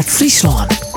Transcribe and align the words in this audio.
Omroep 0.00 0.08
Friesland. 0.08 0.89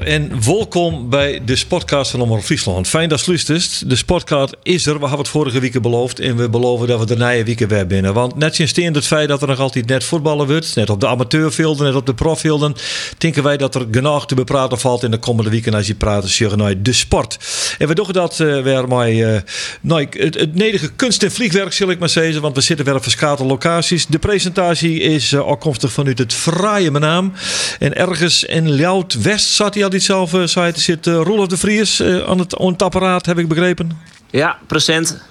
En 0.00 0.44
welkom 0.44 1.08
bij 1.10 1.40
de 1.44 1.56
Sportcast 1.56 2.10
van 2.10 2.20
Omroep 2.20 2.42
Friesland. 2.42 2.88
Fijn 2.88 3.08
dat 3.08 3.26
luistert. 3.26 3.88
De 3.88 3.96
Sportcast 3.96 4.56
is 4.62 4.86
er. 4.86 4.92
We 4.92 5.00
hebben 5.00 5.18
het 5.18 5.28
vorige 5.28 5.60
week 5.60 5.82
beloofd 5.82 6.20
en 6.20 6.36
we 6.36 6.48
beloven 6.48 6.86
dat 6.86 6.98
we 6.98 7.06
de 7.06 7.16
nieuwe 7.16 7.44
weken 7.44 7.68
weer 7.68 7.86
binnen. 7.86 8.14
Want 8.14 8.36
net 8.36 8.54
sinds 8.54 8.72
het 8.76 9.06
feit 9.06 9.28
dat 9.28 9.42
er 9.42 9.48
nog 9.48 9.58
altijd 9.58 9.86
net 9.86 10.04
voetballen 10.04 10.46
wordt, 10.46 10.74
net 10.74 10.90
op 10.90 11.00
de 11.00 11.06
amateurvelden, 11.06 11.86
net 11.86 11.94
op 11.94 12.06
de 12.06 12.14
profvelden, 12.14 12.74
denken 13.18 13.42
wij 13.42 13.56
dat 13.56 13.74
er 13.74 13.86
genoeg 13.90 14.26
te 14.26 14.34
bepraten 14.34 14.78
valt 14.78 15.02
in 15.02 15.10
de 15.10 15.18
komende 15.18 15.50
weken 15.50 15.74
als 15.74 15.86
je 15.86 15.94
praat 15.94 16.40
over 16.44 16.56
naar 16.56 16.82
de 16.82 16.92
sport. 16.92 17.38
En 17.78 17.88
we 17.88 17.94
doen 17.94 18.12
dat 18.12 18.38
uh, 18.38 18.62
weer 18.62 18.88
met 18.88 19.08
uh, 19.08 19.36
nou, 19.80 20.06
het, 20.10 20.34
het 20.34 20.54
nedige 20.54 20.92
kunst- 20.92 21.22
en 21.22 21.32
vliegwerk, 21.32 21.72
zal 21.72 21.90
ik 21.90 21.98
maar 21.98 22.08
zeggen, 22.08 22.40
want 22.40 22.54
we 22.54 22.60
zitten 22.60 22.84
weer 22.84 22.94
op 22.94 23.02
verschillende 23.02 23.44
locaties. 23.44 24.06
De 24.06 24.18
presentatie 24.18 25.00
is 25.00 25.32
uh, 25.32 25.40
afkomstig 25.40 25.92
vanuit 25.92 26.18
het 26.18 26.32
fraaie 26.32 26.90
naam. 26.90 27.32
En 27.78 27.94
ergens 27.94 28.44
in 28.44 28.70
Ljout 28.70 29.22
West 29.22 29.46
zat 29.46 29.74
hij 29.74 29.81
zelf, 29.90 30.32
uh, 30.32 30.46
zei 30.46 30.66
het, 30.66 30.80
zit 30.80 31.06
uh, 31.06 31.14
Roelof 31.14 31.46
de 31.46 31.56
Vries 31.56 32.00
uh, 32.00 32.28
aan, 32.28 32.38
het, 32.38 32.58
aan 32.58 32.72
het 32.72 32.82
apparaat, 32.82 33.26
heb 33.26 33.38
ik 33.38 33.48
begrepen. 33.48 33.98
Ja, 34.30 34.58
procent. 34.66 35.22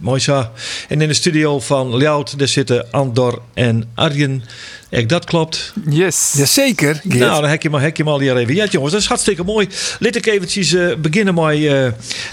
Mooi 0.00 0.20
zo. 0.20 0.48
En 0.88 1.00
in 1.00 1.08
de 1.08 1.14
studio 1.14 1.60
van 1.60 1.96
Ljout, 1.96 2.38
daar 2.38 2.48
zitten 2.48 2.86
Andor 2.90 3.42
en 3.54 3.90
Arjen. 3.94 4.44
Ik 4.88 5.08
dat 5.08 5.24
klopt. 5.24 5.72
Yes. 5.88 6.32
Jazeker. 6.36 7.00
Nou, 7.02 7.40
dan 7.40 7.50
hek 7.50 7.62
je 7.62 7.70
maar, 7.70 7.80
hek 7.80 7.96
je 7.96 8.04
maar 8.04 8.12
al 8.12 8.20
hier 8.20 8.36
even. 8.36 8.54
Ja, 8.54 8.64
jongens, 8.64 8.92
dat 8.92 9.00
is 9.00 9.06
hartstikke 9.06 9.42
mooi. 9.42 9.68
Laat 9.98 10.14
ik 10.14 10.26
eventjes 10.26 10.72
uh, 10.72 10.94
beginnen 10.96 11.34
met, 11.34 11.58
uh, 11.58 11.86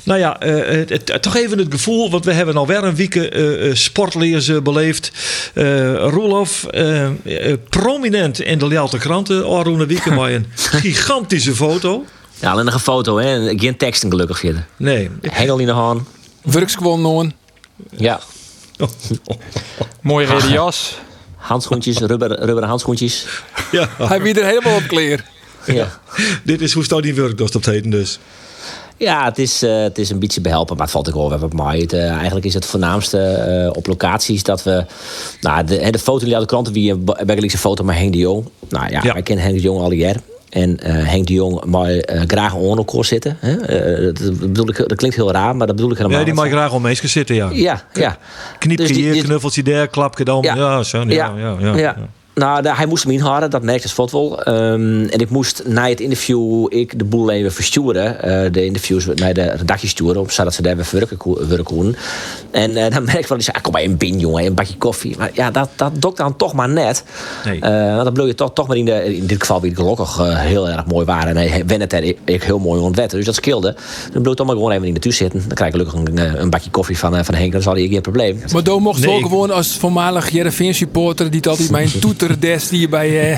nou 0.03 0.19
ja, 0.19 0.45
uh, 0.45 0.87
het, 0.89 0.89
het, 0.89 1.21
toch 1.21 1.35
even 1.35 1.57
het 1.57 1.67
gevoel, 1.71 2.11
want 2.11 2.25
we 2.25 2.33
hebben 2.33 2.57
alweer 2.57 2.83
een 2.83 2.95
week 2.95 3.33
sportleers 3.73 4.61
beleefd. 4.61 5.11
Roelof, 5.95 6.65
prominent 7.69 8.41
in 8.41 8.57
de 8.57 8.67
Ljouwte 8.67 8.97
kranten, 8.97 9.45
Arroene 9.45 9.85
Wieken, 9.85 10.13
maar 10.13 10.31
een 10.31 10.45
gigantische 10.85 11.55
foto. 11.55 12.05
Ja, 12.39 12.51
alleen 12.51 12.65
nog 12.65 12.73
een 12.73 12.79
foto, 12.79 13.17
hè. 13.17 13.57
Geen 13.57 13.77
teksten 13.77 14.09
gelukkig 14.09 14.39
verder. 14.39 14.65
Nee. 14.77 15.09
Hengel 15.21 15.59
in 15.59 15.65
de 15.65 15.71
hand. 15.71 16.01
Works 16.41 16.75
gewoon 16.75 17.33
Ja. 17.89 18.19
Mooie 20.01 20.27
rode 20.27 20.47
jas. 20.59 20.97
Handschoentjes, 21.35 21.97
rubber, 21.97 22.39
rubberen 22.39 22.69
handschoentjes. 22.69 23.27
Ja. 23.71 23.89
Hij 23.97 24.21
biedt 24.21 24.37
er 24.37 24.45
helemaal 24.45 24.75
op 24.75 24.87
kleer. 24.87 25.25
Ja. 25.65 25.99
Dit 26.43 26.61
is 26.61 26.73
hoe 26.73 26.83
staat 26.83 27.03
die 27.03 27.13
werkdost 27.13 27.55
op 27.55 27.65
het 27.65 27.73
heden 27.73 27.91
dus. 27.91 28.19
Ja, 28.97 29.25
het 29.25 29.39
is, 29.39 29.63
uh, 29.63 29.81
het 29.81 29.97
is 29.97 30.09
een 30.09 30.19
beetje 30.19 30.41
behelpen, 30.41 30.75
maar 30.75 30.83
het 30.83 30.93
valt 30.93 31.07
ook 31.13 31.29
wel 31.29 31.39
wat 31.39 31.53
mooi. 31.53 31.81
Het, 31.81 31.93
uh, 31.93 32.11
eigenlijk 32.11 32.45
is 32.45 32.53
het 32.53 32.65
voornaamste 32.65 33.45
uh, 33.65 33.77
op 33.77 33.87
locaties 33.87 34.43
dat 34.43 34.63
we... 34.63 34.85
Nou, 35.41 35.65
de, 35.65 35.91
de 35.91 35.99
foto 35.99 36.25
die 36.25 36.33
uit 36.33 36.41
de 36.41 36.47
kranten, 36.47 36.73
wie 36.73 36.91
een 36.91 37.49
foto 37.49 37.83
met 37.83 37.95
Henk 37.95 38.11
de 38.11 38.17
Jong. 38.17 38.47
Nou 38.69 38.91
ja, 38.91 38.99
ja. 39.03 39.13
wij 39.13 39.21
kennen 39.21 39.45
Henk 39.45 39.57
de 39.57 39.63
Jong 39.63 39.81
al 39.81 39.91
jaar. 39.91 40.15
En 40.53 40.79
uh, 40.83 40.91
Henk 41.09 41.27
de 41.27 41.33
Jong 41.33 41.65
mag 41.65 41.87
uh, 41.87 42.21
graag 42.27 42.53
een 42.53 42.59
zitten. 43.03 43.37
Hè? 43.39 43.51
Uh, 43.99 44.13
dat, 44.13 44.39
bedoel 44.39 44.69
ik, 44.69 44.77
dat 44.77 44.95
klinkt 44.95 45.15
heel 45.15 45.31
raar, 45.31 45.55
maar 45.55 45.67
dat 45.67 45.75
bedoel 45.75 45.91
ik 45.91 45.97
helemaal 45.97 46.19
Ja, 46.19 46.25
die 46.25 46.33
mag 46.33 46.47
graag 46.47 46.73
om 46.73 46.85
zitten, 47.07 47.35
ja. 47.35 47.49
Ja, 47.51 47.83
ja. 47.93 48.17
Kniepje 48.59 48.87
dus 48.87 48.97
hier, 48.97 49.23
knuffeltje 49.23 49.63
daar, 49.63 49.87
klapje 49.87 50.23
dan. 50.23 50.41
Ja, 50.41 50.55
ja, 50.55 50.83
zo, 50.83 51.03
ja, 51.07 51.33
ja, 51.37 51.75
ja. 51.75 51.95
Nou, 52.35 52.61
de, 52.61 52.75
hij 52.75 52.85
moest 52.85 53.05
me 53.05 53.13
inhouden, 53.13 53.49
dat 53.49 53.63
merkte 53.63 53.87
Svot 53.87 54.11
wel. 54.11 54.47
Um, 54.47 55.07
en 55.07 55.19
ik 55.19 55.29
moest 55.29 55.63
na 55.65 55.89
het 55.89 55.99
interview 55.99 56.65
ik 56.69 56.99
de 56.99 57.03
boel 57.03 57.31
even 57.31 57.53
versturen. 57.53 58.15
Uh, 58.15 58.51
de 58.51 58.65
interviews 58.65 59.05
naar 59.15 59.33
de 59.33 59.43
redactie 59.43 59.89
sturen, 59.89 60.25
zodat 60.31 60.53
ze 60.53 60.61
daar 60.61 60.75
weer 60.75 60.87
werken 60.91 61.63
konden. 61.63 61.95
En 62.51 62.71
uh, 62.71 62.89
dan 62.89 63.03
merk 63.13 63.19
ik 63.19 63.27
wel, 63.27 63.37
die 63.37 63.45
zei, 63.45 63.61
kom 63.61 63.71
maar 63.71 63.81
een 63.81 63.97
bin, 63.97 64.19
jongen, 64.19 64.45
een 64.45 64.53
bakje 64.53 64.77
koffie. 64.77 65.15
Maar 65.17 65.31
ja, 65.33 65.51
dat, 65.51 65.69
dat 65.75 65.91
dokt 66.01 66.17
dan 66.17 66.35
toch 66.35 66.53
maar 66.53 66.69
net. 66.69 67.03
Nee. 67.45 67.55
Uh, 67.55 67.61
want 67.93 68.03
dan 68.03 68.13
bleef 68.13 68.27
je 68.27 68.35
toch, 68.35 68.53
toch 68.53 68.67
maar 68.67 68.77
in, 68.77 68.85
de, 68.85 69.15
in 69.15 69.25
dit 69.25 69.39
geval 69.39 69.61
weer 69.61 69.75
gelukkig 69.75 70.17
heel 70.27 70.69
erg 70.69 70.85
mooi 70.85 71.05
waren. 71.05 71.37
En 71.37 71.49
hij 71.49 71.65
wende 71.65 71.95
het 71.95 72.15
ik 72.25 72.43
heel 72.43 72.59
mooi 72.59 72.81
ontwetten. 72.81 73.17
Dus 73.17 73.25
dat 73.25 73.35
skilde. 73.35 73.75
Dan 74.13 74.21
bleef 74.21 74.35
toch 74.35 74.47
maar 74.47 74.55
gewoon 74.55 74.71
even 74.71 74.87
in 74.87 74.93
de 74.93 74.99
tuin 74.99 75.13
zitten. 75.13 75.39
Dan 75.39 75.55
krijg 75.55 75.73
ik 75.73 75.79
gelukkig 75.79 76.13
een, 76.13 76.41
een 76.41 76.49
bakje 76.49 76.69
koffie 76.69 76.97
van, 76.97 77.25
van 77.25 77.35
Henk. 77.35 77.51
Dan 77.51 77.61
zal 77.61 77.73
hij 77.73 77.87
geen 77.87 78.01
probleem. 78.01 78.41
Maar 78.53 78.63
dan 78.63 78.81
mocht 78.81 78.99
nee, 78.99 79.09
wel 79.09 79.29
gewoon 79.29 79.51
als 79.51 79.77
voormalig 79.77 80.29
Jereveen 80.29 80.75
supporter, 80.75 81.25
die 81.29 81.39
het 81.39 81.47
altijd 81.47 81.71
mijn 81.79 81.99
toeter 81.99 82.22
des 82.39 82.67
die 82.67 82.79
je 82.79 82.89
bij, 82.89 83.31
uh, 83.31 83.37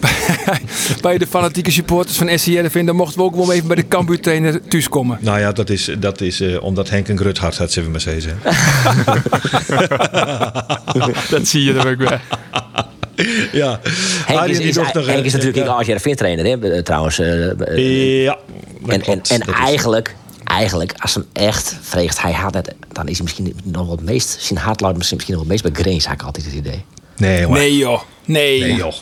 bij, 0.00 0.60
bij 1.00 1.18
de 1.18 1.26
fanatieke 1.26 1.70
supporters 1.70 2.16
van 2.16 2.38
SCR 2.38 2.66
vindt, 2.68 2.86
dan 2.86 2.96
mochten 2.96 3.18
we 3.18 3.24
ook 3.24 3.36
wel 3.36 3.52
even 3.52 3.66
bij 3.66 3.76
de 3.76 3.88
Cambuur 3.88 4.20
trainer 4.20 4.60
thuis 4.68 4.88
komen. 4.88 5.18
Nou 5.20 5.38
ja, 5.38 5.52
dat 5.52 5.70
is, 5.70 5.90
dat 5.98 6.20
is 6.20 6.40
uh, 6.40 6.62
omdat 6.62 6.90
Henk 6.90 7.08
een 7.08 7.16
grut 7.16 7.38
hart 7.38 7.58
had, 7.58 7.72
zullen 7.72 7.92
we 7.92 7.92
maar 7.92 8.00
zeggen. 8.00 8.38
dat 11.30 11.46
zie 11.46 11.64
je 11.64 11.74
er 11.74 11.90
ook. 11.90 12.18
Ja, 13.52 13.80
Henk 14.26 14.46
is, 14.46 14.58
is, 14.58 14.76
nog, 14.76 15.06
Henk 15.06 15.24
is 15.24 15.32
natuurlijk 15.32 15.66
ja. 15.66 15.72
als 15.72 15.86
je 15.86 16.14
trainer, 16.14 16.44
hè, 16.44 16.82
trouwens. 16.82 17.18
Uh, 17.18 18.24
ja, 18.24 18.38
en, 18.86 19.02
en, 19.02 19.20
en 19.22 19.40
eigenlijk, 19.40 20.14
eigenlijk, 20.44 20.94
als 20.96 21.14
hem 21.14 21.24
echt 21.32 21.76
vreegt, 21.80 22.22
hij 22.22 22.32
had 22.32 22.54
het, 22.54 22.74
dan 22.92 23.08
is 23.08 23.14
hij 23.14 23.22
misschien 23.22 23.56
nog 23.64 23.88
wat 23.88 24.02
meest, 24.02 24.36
zijn 24.40 24.58
hart 24.58 24.96
misschien 24.96 25.20
nog 25.26 25.38
wat 25.38 25.46
meest 25.46 25.62
bij 25.62 25.72
Grains, 25.72 26.06
ik 26.06 26.22
altijd 26.22 26.44
het 26.44 26.54
idee. 26.54 26.84
Nee, 27.22 27.44
hoor. 27.44 27.56
Nee, 27.56 27.76
joh. 27.76 28.00
Nee, 28.24 28.60
nee 28.60 28.74
joh. 28.74 28.92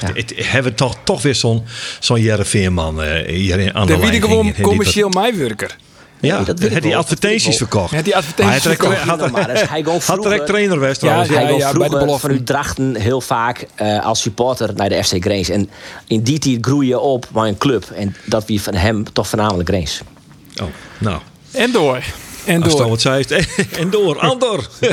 Ja. 0.00 0.12
Het, 0.14 0.32
hebben 0.36 0.70
we 0.70 0.76
toch, 0.76 0.96
toch 1.04 1.22
weer 1.22 1.34
zo'n 1.34 1.64
zo'n 2.00 2.20
Jere 2.20 2.44
Veerman 2.44 3.04
uh, 3.04 3.26
hier 3.26 3.72
aan 3.72 3.86
de, 3.86 3.92
de 3.92 3.98
lijn. 3.98 4.12
De 4.12 4.20
gewoon 4.20 4.54
commercieel 4.60 5.08
mijwerker. 5.08 5.76
Ja, 6.20 6.36
nee, 6.36 6.44
dat 6.44 6.58
hij 6.58 6.80
die 6.80 6.96
advertenties 6.96 7.56
verkocht. 7.56 7.90
Ja, 7.90 8.02
die 8.02 8.16
advertenties 8.16 8.62
verkocht. 8.62 8.96
Had, 8.96 9.20
had, 9.20 9.46
dus 9.46 9.68
hij 9.68 9.84
had 10.06 10.22
direct 10.22 10.46
trainer 10.52 10.76
geweest 10.76 11.00
ja, 11.00 11.06
trouwens. 11.06 11.30
ja, 11.30 11.44
hij 11.44 11.56
ja, 11.56 11.70
vroeger 11.70 11.98
bij 11.98 12.06
de 12.06 12.18
van 12.18 12.30
Utrechten 12.30 12.96
heel 12.96 13.20
vaak 13.20 13.66
uh, 13.82 14.04
als 14.04 14.20
supporter 14.20 14.74
naar 14.74 14.88
de 14.88 15.04
FC 15.04 15.14
Grains. 15.18 15.48
En 15.48 15.70
in 16.06 16.22
die 16.22 16.38
tijd 16.38 16.58
groei 16.60 16.88
je 16.88 16.98
op 16.98 17.26
bij 17.32 17.48
een 17.48 17.58
club. 17.58 17.84
En 17.90 18.16
dat 18.24 18.46
wie 18.46 18.62
van 18.62 18.74
hem 18.74 19.12
toch 19.12 19.28
voornamelijk 19.28 19.68
Grains. 19.68 20.00
Oh, 20.62 20.66
nou. 20.98 21.20
En 21.50 21.72
door. 21.72 22.04
En 22.44 22.60
door. 22.60 22.80
Als 22.80 22.88
wat 22.88 23.00
zei 23.00 23.24
en 23.80 23.90
door. 23.90 24.18
Andor. 24.18 24.68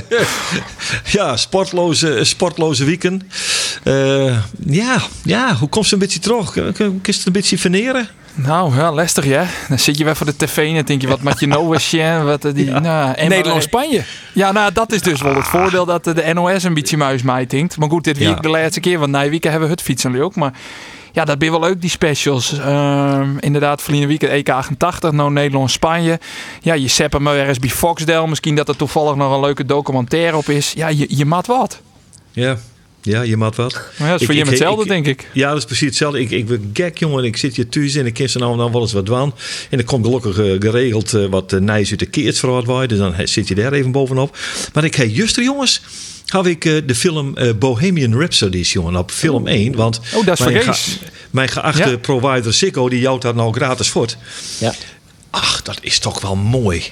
ja, 1.05 1.37
sportloze, 1.37 2.19
sportloze 2.23 2.85
weekend. 2.85 3.23
Uh, 3.83 4.37
ja, 4.65 5.01
ja, 5.23 5.55
hoe 5.55 5.69
komt 5.69 5.85
ze 5.85 5.93
een 5.93 5.99
beetje 5.99 6.19
terug? 6.19 6.51
Kun 6.51 6.99
je 7.03 7.11
het 7.11 7.25
een 7.25 7.31
beetje 7.31 7.57
verneren? 7.57 8.09
Nou, 8.33 8.75
ja, 8.75 8.91
lastig 8.91 9.25
ja. 9.25 9.45
Dan 9.67 9.79
zit 9.79 9.97
je 9.97 10.03
weer 10.03 10.15
voor 10.15 10.25
de 10.25 10.35
tv 10.35 10.57
en 10.67 10.75
dan 10.75 10.83
denk 10.83 11.01
je, 11.01 11.07
wat 11.07 11.21
maak 11.21 11.39
je 11.39 11.47
nou 11.47 11.73
eens, 11.73 11.91
wat 12.23 12.41
die, 12.41 12.65
ja. 12.65 12.79
nou, 12.79 13.27
Nederland-Spanje. 13.27 14.03
Ja, 14.33 14.51
nou, 14.51 14.73
dat 14.73 14.91
is 14.91 15.01
dus 15.01 15.21
wel 15.21 15.35
het 15.35 15.47
voordeel 15.47 15.85
dat 15.85 16.03
de 16.03 16.31
NOS 16.33 16.63
een 16.63 16.73
beetje 16.73 16.97
muis 16.97 17.21
mij 17.21 17.45
denkt. 17.45 17.77
Maar 17.77 17.89
goed, 17.89 18.03
dit 18.03 18.17
week 18.17 18.27
ja. 18.27 18.35
de 18.35 18.49
laatste 18.49 18.79
keer, 18.79 18.99
want 18.99 19.11
na 19.11 19.29
week 19.29 19.43
hebben 19.43 19.67
we 19.67 19.73
het 19.73 19.81
fietsen 19.81 20.21
ook. 20.21 20.35
Maar 20.35 20.53
ja, 21.11 21.25
dat 21.25 21.39
ben 21.39 21.51
wel 21.51 21.59
leuk, 21.59 21.81
die 21.81 21.89
specials. 21.89 22.53
Uh, 22.53 23.27
inderdaad, 23.39 23.81
verleden 23.81 24.07
week 24.07 24.23
EK 24.23 24.49
88, 24.49 25.11
nou 25.11 25.31
Nederland-Spanje. 25.31 26.19
Ja, 26.61 26.73
je 26.73 26.87
zet 26.87 27.13
hem 27.13 27.27
ergens 27.27 27.59
bij 27.59 27.69
Foxdel. 27.69 28.27
Misschien 28.27 28.55
dat 28.55 28.69
er 28.69 28.75
toevallig 28.75 29.15
nog 29.15 29.33
een 29.33 29.39
leuke 29.39 29.65
documentaire 29.65 30.37
op 30.37 30.49
is. 30.49 30.73
Ja, 30.75 30.87
je, 30.87 31.05
je 31.09 31.25
maat 31.25 31.47
wat. 31.47 31.81
Ja, 32.31 32.57
ja, 33.01 33.21
je 33.21 33.37
maat 33.37 33.55
wat. 33.55 33.73
Maar 33.73 34.07
ja, 34.07 34.11
dat 34.11 34.19
is 34.19 34.25
voor 34.25 34.35
je 34.35 34.43
hetzelfde, 34.43 34.87
denk 34.87 35.07
ik. 35.07 35.29
Ja, 35.33 35.49
dat 35.49 35.57
is 35.57 35.65
precies 35.65 35.87
hetzelfde. 35.87 36.19
Ik, 36.19 36.31
ik 36.31 36.45
ben 36.45 36.69
gek, 36.73 36.97
jongen. 36.97 37.23
Ik 37.23 37.37
zit 37.37 37.55
hier 37.55 37.69
thuis 37.69 37.95
en 37.95 38.05
ik 38.05 38.13
ken 38.13 38.29
ze 38.29 38.37
nou 38.37 38.57
dan 38.57 38.71
wel 38.71 38.81
eens 38.81 38.93
wat 38.93 39.05
dwan. 39.05 39.35
En 39.69 39.77
er 39.77 39.85
komt 39.85 40.05
gelukkig 40.05 40.39
uh, 40.39 40.55
geregeld 40.59 41.13
uh, 41.13 41.25
wat 41.25 41.53
uh, 41.53 41.59
nijs 41.59 41.89
uit 41.89 41.99
de 41.99 42.05
keerts 42.05 42.39
voor 42.39 42.87
Dus 42.87 42.97
dan 42.97 43.13
zit 43.23 43.47
je 43.47 43.55
daar 43.55 43.73
even 43.73 43.91
bovenop. 43.91 44.37
Maar 44.73 44.83
ik 44.83 44.95
heb 44.95 45.09
juster, 45.09 45.43
jongens 45.43 45.81
had 46.31 46.45
ik 46.45 46.65
uh, 46.65 46.81
de 46.85 46.95
film 46.95 47.33
uh, 47.37 47.53
Bohemian 47.53 48.19
Rhapsody, 48.19 48.61
jongen, 48.61 48.95
op 48.95 49.11
film 49.11 49.47
1. 49.47 49.75
Want 49.75 49.99
oh, 50.13 50.25
dat 50.25 50.39
is 50.39 50.45
mijn, 50.45 50.73
ge 50.73 50.97
mijn 51.29 51.49
geachte 51.49 51.89
ja. 51.89 51.97
provider 51.97 52.53
Sikko, 52.53 52.89
die 52.89 52.99
jouwt 52.99 53.21
daar 53.21 53.35
nou 53.35 53.53
gratis 53.53 53.89
voort. 53.89 54.17
Ja. 54.57 54.73
Ach, 55.29 55.61
dat 55.61 55.77
is 55.81 55.99
toch 55.99 56.21
wel 56.21 56.35
mooi. 56.35 56.83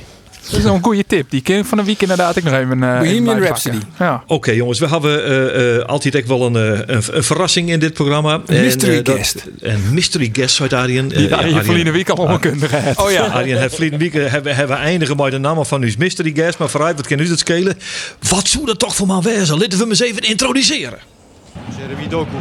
Dat 0.49 0.59
is 0.59 0.65
een 0.65 0.83
goede 0.83 1.03
tip. 1.07 1.29
Die 1.29 1.41
ken 1.41 1.65
van 1.65 1.77
een 1.77 1.85
week 1.85 2.01
inderdaad 2.01 2.35
ik 2.35 2.43
nog 2.43 2.53
even. 2.53 2.83
Uh, 2.83 2.99
Bohemian 2.99 3.39
Rhapsody. 3.39 3.77
Ja. 3.99 4.23
Oké, 4.23 4.33
okay, 4.33 4.55
jongens, 4.55 4.79
we 4.79 4.87
hebben 4.87 5.31
uh, 5.31 5.75
uh, 5.75 5.83
altijd 5.83 6.15
echt 6.15 6.27
wel 6.27 6.45
een, 6.45 6.55
een, 6.55 7.03
een, 7.11 7.23
verrassing 7.23 7.69
in 7.69 7.79
dit 7.79 7.93
programma. 7.93 8.41
Een 8.45 8.61
mystery 8.61 8.97
en, 8.97 9.05
guest. 9.05 9.45
Een 9.59 9.93
mystery 9.93 10.29
guest 10.33 10.61
uit 10.61 10.73
Arjen. 10.73 11.09
Ja, 11.09 11.37
Arjen 11.37 11.63
verleden 11.63 11.93
week 11.93 12.09
al 12.09 12.25
onkundig 12.25 12.97
Oh 12.97 13.11
ja, 13.11 13.25
Arjen, 13.37 13.61
het 13.61 13.71
verleden 13.71 13.99
week 13.99 14.13
hebben, 14.13 14.55
hebben 14.55 14.77
we 14.77 14.83
eindigen 14.83 15.17
met 15.17 15.31
de 15.31 15.37
naam 15.37 15.65
van 15.65 15.81
uw 15.81 15.91
mystery 15.97 16.31
guest. 16.35 16.57
Maar 16.57 16.69
vooruit, 16.69 16.95
wat 16.95 17.07
kan 17.07 17.19
u 17.19 17.27
dat 17.27 17.39
schelen? 17.39 17.77
Wat 18.29 18.47
zou 18.47 18.65
dat 18.65 18.79
toch 18.79 18.95
voor 18.95 19.07
maar 19.07 19.21
wezen? 19.21 19.57
Laten 19.57 19.69
we 19.69 19.77
hem 19.77 19.89
eens 19.89 19.99
even 19.99 20.21
introduceren. 20.21 20.99
Jeremy 21.77 22.07
Doku 22.07 22.35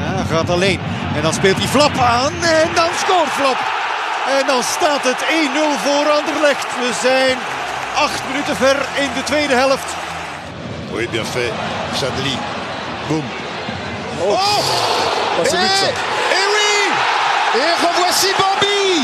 ja, 0.00 0.24
gaat 0.24 0.50
alleen. 0.50 0.78
En 1.16 1.22
dan 1.22 1.32
speelt 1.32 1.56
hij 1.56 1.66
Flap 1.66 1.98
aan 1.98 2.32
en 2.42 2.68
dan 2.74 2.88
scoort 2.96 3.28
Flap. 3.28 3.81
En 4.28 4.46
dan 4.46 4.62
staat 4.62 5.02
het 5.02 5.22
1-0 5.22 5.26
voor 5.84 6.10
Anderlecht. 6.10 6.66
We 6.78 6.90
zijn 7.00 7.38
acht 7.94 8.20
minuten 8.28 8.56
ver 8.56 8.76
in 8.94 9.10
de 9.14 9.22
tweede 9.22 9.54
helft. 9.54 9.94
Oui, 10.92 11.08
bien 11.08 11.26
fait. 11.26 11.52
Chadli. 11.98 12.38
Boum. 13.08 13.24
Oh, 14.20 14.30
oh 14.30 14.58
et, 15.44 15.52
et 16.38 16.46
oui 16.54 16.92
Et 17.54 17.86
revoici 17.86 18.32
Bambi 18.38 19.02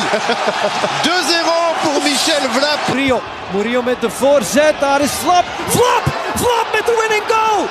2-0 1.02 1.82
pour 1.82 2.02
Michel 2.02 2.50
Vlap. 2.50 2.78
Murillo. 2.88 3.22
Murillo 3.50 3.82
met 3.82 4.00
de 4.00 4.10
voorzet. 4.10 4.74
Daar 4.80 5.00
is 5.00 5.10
Flap. 5.10 5.44
Flap! 5.68 6.02
Flap 6.36 6.66
met 6.72 6.86
de 6.86 7.06
winning 7.08 7.24
goal! 7.28 7.66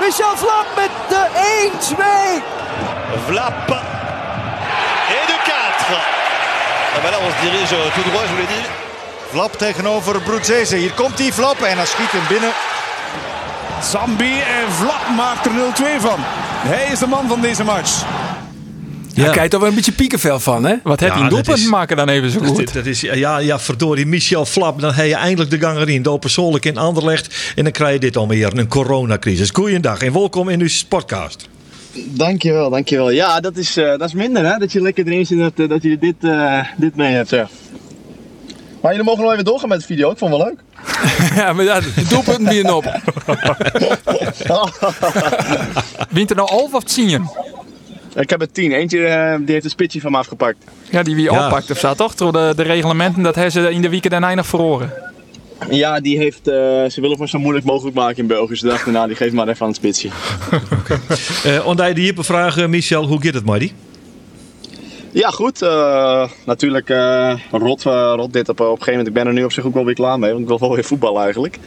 Michel 0.00 0.36
Flap 0.36 0.66
met 0.76 0.90
de 1.08 1.26
1-2. 1.88 2.42
Vlap. 3.26 3.70
Et 5.08 5.26
de 5.26 5.36
4. 5.44 6.20
Ah 6.94 7.02
ben 7.02 7.10
là, 7.10 7.18
on 7.26 7.30
se 7.30 7.40
dirige 7.50 7.76
tout 7.94 8.10
droit, 8.10 8.22
je 8.24 8.30
vous 8.30 8.36
l'ai 8.36 8.46
dit. 8.46 8.66
Flap 9.30 9.58
tegenover 9.58 10.20
Broedzeze. 10.20 10.76
Hier 10.76 10.92
komt 10.92 11.16
die 11.16 11.32
Flap 11.32 11.60
en 11.60 11.76
hij 11.76 11.86
schiet 11.86 12.10
hem 12.10 12.26
binnen. 12.28 12.50
Zambi 13.82 14.32
en 14.32 14.72
Vlap 14.72 15.16
maakt 15.16 15.46
er 15.46 15.52
0-2 15.52 16.00
van. 16.00 16.18
Hij 16.18 16.92
is 16.92 16.98
de 16.98 17.06
man 17.06 17.28
van 17.28 17.40
deze 17.40 17.64
match. 17.64 18.04
Ja. 19.14 19.24
Daar 19.24 19.32
kijk 19.32 19.44
je 19.44 19.50
toch 19.50 19.60
wel 19.60 19.68
een 19.68 19.74
beetje 19.74 19.92
piekenvel 19.92 20.40
van, 20.40 20.64
hè? 20.64 20.74
Wat 20.82 21.00
heb 21.00 21.12
je 21.12 21.18
ja, 21.18 21.24
een 21.24 21.28
doelpunt 21.30 21.68
maken 21.68 21.96
dan 21.96 22.08
even 22.08 22.30
zo 22.30 22.40
goed? 22.40 22.56
Dat, 22.56 22.72
dat 22.72 22.86
is, 22.86 23.00
ja, 23.00 23.38
ja, 23.38 23.58
verdorie, 23.58 24.06
Michel 24.06 24.46
Flap. 24.46 24.80
Dan 24.80 24.92
heb 24.92 25.06
je 25.06 25.14
eindelijk 25.14 25.50
de 25.50 25.58
gang 25.58 25.78
erin. 25.78 26.02
Door 26.02 26.18
persoonlijk 26.18 26.64
in 26.64 26.76
Anderlecht. 26.76 27.52
En 27.56 27.62
dan 27.64 27.72
krijg 27.72 27.92
je 27.92 28.00
dit 28.00 28.16
alweer, 28.16 28.58
een 28.58 28.68
coronacrisis. 28.68 29.50
Goeiedag 29.50 30.02
en 30.02 30.12
welkom 30.12 30.48
in 30.48 30.60
uw 30.60 30.68
podcast. 30.88 31.48
Dankjewel, 31.94 32.70
dankjewel. 32.70 33.10
Ja, 33.10 33.40
dat 33.40 33.56
is, 33.56 33.76
uh, 33.76 33.88
dat 33.88 34.02
is 34.02 34.14
minder, 34.14 34.52
hè? 34.52 34.58
Dat 34.58 34.72
je 34.72 34.80
lekker 34.80 35.06
erin 35.06 35.26
zit 35.26 35.56
dat, 35.56 35.68
dat 35.68 35.82
je 35.82 35.98
dit, 35.98 36.14
uh, 36.20 36.64
dit 36.76 36.96
mee 36.96 37.14
hebt, 37.14 37.30
ja. 37.30 37.48
Maar 38.80 38.90
jullie 38.90 39.06
mogen 39.06 39.22
nog 39.22 39.32
even 39.32 39.44
doorgaan 39.44 39.68
met 39.68 39.80
de 39.80 39.86
video. 39.86 40.10
Ik 40.10 40.18
vond 40.18 40.32
het 40.32 40.42
wel 40.42 40.50
leuk. 40.50 40.60
ja, 41.40 41.52
maar 41.52 41.64
ja, 41.64 41.80
de 41.80 42.04
doelpunten 42.08 42.44
binnen 42.44 42.76
op. 42.76 42.84
Wint 46.10 46.30
er 46.30 46.36
nou 46.36 46.48
half 46.50 46.74
of 46.74 46.84
tien? 46.84 47.28
Ik 48.14 48.30
heb 48.30 48.40
er 48.40 48.52
tien. 48.52 48.72
Eentje 48.72 48.98
uh, 48.98 49.34
die 49.38 49.52
heeft 49.52 49.64
een 49.64 49.70
spitsje 49.70 50.00
van 50.00 50.10
me 50.10 50.18
afgepakt. 50.18 50.64
Ja, 50.90 51.02
die 51.02 51.14
wie 51.14 51.30
ja. 51.30 51.44
oppakt 51.44 51.70
of 51.70 51.78
zo, 51.78 51.94
toch? 51.94 52.14
Door 52.14 52.32
de, 52.32 52.52
de 52.56 52.62
reglementen, 52.62 53.22
dat 53.22 53.34
hebben 53.34 53.52
ze 53.52 53.70
in 53.70 53.82
de 53.82 53.88
weekend 53.88 54.12
daarna 54.12 54.34
nog 54.34 54.46
verloren. 54.46 54.92
Ja, 55.68 56.00
die 56.00 56.18
heeft, 56.18 56.48
uh, 56.48 56.54
ze 56.88 57.00
willen 57.00 57.20
het 57.20 57.28
zo 57.28 57.38
moeilijk 57.38 57.66
mogelijk 57.66 57.96
maken 57.96 58.16
in 58.16 58.26
België. 58.26 58.56
Ze 58.56 58.66
dachten, 58.66 58.92
nou, 58.92 59.06
die 59.06 59.16
geeft 59.16 59.32
maar 59.32 59.48
even 59.48 59.60
aan 59.60 59.66
het 59.68 59.76
spitsje. 59.76 60.08
okay. 60.80 61.88
uh, 61.88 61.94
die 61.94 62.04
hier 62.04 62.14
vragen, 62.24 62.70
Michel, 62.70 63.06
hoe 63.06 63.22
gaat 63.22 63.34
het, 63.34 63.44
Marty? 63.44 63.72
Ja, 65.12 65.28
goed. 65.28 65.62
Uh, 65.62 66.28
natuurlijk 66.46 66.90
uh, 66.90 67.34
rot, 67.50 67.82
rot 67.82 68.32
dit 68.32 68.48
op, 68.48 68.60
op 68.60 68.66
een 68.66 68.70
gegeven 68.70 68.90
moment. 68.90 69.08
Ik 69.08 69.14
ben 69.14 69.26
er 69.26 69.32
nu 69.32 69.44
op 69.44 69.52
zich 69.52 69.64
ook 69.64 69.74
wel 69.74 69.84
weer 69.84 69.94
klaar 69.94 70.18
mee, 70.18 70.30
want 70.30 70.42
ik 70.42 70.48
wil 70.48 70.58
wel 70.58 70.74
weer 70.74 70.84
voetballen 70.84 71.22
eigenlijk. 71.22 71.58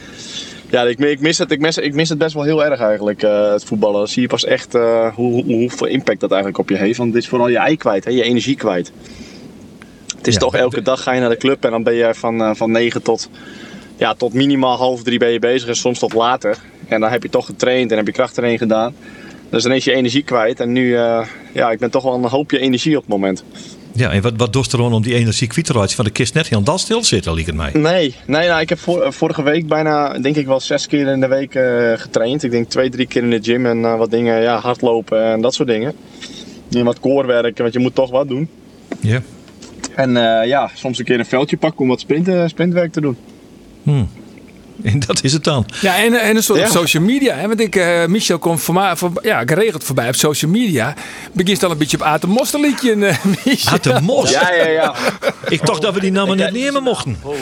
Ja, 0.70 0.82
ik, 0.82 0.98
ik, 0.98 1.20
mis 1.20 1.38
het, 1.38 1.50
ik, 1.50 1.60
mis, 1.60 1.78
ik 1.78 1.94
mis 1.94 2.08
het 2.08 2.18
best 2.18 2.34
wel 2.34 2.42
heel 2.42 2.64
erg 2.64 2.80
eigenlijk, 2.80 3.20
het 3.20 3.64
voetballen. 3.64 3.98
Dan 3.98 4.08
zie 4.08 4.22
je 4.22 4.28
pas 4.28 4.44
echt 4.44 4.72
hoe, 4.72 5.12
hoe, 5.14 5.44
hoeveel 5.44 5.86
impact 5.86 6.20
dat 6.20 6.30
eigenlijk 6.30 6.60
op 6.60 6.68
je 6.68 6.76
heeft. 6.76 6.98
Want 6.98 7.12
dit 7.12 7.22
is 7.22 7.28
vooral 7.28 7.48
je 7.48 7.58
ei 7.58 7.76
kwijt, 7.76 8.04
hè, 8.04 8.10
je 8.10 8.22
energie 8.22 8.56
kwijt. 8.56 8.92
Het 10.16 10.26
is 10.26 10.34
ja, 10.34 10.40
toch 10.40 10.54
elke 10.54 10.82
dag 10.82 11.02
ga 11.02 11.12
je 11.12 11.20
naar 11.20 11.28
de 11.28 11.36
club 11.36 11.64
en 11.64 11.70
dan 11.70 11.82
ben 11.82 11.94
je 11.94 12.14
van, 12.14 12.56
van 12.56 12.70
9 12.70 13.02
tot, 13.02 13.28
ja, 14.04 14.14
tot 14.14 14.32
minimaal 14.32 14.76
half 14.76 15.02
drie 15.02 15.18
ben 15.18 15.30
je 15.30 15.38
bezig 15.38 15.68
en 15.68 15.76
soms 15.76 15.98
tot 15.98 16.12
later. 16.12 16.58
En 16.88 17.00
dan 17.00 17.10
heb 17.10 17.22
je 17.22 17.28
toch 17.28 17.46
getraind 17.46 17.90
en 17.90 17.96
heb 17.96 18.06
je 18.06 18.12
kracht 18.12 18.38
erin 18.38 18.58
gedaan. 18.58 18.94
Dus 19.50 19.62
dan 19.62 19.72
is 19.72 19.84
je 19.84 19.92
energie 19.92 20.22
kwijt. 20.22 20.60
En 20.60 20.72
nu, 20.72 20.86
uh, 20.86 21.26
ja, 21.52 21.70
ik 21.70 21.78
ben 21.78 21.90
toch 21.90 22.02
wel 22.02 22.14
een 22.14 22.24
hoopje 22.24 22.58
energie 22.58 22.96
op 22.96 23.02
het 23.02 23.10
moment. 23.10 23.44
Ja, 23.92 24.10
en 24.10 24.22
wat, 24.22 24.32
wat 24.36 24.52
doet 24.52 24.72
er 24.72 24.78
dan 24.78 24.92
om 24.92 25.02
die 25.02 25.14
energie 25.14 25.48
kwijt 25.48 25.66
te 25.66 25.72
raken? 25.72 25.90
Van 25.90 26.04
de 26.04 26.10
kist 26.10 26.34
net 26.34 26.48
helemaal 26.48 26.78
stil 26.78 27.04
zitten, 27.04 27.34
liep 27.34 27.46
het 27.46 27.54
mij. 27.54 27.70
Nee, 27.72 28.14
nee 28.26 28.48
nou, 28.48 28.60
ik 28.60 28.68
heb 28.68 28.78
vorige 29.08 29.42
week 29.42 29.66
bijna, 29.66 30.18
denk 30.18 30.36
ik 30.36 30.46
wel 30.46 30.60
zes 30.60 30.86
keer 30.86 31.06
in 31.06 31.20
de 31.20 31.28
week 31.28 31.54
uh, 31.54 31.92
getraind. 31.96 32.42
Ik 32.42 32.50
denk 32.50 32.68
twee, 32.68 32.90
drie 32.90 33.06
keer 33.06 33.22
in 33.22 33.30
de 33.30 33.42
gym 33.42 33.66
en 33.66 33.78
uh, 33.78 33.96
wat 33.96 34.10
dingen, 34.10 34.42
ja, 34.42 34.58
hardlopen 34.58 35.24
en 35.24 35.40
dat 35.40 35.54
soort 35.54 35.68
dingen. 35.68 35.94
En 36.70 36.84
wat 36.84 37.00
koorwerk, 37.00 37.58
want 37.58 37.72
je 37.72 37.78
moet 37.78 37.94
toch 37.94 38.10
wat 38.10 38.28
doen. 38.28 38.48
Ja. 39.00 39.08
Yeah. 39.08 39.22
En 39.94 40.12
ja, 40.48 40.70
soms 40.74 40.98
een 40.98 41.04
keer 41.04 41.18
een 41.18 41.26
veldje 41.26 41.56
pakken 41.56 41.80
om 41.80 41.88
wat 41.88 42.00
sprint, 42.00 42.50
sprintwerk 42.50 42.92
te 42.92 43.00
doen. 43.00 43.16
Hmm. 43.84 44.08
En 44.82 45.00
dat 45.06 45.24
is 45.24 45.32
het 45.32 45.44
dan. 45.44 45.66
Ja, 45.80 45.96
en, 45.96 46.20
en 46.20 46.36
een 46.36 46.42
soort 46.42 46.58
ja. 46.58 46.66
social 46.66 47.02
media. 47.02 47.34
Hè? 47.34 47.48
Want 47.48 47.60
ik, 47.60 47.76
uh, 47.76 48.06
Michel 48.06 48.38
komt 48.38 48.60
voor 48.60 48.74
mij, 48.74 48.96
voor, 48.96 49.10
ja, 49.22 49.42
geregeld 49.46 49.84
voorbij 49.84 50.08
op 50.08 50.14
social 50.14 50.50
media. 50.50 50.94
Begint 51.32 51.62
al 51.62 51.70
een 51.70 51.78
beetje 51.78 51.96
op 51.96 52.02
Aten 52.02 52.28
Mosterliedje. 52.28 52.96
Uh, 52.96 53.72
Aten 53.72 54.04
Mos? 54.08 54.30
Ja, 54.30 54.52
ja, 54.52 54.68
ja. 54.68 54.94
ik 55.48 55.66
dacht 55.66 55.82
dat 55.82 55.94
we 55.94 56.00
die 56.00 56.12
namen 56.12 56.36
net 56.36 56.52
nemen 56.52 56.82
mochten. 56.82 57.16
Oh. 57.22 57.34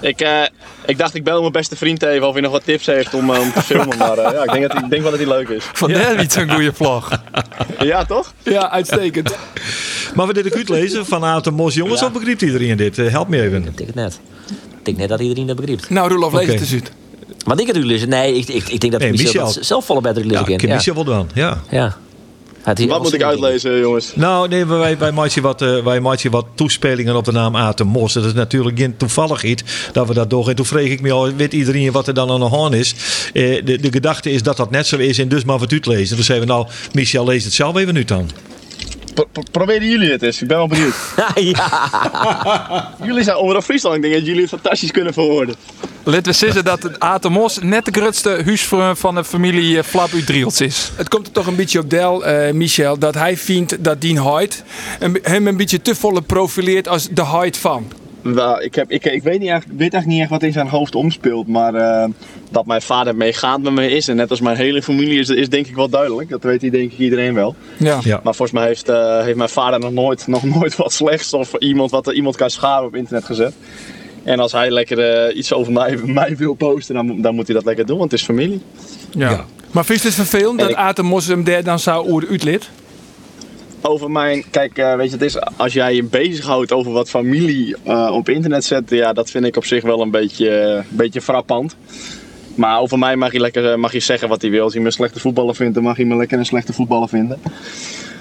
ik, 0.00 0.22
uh, 0.22 0.42
ik 0.86 0.98
dacht, 0.98 1.14
ik 1.14 1.24
bel 1.24 1.40
mijn 1.40 1.52
beste 1.52 1.76
vriend 1.76 2.02
even 2.02 2.26
of 2.26 2.32
hij 2.32 2.42
nog 2.42 2.52
wat 2.52 2.64
tips 2.64 2.86
heeft 2.86 3.14
om, 3.14 3.30
om 3.30 3.52
te 3.52 3.62
filmen. 3.62 3.98
Maar 3.98 4.20
ja, 4.20 4.42
ik 4.42 4.52
denk, 4.52 4.68
dat, 4.68 4.82
ik 4.82 4.90
denk 4.90 5.02
wel 5.02 5.10
dat 5.10 5.20
hij 5.20 5.28
leuk 5.28 5.48
is. 5.48 5.64
Van 5.72 5.90
ja. 5.90 6.12
niet 6.12 6.32
zo'n 6.32 6.50
goede 6.50 6.72
vlog. 6.72 7.22
ja, 7.78 8.04
toch? 8.04 8.32
Ja, 8.42 8.70
uitstekend. 8.70 9.36
maar 10.14 10.26
we 10.26 10.32
dit 10.32 10.58
ook 10.58 10.68
lezen 10.68 11.06
van 11.06 11.24
Aten 11.24 11.54
Mos. 11.54 11.74
Jongens, 11.74 12.00
ja. 12.00 12.06
of 12.06 12.12
begrijpt 12.12 12.42
iedereen 12.42 12.76
dit? 12.76 12.96
help 12.96 13.28
me 13.28 13.42
even. 13.42 13.64
Ik 13.64 13.76
denk 13.76 13.88
het 13.88 13.94
net. 13.94 14.20
Ik 14.82 14.88
denk 14.88 14.96
net 14.96 15.08
dat 15.08 15.20
iedereen 15.20 15.46
dat 15.46 15.56
begrijpt. 15.56 15.90
Nou, 15.90 16.08
Roelof, 16.08 16.32
lees 16.32 16.46
het 16.46 16.60
eens 16.60 16.72
uit. 16.72 16.92
Want 17.44 17.60
ik 17.60 17.66
het 17.66 17.76
u 17.76 17.84
lezen? 17.84 18.08
Nee, 18.08 18.34
ik, 18.34 18.48
ik, 18.48 18.68
ik 18.68 18.80
denk 18.80 18.92
dat 18.92 19.00
nee, 19.00 19.10
Michel, 19.10 19.44
Michel. 19.44 19.64
zelf 19.64 19.84
volle 19.84 20.00
beter 20.00 20.22
lezen 20.24 20.50
ja, 20.50 20.56
kan. 20.56 20.68
Ja, 20.68 20.74
Michel 20.74 20.94
wel 20.94 21.04
doen, 21.04 21.30
ja. 21.34 21.62
Ja. 21.70 21.96
Wat 22.64 23.02
moet 23.02 23.14
ik 23.14 23.22
uitlezen, 23.22 23.78
jongens? 23.78 24.12
Nou, 24.14 24.48
nee, 24.48 24.66
wij, 24.66 24.98
wij, 24.98 25.12
maken 25.12 25.42
wat, 25.42 25.62
uh, 25.62 25.84
wij 25.84 26.00
maken 26.00 26.30
wat 26.30 26.46
toespelingen 26.54 27.16
op 27.16 27.24
de 27.24 27.32
naam 27.32 27.56
Aten 27.56 27.86
Mos. 27.86 28.12
Dat 28.12 28.24
is 28.24 28.32
natuurlijk 28.32 28.78
geen 28.78 28.96
toevalligheid 28.96 29.64
dat 29.92 30.08
we 30.08 30.14
dat 30.14 30.30
doen. 30.30 30.48
En 30.48 30.56
toen 30.56 30.66
vreeg 30.66 30.90
ik 30.90 31.00
me 31.00 31.12
al, 31.12 31.34
weet 31.34 31.52
iedereen 31.52 31.92
wat 31.92 32.06
er 32.06 32.14
dan 32.14 32.30
aan 32.30 32.40
de 32.40 32.46
hand 32.46 32.74
is? 32.74 32.94
Uh, 33.32 33.64
de, 33.64 33.78
de 33.78 33.92
gedachte 33.92 34.30
is 34.30 34.42
dat 34.42 34.56
dat 34.56 34.70
net 34.70 34.86
zo 34.86 34.96
is 34.96 35.18
en 35.18 35.28
dus 35.28 35.44
maar 35.44 35.58
wat 35.58 35.72
uitlezen. 35.72 36.16
Dus 36.16 36.26
zeiden 36.26 36.48
we 36.48 36.54
nou, 36.54 36.66
Michel, 36.92 37.24
lees 37.24 37.44
het 37.44 37.52
zelf 37.52 37.76
even 37.76 37.94
nu 37.94 38.04
dan. 38.04 38.30
Pro 39.14 39.26
proberen 39.50 39.88
jullie 39.88 40.10
het 40.10 40.22
eens. 40.22 40.42
Ik 40.42 40.48
ben 40.48 40.56
wel 40.56 40.66
benieuwd. 40.66 40.94
ja. 41.34 42.94
jullie 43.04 43.22
zijn 43.24 43.36
over 43.36 43.62
Friesland. 43.62 43.96
Ik 43.96 44.02
denk 44.02 44.14
dat 44.14 44.26
jullie 44.26 44.40
het 44.40 44.50
fantastisch 44.50 44.90
kunnen 44.90 45.12
verwoorden. 45.12 45.54
Laten 46.04 46.22
we 46.22 46.32
zeggen 46.32 46.64
dat 46.64 46.82
het 46.82 47.00
Atemos 47.00 47.58
net 47.58 47.84
de 47.84 48.00
grootste 48.00 48.42
huis 48.44 48.64
van 48.92 49.14
de 49.14 49.24
familie 49.24 49.84
Flap 49.84 50.12
Udriels 50.12 50.60
is. 50.60 50.92
Het 50.96 51.08
komt 51.08 51.26
er 51.26 51.32
toch 51.32 51.46
een 51.46 51.56
beetje 51.56 51.78
op 51.78 51.90
Del, 51.90 52.28
uh, 52.28 52.50
Michel, 52.50 52.98
dat 52.98 53.14
hij 53.14 53.36
vindt 53.36 53.84
dat 53.84 54.00
Dien 54.00 54.18
Hoyt 54.18 54.62
hem 55.22 55.46
een 55.46 55.56
beetje 55.56 55.82
te 55.82 55.94
volle 55.94 56.22
profileert 56.22 56.88
als 56.88 57.08
de 57.10 57.22
Hoyt 57.22 57.56
van. 57.56 57.92
Nou, 58.22 58.62
ik, 58.62 58.74
heb, 58.74 58.90
ik, 58.90 59.04
ik, 59.04 59.22
weet 59.22 59.38
niet 59.38 59.48
echt, 59.48 59.66
weet 59.66 59.80
eigenlijk 59.80 60.06
niet 60.06 60.20
echt 60.20 60.30
wat 60.30 60.42
in 60.42 60.52
zijn 60.52 60.68
hoofd 60.68 60.94
omspeelt. 60.94 61.46
Maar 61.46 61.74
uh, 61.74 62.04
dat 62.50 62.66
mijn 62.66 62.82
vader 62.82 63.16
meegaand 63.16 63.62
met 63.62 63.72
me 63.72 63.90
is. 63.90 64.08
En 64.08 64.16
net 64.16 64.30
als 64.30 64.40
mijn 64.40 64.56
hele 64.56 64.82
familie 64.82 65.18
is, 65.18 65.28
is 65.28 65.48
denk 65.48 65.66
ik 65.66 65.74
wel 65.74 65.88
duidelijk. 65.88 66.28
Dat 66.28 66.42
weet 66.42 66.60
hij 66.60 66.70
denk 66.70 66.92
ik 66.92 66.98
iedereen 66.98 67.34
wel. 67.34 67.54
Ja. 67.76 67.98
ja. 68.02 68.20
Maar 68.22 68.34
volgens 68.34 68.58
mij 68.58 68.66
heeft, 68.66 68.88
uh, 68.88 69.22
heeft 69.22 69.36
mijn 69.36 69.48
vader 69.48 69.80
nog 69.80 69.92
nooit, 69.92 70.26
nog 70.26 70.42
nooit 70.44 70.76
wat 70.76 70.92
slechts 70.92 71.32
of 71.32 71.54
iemand 71.54 71.90
wat 71.90 72.12
iemand 72.12 72.36
kan 72.36 72.50
schaden 72.50 72.86
op 72.86 72.96
internet 72.96 73.24
gezet. 73.24 73.54
En 74.22 74.40
als 74.40 74.52
hij 74.52 74.70
lekker 74.70 75.28
uh, 75.28 75.36
iets 75.36 75.52
over 75.52 75.72
mij, 75.72 75.96
mij 76.04 76.36
wil 76.36 76.54
posten, 76.54 76.94
dan, 76.94 77.20
dan 77.20 77.34
moet 77.34 77.46
hij 77.46 77.56
dat 77.56 77.64
lekker 77.64 77.86
doen, 77.86 77.98
want 77.98 78.10
het 78.10 78.20
is 78.20 78.26
familie. 78.26 78.62
Ja. 79.10 79.30
ja. 79.30 79.44
Maar 79.70 79.84
vind 79.84 80.00
je 80.00 80.06
het 80.06 80.16
vervelend 80.16 80.58
dat 80.58 80.70
ik... 80.70 80.76
Aten 80.76 81.04
Moslim 81.04 81.44
der 81.44 81.64
dan 81.64 81.78
zou 81.78 82.10
oer 82.10 82.26
uitlid? 82.30 82.70
Over 83.82 84.10
mijn. 84.10 84.44
Kijk, 84.50 84.78
uh, 84.78 84.94
weet 84.94 85.06
je, 85.06 85.12
het 85.12 85.22
is 85.22 85.40
als 85.56 85.72
jij 85.72 85.94
je 85.94 86.04
bezighoudt 86.04 86.72
over 86.72 86.92
wat 86.92 87.10
familie 87.10 87.76
uh, 87.86 88.10
op 88.12 88.28
internet 88.28 88.64
zet, 88.64 88.90
ja, 88.90 89.12
dat 89.12 89.30
vind 89.30 89.44
ik 89.44 89.56
op 89.56 89.64
zich 89.64 89.82
wel 89.82 90.00
een 90.00 90.10
beetje, 90.10 90.74
uh, 90.76 90.96
beetje 90.96 91.20
frappant. 91.20 91.76
Maar 92.54 92.80
over 92.80 92.98
mij 92.98 93.16
mag 93.16 93.32
je, 93.32 93.40
lekker, 93.40 93.78
mag 93.78 93.92
je 93.92 94.00
zeggen 94.00 94.28
wat 94.28 94.42
hij 94.42 94.50
wil. 94.50 94.62
Als 94.62 94.72
hij 94.72 94.80
me 94.80 94.86
een 94.86 94.92
slechte 94.92 95.20
voetballer 95.20 95.54
vindt, 95.54 95.74
dan 95.74 95.82
mag 95.82 95.96
hij 95.96 96.04
me 96.04 96.16
lekker 96.16 96.38
een 96.38 96.46
slechte 96.46 96.72
voetballer 96.72 97.08
vinden. 97.08 97.38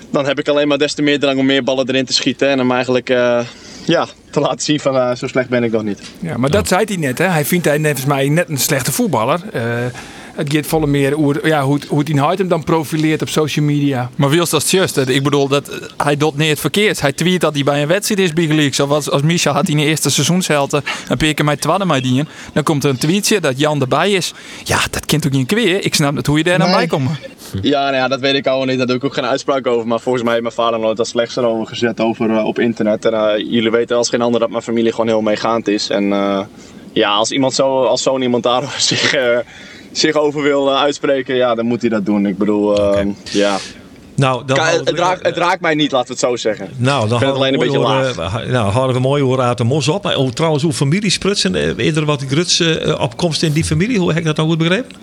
Dan 0.09 0.25
heb 0.25 0.39
ik 0.39 0.47
alleen 0.47 0.67
maar 0.67 0.77
des 0.77 0.93
te 0.93 1.01
meer 1.01 1.19
drang 1.19 1.39
om 1.39 1.45
meer 1.45 1.63
ballen 1.63 1.89
erin 1.89 2.05
te 2.05 2.13
schieten. 2.13 2.49
En 2.49 2.57
hem 2.57 2.71
eigenlijk 2.71 3.07
ja, 3.85 4.07
te 4.29 4.39
laten 4.39 4.59
zien 4.59 4.79
van 4.79 5.17
zo 5.17 5.27
slecht 5.27 5.49
ben 5.49 5.63
ik 5.63 5.71
nog 5.71 5.83
niet. 5.83 6.01
Ja, 6.19 6.37
maar 6.37 6.49
dat 6.49 6.67
zei 6.67 6.83
hij 6.85 6.95
net. 6.95 7.17
Hè? 7.17 7.25
Hij 7.25 7.45
vindt 7.45 7.65
hij 7.65 7.77
net 7.77 8.07
mij 8.07 8.29
net 8.29 8.49
een 8.49 8.57
slechte 8.57 8.91
voetballer. 8.91 9.41
Het 10.35 10.53
gaat 10.53 10.65
volle 10.65 10.87
meer 10.87 11.13
hoe, 11.13 11.39
ja, 11.43 11.63
hoe, 11.63 11.79
hoe 11.87 12.03
hij 12.03 12.35
hem 12.37 12.47
dan 12.47 12.63
profileert 12.63 13.21
op 13.21 13.29
social 13.29 13.65
media. 13.65 14.09
Maar 14.15 14.29
Wils, 14.29 14.49
dat 14.49 14.63
is 14.63 14.71
juist. 14.71 14.97
Ik 14.97 15.23
bedoel, 15.23 15.47
dat, 15.47 15.91
hij 15.97 16.17
doet 16.17 16.37
niet 16.37 16.49
het 16.49 16.59
verkeerd. 16.59 17.01
Hij 17.01 17.11
tweet 17.11 17.41
dat 17.41 17.53
hij 17.53 17.63
bij 17.63 17.81
een 17.81 17.87
wedstrijd 17.87 18.19
is 18.19 18.33
bij 18.33 18.47
League. 18.47 18.73
Zoals 18.73 19.09
als 19.09 19.21
Michel 19.21 19.53
had 19.53 19.67
hij 19.67 19.75
in 19.75 19.81
de 19.81 19.87
eerste 19.87 20.09
seizoenshelte 20.09 20.83
een 21.09 21.17
paar 21.17 21.33
keer 21.33 21.45
met 21.45 21.61
twadden 21.61 21.87
mij 21.87 22.01
dienen. 22.01 22.27
Dan 22.53 22.63
komt 22.63 22.83
er 22.83 22.89
een 22.89 22.97
tweetje 22.97 23.39
dat 23.39 23.59
Jan 23.59 23.81
erbij 23.81 24.11
is. 24.11 24.33
Ja, 24.63 24.79
dat 24.91 25.05
kent 25.05 25.25
ook 25.25 25.31
niet 25.31 25.47
kweer. 25.47 25.85
Ik 25.85 25.95
snap 25.95 26.13
niet 26.13 26.27
hoe 26.27 26.37
je 26.37 26.43
daar 26.43 26.57
nee. 26.57 26.67
naar 26.67 26.77
bij 26.77 26.87
komt. 26.87 27.09
Ja, 27.61 27.81
nou 27.81 27.95
ja, 27.95 28.07
dat 28.07 28.19
weet 28.19 28.35
ik 28.35 28.47
al 28.47 28.65
niet. 28.65 28.77
Daar 28.77 28.87
doe 28.87 28.95
ik 28.95 29.03
ook 29.03 29.13
geen 29.13 29.25
uitspraak 29.25 29.67
over. 29.67 29.87
Maar 29.87 29.99
volgens 29.99 30.23
mij 30.23 30.33
heeft 30.33 30.45
mijn 30.45 30.55
vader 30.55 30.79
nooit 30.79 30.97
dat 30.97 31.07
slechts 31.07 31.35
erover 31.35 31.67
gezet 31.67 31.99
over, 31.99 32.29
uh, 32.29 32.45
op 32.45 32.59
internet. 32.59 33.05
En 33.05 33.13
uh, 33.13 33.51
jullie 33.51 33.71
weten 33.71 33.97
als 33.97 34.09
geen 34.09 34.21
ander 34.21 34.39
dat 34.39 34.49
mijn 34.49 34.63
familie 34.63 34.91
gewoon 34.91 35.07
heel 35.07 35.21
meegaand 35.21 35.67
is. 35.67 35.89
En 35.89 36.03
uh, 36.03 36.39
ja, 36.93 37.11
als 37.11 37.31
iemand 37.31 37.53
zo, 37.53 37.83
als 37.83 38.03
zo'n 38.03 38.21
iemand 38.21 38.43
daar 38.43 38.75
zich 38.77 39.15
zich 39.91 40.15
over 40.15 40.41
wil 40.41 40.77
uitspreken, 40.77 41.35
ja, 41.35 41.55
dan 41.55 41.65
moet 41.65 41.81
hij 41.81 41.89
dat 41.89 42.05
doen. 42.05 42.25
Ik 42.25 42.37
bedoel, 42.37 42.79
uh, 42.79 42.87
okay. 42.87 43.15
ja. 43.23 43.57
Nou, 44.15 44.45
dan 44.45 44.59
het, 44.59 44.87
het, 44.87 44.99
raakt, 44.99 45.25
het 45.25 45.37
raakt 45.37 45.61
mij 45.61 45.75
niet, 45.75 45.91
laten 45.91 46.07
we 46.07 46.13
het 46.13 46.21
zo 46.21 46.35
zeggen. 46.35 46.69
Nou, 46.77 47.07
dan 47.07 47.11
ik 47.11 47.17
vind 47.17 47.31
het 47.31 47.35
alleen 47.35 47.53
een 47.53 47.59
beetje 47.59 47.77
horen, 47.77 48.15
laag. 48.15 48.47
nou, 48.47 48.71
houden 48.71 48.95
we 48.95 49.01
mooi 49.01 49.23
hoe 49.23 49.55
de 49.55 49.63
mos 49.63 49.87
op. 49.87 50.03
Maar, 50.03 50.15
oh, 50.15 50.29
trouwens, 50.29 50.63
hoe 50.63 50.73
familiesprutsen, 50.73 51.55
uh, 51.55 51.77
eerder 51.77 52.05
wat 52.05 52.23
gruts 52.27 52.59
uh, 52.59 52.99
opkomst 52.99 53.43
in 53.43 53.51
die 53.51 53.63
familie, 53.63 53.99
hoe 53.99 54.09
heb 54.09 54.17
ik 54.17 54.25
dat 54.25 54.35
nou 54.35 54.49
goed 54.49 54.57
begrepen? 54.57 54.95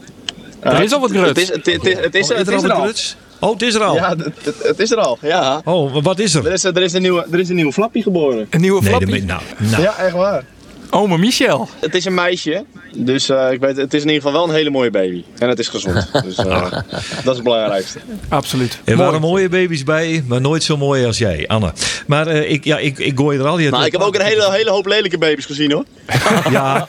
er 0.60 0.82
is 0.82 0.92
al 0.92 1.00
wat 1.00 1.10
gruts. 1.10 1.28
Het 1.28 1.38
is, 1.38 1.48
het, 1.48 1.66
het, 1.66 1.82
het, 1.82 2.04
het 2.04 2.14
is, 2.14 2.30
oh, 2.30 2.36
het 2.36 2.48
is 2.48 2.62
er 2.62 2.72
al. 2.72 2.82
Gruts? 2.82 3.16
Oh, 3.40 3.52
het 3.52 3.62
is 3.62 3.74
er 3.74 3.82
al. 3.82 3.94
Ja, 3.94 4.14
het, 4.16 4.54
het, 4.62 4.78
is 4.78 4.90
er 4.90 4.98
al. 4.98 5.18
Ja. 5.22 5.60
Oh, 5.64 6.02
wat 6.02 6.18
is 6.18 6.34
er? 6.34 6.46
Er 6.46 6.52
is, 6.52 6.64
er 6.64 6.82
is, 6.82 6.92
een, 6.92 7.02
nieuwe, 7.02 7.26
er 7.32 7.38
is 7.38 7.48
een 7.48 7.54
nieuwe 7.54 7.72
flappie 7.72 8.02
geboren. 8.02 8.46
Een 8.50 8.60
nieuwe 8.60 8.80
nee, 8.80 8.88
flappie? 8.90 9.24
Nou, 9.24 9.42
nou. 9.58 9.82
Ja, 9.82 9.96
echt 9.96 10.12
waar. 10.12 10.44
Oh, 10.90 11.08
maar 11.08 11.18
Michel. 11.18 11.68
Het 11.80 11.94
is 11.94 12.04
een 12.04 12.14
meisje, 12.14 12.64
dus 12.94 13.30
uh, 13.30 13.52
ik 13.52 13.60
weet, 13.60 13.76
het 13.76 13.94
is 13.94 14.02
in 14.02 14.08
ieder 14.08 14.22
geval 14.22 14.40
wel 14.40 14.48
een 14.48 14.54
hele 14.54 14.70
mooie 14.70 14.90
baby. 14.90 15.24
En 15.38 15.48
het 15.48 15.58
is 15.58 15.68
gezond, 15.68 16.12
dus 16.24 16.38
uh, 16.38 16.70
dat 16.70 16.84
is 17.24 17.24
het 17.24 17.42
belangrijkste. 17.42 17.98
Absoluut. 18.28 18.78
Er 18.84 18.96
waren 18.96 19.20
mooie 19.20 19.48
baby's 19.48 19.84
bij, 19.84 20.24
maar 20.26 20.40
nooit 20.40 20.62
zo 20.62 20.76
mooi 20.76 21.06
als 21.06 21.18
jij, 21.18 21.46
Anne. 21.46 21.72
Maar 22.06 22.28
uh, 22.28 22.50
ik, 22.50 22.64
ja, 22.64 22.78
ik, 22.78 22.98
ik 22.98 23.18
gooi 23.18 23.38
er 23.38 23.46
al 23.46 23.58
je. 23.58 23.70
Nou, 23.70 23.84
ik 23.84 23.92
heb 23.92 24.00
ook 24.00 24.14
een 24.14 24.24
hele, 24.24 24.52
hele 24.52 24.70
hoop 24.70 24.86
lelijke 24.86 25.18
baby's 25.18 25.44
gezien 25.44 25.72
hoor. 25.72 25.84
ja, 26.50 26.88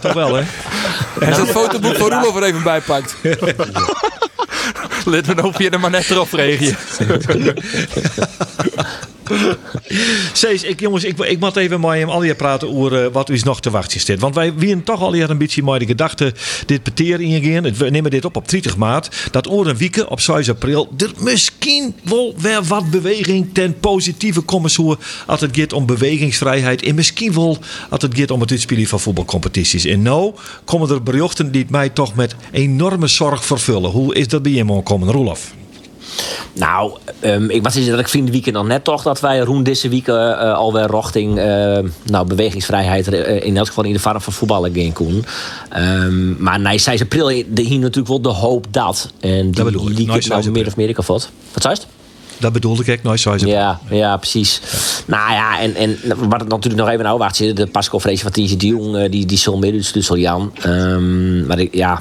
toch 0.00 0.12
wel 0.12 0.34
hè. 0.34 0.42
Hij 1.20 1.30
is 1.30 1.36
het 1.36 1.48
fotoboek 1.48 1.94
van 1.94 2.10
Roelof 2.10 2.36
er 2.36 2.42
even 2.42 2.62
bijpakt. 2.62 3.16
We 5.04 5.22
nou 5.34 5.52
via 5.54 5.70
de 5.70 5.78
maar 5.78 5.90
net 5.90 6.10
erop 6.10 6.32
reageren. 6.32 6.76
Cees, 10.32 10.62
ik, 10.62 10.80
jongens, 10.80 11.04
ik, 11.04 11.18
ik 11.18 11.40
moet 11.40 11.56
even 11.56 11.80
met 11.80 11.90
hem 11.90 12.08
al 12.08 12.34
praten 12.34 12.76
over 12.76 13.04
uh, 13.04 13.12
wat 13.12 13.30
is 13.30 13.42
nog 13.42 13.60
te 13.60 13.70
wachten 13.70 14.00
staat. 14.00 14.18
Want 14.18 14.34
wij 14.34 14.54
wieren 14.54 14.84
toch 14.84 15.00
al 15.00 15.14
een 15.14 15.38
beetje 15.38 15.62
met 15.62 15.80
de 15.80 15.86
gedachte 15.86 16.34
dit 16.66 16.82
peteer 16.82 17.20
ingaan. 17.20 17.74
We 17.74 17.90
nemen 17.90 18.10
dit 18.10 18.24
op 18.24 18.36
op 18.36 18.48
30 18.48 18.76
maart. 18.76 19.28
Dat 19.30 19.50
oor 19.50 19.66
een 19.66 19.76
week 19.76 20.10
op 20.10 20.20
6 20.20 20.50
april 20.50 20.88
er 20.96 21.12
misschien 21.18 21.94
wel 22.02 22.34
weer 22.38 22.62
wat 22.62 22.90
beweging 22.90 23.48
ten 23.52 23.78
positieve 23.78 24.40
komen 24.40 24.70
zo 24.70 24.96
als 25.26 25.40
het 25.40 25.56
gaat 25.56 25.72
om 25.72 25.86
bewegingsvrijheid. 25.86 26.82
En 26.82 26.94
misschien 26.94 27.34
wel 27.34 27.58
als 27.90 28.02
het 28.02 28.18
gaat 28.18 28.30
om 28.30 28.40
het 28.40 28.50
uitspelen 28.50 28.86
van 28.86 29.00
voetbalcompetities. 29.00 29.84
En 29.84 30.02
nou 30.02 30.34
komen 30.64 30.90
er 30.90 31.02
berichten 31.02 31.50
die 31.50 31.66
mij 31.68 31.88
toch 31.88 32.14
met 32.14 32.34
enorme 32.50 33.06
zorg 33.06 33.44
vervullen. 33.44 33.90
Hoe 33.90 34.14
is 34.14 34.28
dat 34.28 34.42
bij 34.42 34.52
je 34.52 34.82
komen, 34.82 35.10
Roelof? 35.10 35.52
Nou, 36.52 36.92
um, 37.20 37.50
ik 37.50 37.62
was 37.62 37.86
dat 37.86 37.98
ik 37.98 38.08
vind 38.08 38.30
weekend 38.30 38.54
dan 38.54 38.66
net 38.66 38.84
toch 38.84 39.02
dat 39.02 39.20
wij 39.20 39.38
Roen 39.38 39.62
deze 39.62 39.88
week 39.88 40.08
uh, 40.08 40.54
alweer 40.54 40.90
richting 40.90 41.38
uh, 41.38 41.78
nou, 42.04 42.26
bewegingsvrijheid 42.26 43.12
uh, 43.12 43.44
in 43.44 43.56
elk 43.56 43.66
geval 43.66 43.84
in 43.84 43.92
de 43.92 43.98
vorm 43.98 44.20
van 44.20 44.32
voetballen 44.32 44.74
gaan 44.74 44.92
kon. 44.92 45.24
Um, 45.76 46.36
maar 46.38 46.60
nee, 46.60 46.78
6 46.78 47.02
april 47.02 47.28
hier 47.28 47.78
natuurlijk 47.78 48.08
wel 48.08 48.20
de 48.20 48.28
hoop 48.28 48.66
dat. 48.70 49.12
En 49.20 49.42
die, 49.42 49.50
dat 49.50 49.64
bedoel 49.64 49.90
ik. 49.90 50.06
nice 50.06 50.28
nou 50.28 50.50
meer 50.50 50.66
of 50.66 50.76
meer 50.76 50.92
kapot. 50.92 51.30
Wat 51.52 51.62
zei 51.62 51.74
het? 51.74 51.86
Dat 52.38 52.52
bedoelde 52.52 52.84
ik, 52.84 53.02
nooit 53.02 53.24
nice 53.24 53.46
Ja, 53.46 53.80
ja, 53.90 54.16
precies. 54.16 54.60
Ja. 55.06 55.16
Nou 55.16 55.32
ja, 55.32 55.60
en, 55.60 55.74
en 55.74 55.98
wat 56.28 56.40
het 56.40 56.48
natuurlijk 56.48 56.82
nog 56.82 56.88
even 56.88 57.04
nou 57.04 57.18
wacht 57.18 57.36
zit, 57.36 57.56
de 57.56 57.66
pasconferentie 57.66 58.24
van 58.24 58.32
Tientje 58.32 58.56
de 58.56 58.66
Jong, 58.66 59.08
die, 59.08 59.26
die 59.26 59.38
zal 59.38 59.58
midden, 59.58 59.84
dus 59.92 60.08
Jan. 60.14 60.52
Um, 60.66 61.46
maar 61.46 61.58
ik, 61.58 61.74
ja 61.74 62.00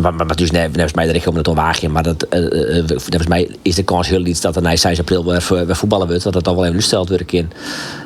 maar, 0.00 0.14
maar 0.14 0.36
dus 0.36 0.50
volgens 0.50 0.92
mij 0.92 1.06
ik 1.08 1.26
om 1.26 1.36
het 1.36 1.48
onwaagje, 1.48 1.88
maar 1.88 2.02
dat, 2.02 2.26
uh, 2.30 2.76
uh, 2.76 2.84
volgens 2.86 3.26
mij 3.26 3.48
is 3.62 3.74
de 3.74 3.82
kans 3.82 4.08
heel 4.08 4.26
iets 4.26 4.40
dat 4.40 4.56
er 4.56 4.62
na 4.62 4.76
6 4.76 4.98
april 4.98 5.24
weer, 5.24 5.42
voetballen 5.76 6.06
wordt, 6.06 6.22
dat 6.22 6.34
het 6.34 6.44
dan 6.44 6.54
wel 6.54 6.64
even 6.64 6.76
gesteld 6.76 7.08
wordt 7.08 7.32
in. 7.32 7.50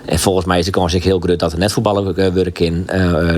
En 0.04 0.18
volgens 0.18 0.46
mij 0.46 0.58
is 0.58 0.64
de 0.64 0.70
kans 0.70 0.92
heel 0.92 1.18
groot 1.18 1.38
dat 1.38 1.52
er 1.52 1.58
net 1.58 1.73
voetballen 1.73 2.32
wordt 2.34 2.58
in, 2.58 2.87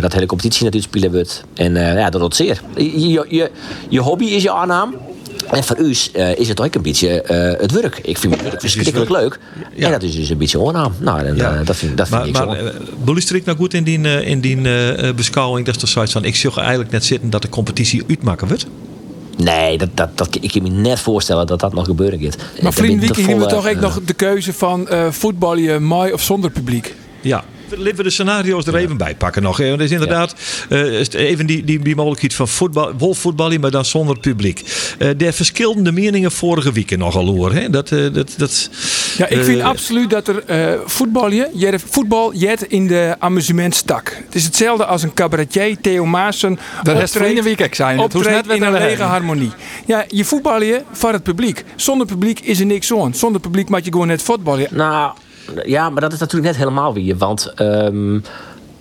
dat 0.00 0.12
hele 0.12 0.26
competitie 0.26 0.64
natuurlijk 0.64 0.92
spelen 0.92 1.12
wordt. 1.12 1.44
En 1.54 1.74
ja, 1.74 2.10
dat 2.10 2.30
is 2.30 2.36
zeer. 2.36 2.60
Je, 2.76 3.26
je, 3.28 3.50
je 3.88 4.00
hobby 4.00 4.24
is 4.24 4.42
je 4.42 4.50
aanname. 4.50 4.96
En 5.50 5.64
voor 5.64 5.78
u 5.78 5.94
uh, 6.14 6.38
is 6.38 6.48
het 6.48 6.60
ook 6.60 6.74
een 6.74 6.82
beetje 6.82 7.24
uh, 7.30 7.60
het 7.60 7.72
werk. 7.72 7.98
Ik 8.02 8.18
vind 8.18 8.34
het 8.34 8.42
werk 8.42 8.60
verschrikkelijk 8.60 9.10
leuk. 9.10 9.38
Ja. 9.74 9.86
En 9.86 9.92
dat 9.92 10.02
is 10.02 10.16
dus 10.16 10.28
een 10.28 10.38
beetje 10.38 10.60
onaam. 10.60 10.94
Nou, 10.98 11.20
en, 11.20 11.36
ja. 11.36 11.60
uh, 11.60 11.66
dat 11.66 11.76
vind, 11.76 11.96
dat 11.96 12.08
vind 12.08 12.20
maar, 12.20 12.28
ik 12.28 12.46
maar, 12.46 12.56
zo. 12.56 12.72
beluister 13.04 13.36
ik 13.36 13.44
nou 13.44 13.58
goed 13.58 13.74
in 13.74 13.84
die, 13.84 14.24
in 14.24 14.40
die 14.40 14.58
beschouwing 15.14 15.66
dat 15.66 15.82
er 15.82 15.88
zoiets 15.88 16.12
van... 16.12 16.24
ik 16.24 16.36
zag 16.36 16.58
eigenlijk 16.58 16.90
net 16.90 17.04
zitten 17.04 17.30
dat 17.30 17.42
de 17.42 17.48
competitie 17.48 18.04
uitmaken 18.08 18.48
wordt? 18.48 18.66
Nee, 19.36 19.78
dat, 19.78 19.88
dat, 19.94 20.18
dat, 20.18 20.38
ik 20.40 20.52
kan 20.52 20.62
me 20.62 20.68
net 20.68 21.00
voorstellen 21.00 21.46
dat 21.46 21.60
dat 21.60 21.74
nog 21.74 21.84
gebeuren 21.84 22.20
gaat. 22.20 22.36
Maar 22.62 22.72
vriend, 22.72 23.00
wie 23.00 23.24
hebben 23.24 23.44
we 23.44 23.52
toch 23.52 23.66
echt 23.66 23.80
nog 23.80 24.00
de 24.04 24.14
keuze 24.14 24.52
van 24.52 24.88
voetbal 25.10 25.56
je 25.56 25.78
mooi 25.78 26.12
of 26.12 26.22
zonder 26.22 26.50
publiek? 26.50 26.94
Ja, 27.20 27.44
Laten 27.70 27.96
we 27.96 28.02
de 28.02 28.10
scenario's 28.10 28.66
er 28.66 28.76
even 28.76 28.96
bij 28.96 29.14
pakken 29.14 29.42
nog. 29.42 29.56
Want 29.56 29.80
is 29.80 29.90
inderdaad 29.90 30.34
uh, 30.68 31.04
even 31.12 31.46
die, 31.46 31.64
die, 31.64 31.78
die 31.78 31.96
mogelijkheid 31.96 32.34
van 32.34 32.48
voetbal, 32.48 32.92
wolfvoetballen, 32.92 33.60
maar 33.60 33.70
dan 33.70 33.84
zonder 33.84 34.18
publiek. 34.18 34.60
Uh, 34.98 35.10
de 35.16 35.32
verschillende 35.32 35.92
meningen 35.92 36.32
vorige 36.32 36.72
week 36.72 36.96
nogal 36.96 37.26
hoor. 37.26 37.52
Hè? 37.52 37.70
Dat, 37.70 37.90
uh, 37.90 38.12
dat, 38.12 38.34
dat, 38.36 38.70
ja, 39.16 39.28
ik 39.28 39.44
vind 39.44 39.62
absoluut 39.62 40.10
dat 40.10 40.28
er 40.28 40.42
voetbal, 40.86 41.30
je, 41.30 41.78
voetbal 41.90 42.34
jet 42.34 42.62
in 42.62 42.86
de 42.86 43.16
amusementstak. 43.18 44.22
Het 44.24 44.34
is 44.34 44.44
hetzelfde 44.44 44.84
als 44.84 45.02
een 45.02 45.14
cabaretier, 45.14 45.76
Theo 45.80 46.06
Maassen. 46.06 46.58
Dat 46.82 47.02
is 47.02 47.10
de 47.10 47.42
week 47.42 47.60
ik 47.60 47.74
zijn. 47.74 47.98
Het 47.98 48.14
net 48.14 48.48
in 48.48 48.62
een 48.62 48.72
lege 48.72 49.02
harmonie. 49.02 49.52
Ja, 49.86 50.04
je 50.08 50.24
voetbal 50.24 50.62
je 50.62 50.82
voor 50.92 51.12
het 51.12 51.22
publiek. 51.22 51.64
Zonder 51.76 52.06
publiek 52.06 52.40
is 52.40 52.60
er 52.60 52.66
niks 52.66 52.92
aan. 52.92 53.14
Zonder 53.14 53.40
publiek 53.40 53.68
mag 53.68 53.84
je 53.84 53.90
gewoon 53.92 54.06
net 54.06 54.22
voetballen. 54.22 54.68
Nou, 54.70 55.12
ja, 55.64 55.90
maar 55.90 56.00
dat 56.00 56.12
is 56.12 56.18
natuurlijk 56.18 56.52
net 56.52 56.56
helemaal 56.56 56.92
weer. 56.92 57.16
Want 57.16 57.52
um, 57.60 58.22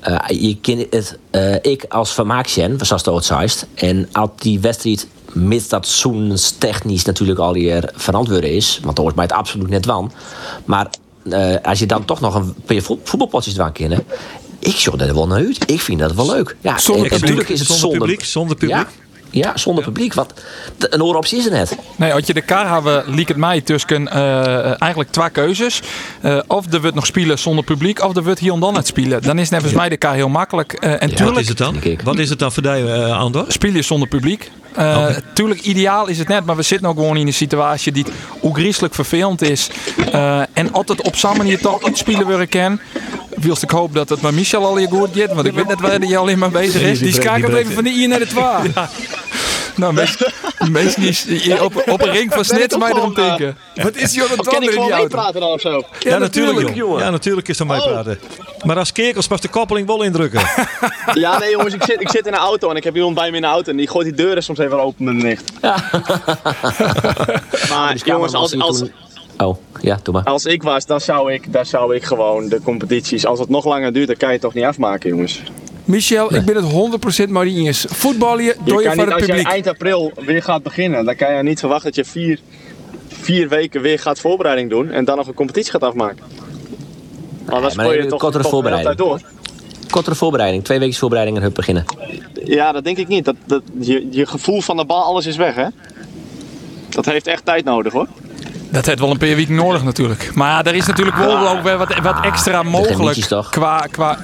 uh, 0.07 0.17
je 0.27 0.57
kent 0.61 0.85
het, 0.89 1.17
uh, 1.31 1.55
ik 1.61 1.85
als 1.89 2.13
vermaakjen, 2.13 2.77
zoals 2.85 3.05
het 3.05 3.29
ooit. 3.29 3.67
En 3.73 4.09
als 4.11 4.29
die 4.35 4.59
wedstrijd, 4.59 5.07
mits 5.31 5.67
dat 5.67 5.87
zoens 5.87 6.51
technisch 6.51 7.05
natuurlijk 7.05 7.39
al 7.39 7.53
hier 7.53 7.91
verantwoord 7.95 8.43
is. 8.43 8.79
Want 8.83 8.95
dat 8.95 9.05
hoort 9.05 9.15
mij 9.15 9.25
het 9.25 9.33
absoluut 9.33 9.69
net 9.69 9.85
van. 9.85 10.11
Maar 10.65 10.87
uh, 11.23 11.55
als 11.61 11.79
je 11.79 11.85
dan 11.85 12.05
toch 12.05 12.19
nog 12.19 12.35
een 12.35 12.53
paar 12.65 12.81
voetbalpotjes 13.03 13.55
eraan 13.55 13.71
kennen. 13.71 14.03
Ik 14.59 14.75
zou 14.75 14.97
dat 14.97 15.11
wel 15.11 15.27
naar 15.27 15.37
uit. 15.37 15.71
Ik 15.71 15.81
vind 15.81 15.99
dat 15.99 16.13
wel 16.13 16.25
leuk. 16.25 16.55
Ja, 16.61 16.77
zonder 16.77 17.11
natuurlijk 17.11 17.49
is 17.49 17.59
het 17.59 17.67
zonder, 17.67 17.79
zonder 17.79 17.99
publiek. 17.99 18.23
Zonder 18.23 18.55
publiek. 18.55 18.77
Ja, 18.77 18.87
ja, 19.35 19.57
zonder 19.57 19.83
publiek. 19.83 20.13
Want 20.13 20.33
een 20.79 21.03
ooroptie 21.03 21.37
is 21.37 21.45
er 21.45 21.51
net. 21.51 21.77
Nee, 21.95 22.13
als 22.13 22.27
je 22.27 22.33
de 22.33 22.41
kaart 22.41 22.69
hebben, 22.69 23.03
liep 23.15 23.27
het 23.27 23.37
mij 23.37 23.61
tussen 23.61 24.01
uh, 24.01 24.81
eigenlijk 24.81 25.11
twee 25.11 25.29
keuzes. 25.29 25.81
Uh, 26.21 26.39
of 26.47 26.73
er 26.73 26.81
wordt 26.81 26.95
nog 26.95 27.05
spelen 27.05 27.39
zonder 27.39 27.63
publiek, 27.63 28.03
of 28.03 28.15
er 28.15 28.23
wordt 28.23 28.39
hier 28.39 28.53
en 28.53 28.59
dan 28.59 28.75
het 28.75 28.87
spelen. 28.87 29.21
Dan 29.21 29.39
is 29.39 29.49
volgens 29.49 29.73
mij 29.73 29.89
de 29.89 29.97
kaart 29.97 30.15
heel 30.15 30.29
makkelijk. 30.29 30.77
Uh, 30.83 31.01
en 31.01 31.09
ja, 31.09 31.15
tuurlijk, 31.15 31.29
wat 31.29 31.37
is 31.37 31.47
het 31.47 31.57
dan? 31.57 31.75
Wat 32.03 32.17
is 32.17 32.29
het 32.29 32.39
dan 32.39 32.51
voor 32.51 32.63
die, 32.63 32.71
uh, 32.71 33.19
Andor? 33.19 33.45
Spelen 33.47 33.83
zonder 33.83 34.07
publiek. 34.07 34.51
Uh. 34.79 35.07
Tuurlijk, 35.33 35.61
ideaal 35.61 36.07
is 36.07 36.17
het 36.17 36.27
net, 36.27 36.45
maar 36.45 36.55
we 36.55 36.61
zitten 36.61 36.87
ook 36.87 36.97
gewoon 36.97 37.17
in 37.17 37.27
een 37.27 37.33
situatie 37.33 37.91
die 37.91 38.05
hoe 38.39 38.55
griezelig 38.55 38.95
vervelend 38.95 39.41
is. 39.41 39.69
Uh, 40.13 40.41
en 40.53 40.71
altijd 40.71 41.01
op 41.01 41.15
zo'n 41.15 41.37
manier 41.37 41.59
toch 41.59 41.87
iets 41.87 41.99
spelen 41.99 42.27
willen 42.27 42.49
kennen. 42.49 42.81
Wilst 43.35 43.63
ik 43.63 43.69
hoop 43.69 43.93
dat 43.93 44.09
het 44.09 44.21
maar 44.21 44.33
Michel 44.33 44.65
al 44.65 44.77
hier 44.77 44.87
goed 44.87 45.09
gaat, 45.13 45.33
want 45.33 45.47
ik 45.47 45.53
weet 45.53 45.67
net 45.67 45.81
waar 45.81 45.99
hij 45.99 46.17
alleen 46.17 46.39
maar 46.39 46.49
bezig 46.49 46.81
is. 46.81 46.99
Die 46.99 47.13
schakelt 47.13 47.53
even 47.53 47.73
van 47.73 47.83
de 47.83 47.89
1 47.89 48.09
naar 48.09 48.19
de 48.19 48.27
2. 48.27 48.43
Nou, 49.75 49.93
meest 50.71 50.97
niet 50.97 51.59
op, 51.61 51.83
op 51.89 52.01
een 52.01 52.11
ring 52.11 52.33
van 52.33 52.45
snits 52.45 52.77
mij 52.77 52.91
erom 52.91 53.13
denken. 53.13 53.57
Wat 53.75 53.95
is 53.95 54.13
Jordan 54.13 54.37
dan 54.43 54.63
in 54.63 54.69
die 54.69 54.91
auto? 54.91 55.07
praten 55.07 55.39
dan 55.39 55.49
of 55.49 55.61
zo? 55.61 55.71
Ja, 55.71 56.09
ja 56.09 56.17
natuurlijk, 56.17 56.75
jongen. 56.75 56.99
Ja, 56.99 57.09
natuurlijk 57.09 57.47
is 57.47 57.59
er 57.59 57.65
mij 57.65 57.79
praten. 57.79 58.19
Maar 58.63 58.77
als 58.77 58.91
kerkels 58.91 59.27
pas 59.27 59.41
de 59.41 59.47
koppeling 59.47 59.87
wel 59.87 60.03
indrukken. 60.03 60.41
ja, 61.13 61.37
nee 61.37 61.51
jongens, 61.51 61.73
ik 61.73 61.83
zit, 61.83 62.01
ik 62.01 62.09
zit 62.09 62.27
in 62.27 62.33
een 62.33 62.39
auto 62.39 62.69
en 62.69 62.75
ik 62.75 62.83
heb 62.83 62.95
iemand 62.95 63.15
bij 63.15 63.29
me 63.29 63.35
in 63.35 63.41
de 63.41 63.47
auto 63.47 63.71
en 63.71 63.77
die 63.77 63.87
gooit 63.87 64.05
die 64.05 64.15
deuren 64.15 64.43
soms 64.43 64.59
even 64.59 64.81
open 64.81 65.05
met 65.05 65.21
dicht. 65.21 65.51
Ja. 65.61 65.83
maar 67.69 67.95
jongens, 67.95 68.33
als, 68.33 68.59
als, 68.59 68.83
Oh, 69.37 69.57
ja, 69.81 69.99
doe 70.03 70.13
maar. 70.13 70.23
Als 70.23 70.45
ik 70.45 70.63
was, 70.63 70.85
dan 70.85 71.01
zou 71.01 71.33
ik, 71.33 71.53
dan 71.53 71.65
zou 71.65 71.95
ik 71.95 72.03
gewoon 72.03 72.49
de 72.49 72.61
competities, 72.61 73.25
als 73.25 73.39
het 73.39 73.49
nog 73.49 73.65
langer 73.65 73.93
duurt, 73.93 74.07
dan 74.07 74.17
kan 74.17 74.27
je 74.27 74.33
het 74.33 74.43
toch 74.43 74.53
niet 74.53 74.63
afmaken, 74.63 75.09
jongens. 75.09 75.41
Michel, 75.85 76.29
nee. 76.29 76.39
ik 76.39 76.45
ben 76.45 76.55
het 76.55 77.27
100% 77.27 77.29
Mariniers. 77.29 77.85
Voetbal 77.89 78.39
je, 78.39 78.55
door 78.63 78.81
je, 78.81 78.89
je 78.89 78.95
voor 78.95 79.03
het 79.03 79.13
als 79.13 79.21
publiek. 79.21 79.45
Als 79.45 79.53
je 79.53 79.53
eind 79.53 79.67
april 79.67 80.11
weer 80.25 80.43
gaat 80.43 80.63
beginnen, 80.63 81.05
dan 81.05 81.15
kan 81.15 81.35
je 81.35 81.43
niet 81.43 81.59
verwachten 81.59 81.91
dat 81.93 82.05
je 82.05 82.11
vier, 82.11 82.39
vier 83.07 83.49
weken 83.49 83.81
weer 83.81 83.99
gaat 83.99 84.19
voorbereiding 84.19 84.69
doen 84.69 84.91
en 84.91 85.05
dan 85.05 85.17
nog 85.17 85.27
een 85.27 85.33
competitie 85.33 85.71
gaat 85.71 85.83
afmaken. 85.83 86.25
Maar 87.45 87.61
dan 87.61 87.71
speel 87.71 87.93
je 87.93 88.05
toch, 88.05 88.19
kortere 88.19 88.43
toch 88.43 88.51
voorbereiding. 88.51 88.95
door. 88.95 89.21
Kortere 89.89 90.15
voorbereiding, 90.15 90.63
twee 90.63 90.79
weken 90.79 90.95
voorbereiding 90.95 91.37
en 91.37 91.43
hup 91.43 91.55
beginnen. 91.55 91.85
Ja, 92.43 92.71
dat 92.71 92.83
denk 92.83 92.97
ik 92.97 93.07
niet. 93.07 93.25
Dat, 93.25 93.35
dat, 93.45 93.61
je, 93.79 94.07
je 94.11 94.25
gevoel 94.25 94.61
van 94.61 94.77
de 94.77 94.85
bal, 94.85 95.03
alles 95.03 95.25
is 95.25 95.35
weg 95.35 95.55
hè. 95.55 95.67
Dat 96.89 97.05
heeft 97.05 97.27
echt 97.27 97.45
tijd 97.45 97.65
nodig 97.65 97.93
hoor. 97.93 98.07
Dat 98.69 98.85
heeft 98.85 98.99
wel 98.99 99.11
een 99.11 99.17
paar 99.17 99.35
weken 99.35 99.55
nodig 99.55 99.83
natuurlijk. 99.83 100.31
Maar 100.33 100.65
er 100.65 100.75
is 100.75 100.85
natuurlijk 100.85 101.17
wel 101.17 101.49
ook 101.49 101.61
weer 101.61 101.77
wat, 101.77 101.99
wat 101.99 102.23
extra 102.23 102.63
mogelijk 102.63 103.27
qua, 103.49 103.87
qua 103.91 104.17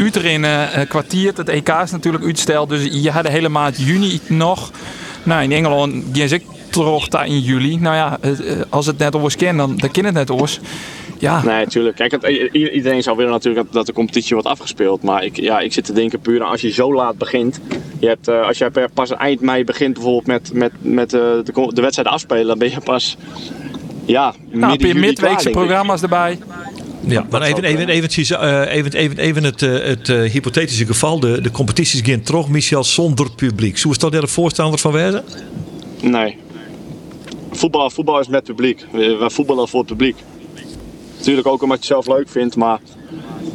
uur 0.00 0.16
erin 0.16 0.42
uh, 0.42 0.68
kwartier. 0.88 1.32
Het 1.36 1.48
EK 1.48 1.68
is 1.68 1.90
natuurlijk 1.90 2.24
uitgesteld. 2.24 2.68
Dus 2.68 2.88
je 3.02 3.10
had 3.10 3.24
de 3.24 3.30
hele 3.30 3.48
maand 3.48 3.76
juni 3.78 4.20
nog. 4.26 4.70
Nou, 5.22 5.42
in 5.42 5.52
Engeland 5.52 6.04
gaan 6.12 6.28
ze 6.28 6.40
terug 6.70 7.08
daar 7.08 7.26
in 7.26 7.40
juli. 7.40 7.76
Nou 7.76 7.96
ja, 7.96 8.18
als 8.68 8.86
het 8.86 8.98
net 8.98 9.14
oors 9.14 9.36
kan, 9.36 9.56
dan, 9.56 9.76
dan 9.76 9.90
kan 9.90 10.04
het 10.04 10.14
net 10.14 10.30
oors. 10.30 10.60
Ja. 11.18 11.44
Nee, 11.44 11.64
natuurlijk. 11.64 11.96
Kijk, 11.96 12.10
het, 12.10 12.24
iedereen 12.52 13.02
zou 13.02 13.16
willen 13.16 13.32
natuurlijk 13.32 13.72
dat 13.72 13.86
de 13.86 13.92
competitie 13.92 14.34
wordt 14.34 14.48
afgespeeld. 14.48 15.02
Maar 15.02 15.24
ik, 15.24 15.36
ja, 15.36 15.60
ik 15.60 15.72
zit 15.72 15.84
te 15.84 15.92
denken 15.92 16.20
puur 16.20 16.42
als 16.42 16.60
je 16.60 16.70
zo 16.70 16.94
laat 16.94 17.18
begint. 17.18 17.60
Je 17.98 18.06
hebt, 18.06 18.28
uh, 18.28 18.46
als 18.46 18.58
je 18.58 18.88
pas 18.94 19.10
eind 19.10 19.40
mei 19.40 19.64
begint 19.64 19.94
bijvoorbeeld 19.94 20.26
met, 20.26 20.52
met, 20.52 20.72
met 20.80 21.12
uh, 21.12 21.20
de, 21.20 21.70
de 21.74 21.80
wedstrijden 21.80 22.12
afspelen, 22.12 22.46
dan 22.46 22.58
ben 22.58 22.70
je 22.70 22.80
pas 22.80 23.16
ja, 24.04 24.34
nou, 24.50 24.72
heb 24.72 24.80
je 24.80 24.94
midweekse 24.94 25.50
programma's 25.50 26.02
erbij. 26.02 26.38
Ja, 27.00 27.26
maar 27.30 27.42
even, 27.42 27.64
even, 27.64 27.88
even, 27.88 28.08
even, 28.68 28.92
even, 28.92 29.18
even 29.18 29.44
het, 29.44 29.60
het 29.60 30.06
hypothetische 30.06 30.86
geval. 30.86 31.20
De, 31.20 31.40
de 31.40 31.50
competities 31.50 32.00
gaan 32.04 32.22
terug, 32.22 32.48
Michel, 32.48 32.84
zonder 32.84 33.30
publiek. 33.30 33.78
Zou 33.78 33.94
je 33.98 34.10
daar 34.10 34.20
de 34.20 34.26
voorstander 34.26 34.78
van 34.78 34.92
wezen? 34.92 35.24
Nee. 36.00 36.36
Voetbal, 37.50 37.90
voetbal 37.90 38.20
is 38.20 38.28
met 38.28 38.44
publiek. 38.44 38.86
Wij 38.92 39.30
voetballen 39.30 39.68
voor 39.68 39.80
het 39.80 39.88
publiek. 39.88 40.16
Natuurlijk 41.18 41.46
ook 41.46 41.62
omdat 41.62 41.86
je 41.86 41.94
het 41.94 42.04
zelf 42.04 42.16
leuk 42.16 42.28
vindt, 42.28 42.56
maar 42.56 42.80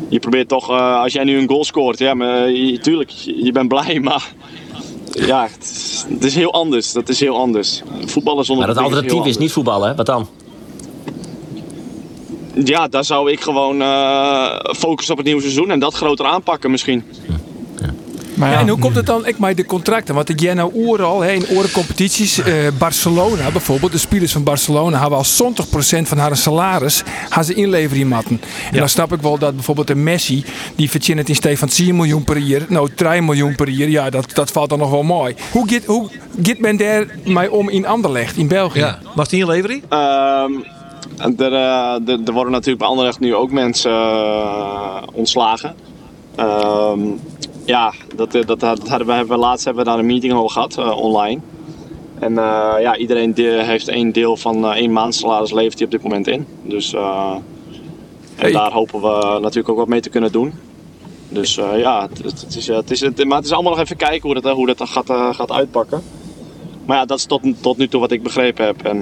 je 0.10 0.20
probeert 0.20 0.48
toch, 0.48 0.70
uh, 0.70 1.02
als 1.02 1.14
jij 1.14 1.24
nu 1.24 1.38
een 1.38 1.48
goal 1.48 1.64
scoort, 1.64 2.00
ja, 2.00 2.14
maar, 2.14 2.48
tuurlijk, 2.82 3.10
je 3.10 3.52
bent 3.52 3.68
blij, 3.68 4.00
maar 4.10 4.34
ja, 5.12 5.44
het 5.52 5.62
is, 5.62 6.06
het 6.10 6.24
is, 6.24 6.36
heel 6.36 6.54
anders. 6.54 6.92
Dat 6.92 7.10
is 7.10 7.20
heel 7.20 7.38
anders. 7.38 7.82
Voetballen 8.06 8.46
zonder 8.46 8.66
Maar 8.66 8.76
dat 8.76 8.84
alternatief 8.84 9.22
is, 9.22 9.28
is, 9.28 9.38
niet 9.38 9.52
voetballen, 9.52 9.90
hè? 9.90 9.96
Wat 9.96 10.06
dan? 10.06 10.28
Ja, 12.64 12.88
daar 12.88 13.06
zou 13.06 13.32
ik 13.32 13.42
gewoon 13.42 13.82
uh, 13.82 14.60
focussen 14.78 15.12
op 15.12 15.18
het 15.18 15.28
nieuwe 15.28 15.42
seizoen 15.42 15.72
en 15.72 15.80
dat 15.80 15.94
groter 15.94 16.26
aanpakken 16.26 16.72
misschien. 16.72 17.04
Maar 18.36 18.52
ja, 18.52 18.60
en 18.60 18.68
hoe 18.68 18.80
komt 18.80 18.96
het 18.96 19.06
dan 19.06 19.28
ik 19.28 19.40
met 19.40 19.58
de 19.58 19.66
contracten? 19.66 20.16
Want 20.16 20.30
ik 20.30 20.40
jij 20.40 20.54
nou 20.54 20.74
oren 20.74 21.06
al, 21.06 21.24
in 21.24 21.48
oren 21.50 21.72
competities. 21.72 22.40
Uh, 22.40 22.46
Barcelona 22.78 23.52
bijvoorbeeld, 23.52 23.92
de 23.92 23.98
spelers 23.98 24.32
van 24.32 24.44
Barcelona 24.44 25.00
hebben 25.00 25.18
al 25.18 25.26
70% 25.26 26.02
van 26.02 26.18
haar 26.18 26.38
salaris 26.38 27.04
gaan 27.30 27.44
ze 27.44 27.54
inleveren 27.54 28.02
in 28.02 28.08
matten. 28.08 28.42
En 28.72 28.78
dan 28.78 28.90
snap 28.90 29.14
ik 29.14 29.22
wel 29.22 29.38
dat 29.38 29.56
bijvoorbeeld 29.56 29.90
een 29.90 30.04
Messi, 30.04 30.46
die 30.76 30.90
verdient 30.90 31.18
het 31.18 31.30
in 31.30 31.36
steeds 31.36 31.60
van 31.60 31.68
10 31.68 31.96
miljoen 31.96 32.24
per 32.24 32.38
jaar, 32.38 32.62
nou 32.68 32.90
3 32.96 33.22
miljoen 33.22 33.56
per 33.56 33.70
jaar, 33.70 33.90
ja, 33.90 34.10
dat, 34.10 34.34
dat 34.34 34.52
valt 34.52 34.70
dan 34.70 34.80
nog 34.80 34.90
wel 34.90 35.04
mooi. 35.04 35.36
Hoe 35.52 35.70
gaat, 35.70 35.86
hoe 35.86 36.10
gaat 36.44 36.58
men 36.58 36.78
daar 36.78 37.06
mij 37.24 37.48
om 37.48 37.70
in 37.70 37.86
Anderlecht, 37.86 38.38
in 38.38 38.48
België? 38.48 38.80
Ja. 38.80 39.00
Mag 39.16 39.28
die 39.28 39.40
inlevering? 39.40 39.84
Um, 39.90 40.66
er, 41.18 41.52
uh, 41.52 42.28
er, 42.28 42.34
worden 42.34 42.52
natuurlijk 42.52 42.80
bij 42.80 42.88
Anderlecht 42.88 43.20
nu 43.20 43.36
ook 43.36 43.52
mensen 43.52 43.92
uh, 43.92 45.02
ontslagen. 45.14 45.76
Um, 46.40 47.20
ja, 47.66 47.94
dat, 48.16 48.36
eh, 48.36 48.46
dat, 48.46 48.60
dat 48.60 48.88
hadden 48.88 49.08
we, 49.08 49.14
hebben 49.14 49.36
we 49.36 49.42
laatst 49.42 49.66
hebben 49.66 49.84
we 49.84 49.90
daar 49.90 50.00
een 50.00 50.06
meeting 50.06 50.34
over 50.34 50.50
gehad, 50.50 50.78
online. 50.96 51.40
En 52.20 52.32
uh, 52.32 52.74
ja, 52.80 52.98
iedereen 52.98 53.34
heeft 53.66 53.88
één 53.88 54.12
deel 54.12 54.38
van 54.38 54.66
uh, 54.66 54.70
één 54.70 54.92
maand 54.92 55.16
salaris 55.16 55.52
levert 55.52 55.74
hij 55.74 55.86
op 55.86 55.92
dit 55.92 56.04
moment 56.04 56.28
in. 56.28 56.48
Dus 56.62 56.94
uh, 56.94 57.36
en 58.36 58.52
daar 58.52 58.72
hopen 58.72 59.02
we 59.02 59.38
natuurlijk 59.42 59.70
ook 59.70 59.78
wat 59.78 59.88
mee 59.88 60.02
te 60.02 60.10
kunnen 60.10 60.32
doen. 60.32 60.54
Dus 61.30 61.56
ja, 61.56 62.08
het, 62.10 62.24
het, 62.24 62.56
is, 62.56 62.68
het, 62.68 62.92
is, 62.92 63.02
het, 63.02 63.26
maar 63.26 63.38
het 63.38 63.46
is 63.46 63.52
allemaal 63.52 63.72
nog 63.72 63.82
even 63.82 63.98
kijken 63.98 64.22
hoe 64.22 64.42
dat, 64.42 64.54
hoe 64.54 64.66
dat 64.66 64.90
gaat, 64.90 65.36
gaat 65.36 65.52
uitpakken. 65.52 66.04
Maar 66.86 66.98
ja, 66.98 67.06
dat 67.06 67.18
is 67.18 67.26
tot, 67.26 67.42
tot 67.62 67.78
nu 67.78 67.88
toe 67.88 68.00
wat 68.00 68.12
ik 68.12 68.24
begrepen 68.24 68.66
heb. 68.66 68.82
En 68.84 69.02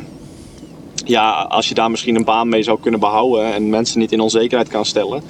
ja, 1.04 1.32
als 1.32 1.70
je 1.70 1.74
daar 1.74 1.92
misschien 1.92 2.16
een 2.16 2.24
baan 2.24 2.50
mee 2.50 2.64
zou 2.64 2.80
kunnen 2.82 3.00
behouden 3.00 3.54
en 3.54 3.70
mensen 3.70 4.00
niet 4.00 4.12
in 4.12 4.20
onzekerheid 4.20 4.70
kan 4.70 4.86
stellen 4.86 5.24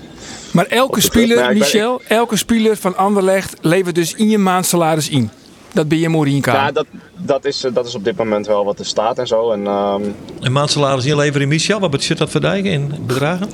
maar 0.53 0.65
elke 0.65 1.01
speler, 1.01 1.53
Michel, 1.53 2.01
elke 2.07 2.37
speler 2.37 2.77
van 2.77 2.97
Anderlecht 2.97 3.55
levert 3.61 3.95
dus 3.95 4.13
in 4.13 4.29
je 4.29 4.37
maand 4.37 4.65
salaris 4.65 5.09
in. 5.09 5.29
Dat 5.71 5.87
ben 5.87 5.97
je 5.97 6.09
Morinka. 6.09 6.53
Ja, 6.53 6.71
dat, 6.71 6.85
dat, 7.17 7.45
is, 7.45 7.65
dat 7.73 7.87
is 7.87 7.95
op 7.95 8.03
dit 8.03 8.17
moment 8.17 8.47
wel 8.47 8.65
wat 8.65 8.79
er 8.79 8.85
staat 8.85 9.17
en 9.17 9.27
zo. 9.27 9.51
En, 9.51 9.67
um... 9.67 10.15
Een 10.39 10.51
maandsalaris 10.51 11.05
inleveren 11.05 11.41
in 11.41 11.47
Michel, 11.47 11.79
wat 11.79 11.91
betekent 11.91 12.17
dat 12.17 12.29
voor 12.29 12.41
Dijken 12.41 12.71
in 12.71 12.93
bedragen? 13.05 13.49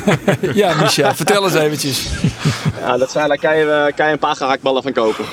ja, 0.54 0.74
Michel, 0.74 1.14
vertel 1.14 1.44
eens 1.44 1.54
eventjes. 1.54 2.06
Ja, 2.80 2.98
dat 2.98 3.10
zijn, 3.10 3.28
daar 3.28 3.38
kan 3.38 3.56
je, 3.56 3.92
kan 3.96 4.06
je 4.06 4.12
een 4.12 4.18
paar 4.18 4.36
gehaktballen 4.36 4.82
van 4.82 4.92
kopen. 4.92 5.24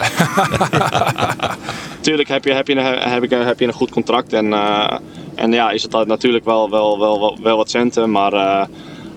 Tuurlijk 2.01 2.27
heb 2.27 2.44
je, 2.44 2.53
heb, 2.53 2.67
je, 2.67 2.79
heb, 2.79 3.24
je, 3.24 3.36
heb 3.36 3.60
je 3.60 3.67
een 3.67 3.74
goed 3.74 3.91
contract 3.91 4.34
en, 4.34 4.46
uh, 4.46 4.98
en 5.36 5.51
ja, 5.51 5.72
is 5.72 5.84
het 5.84 6.08
natuurlijk 6.08 6.46
wel, 6.46 6.70
wel, 6.70 7.00
wel, 7.00 7.38
wel, 7.42 7.58
wat 7.58 7.70
centen, 7.70 8.12
maar... 8.12 8.34
Uh, 8.34 8.63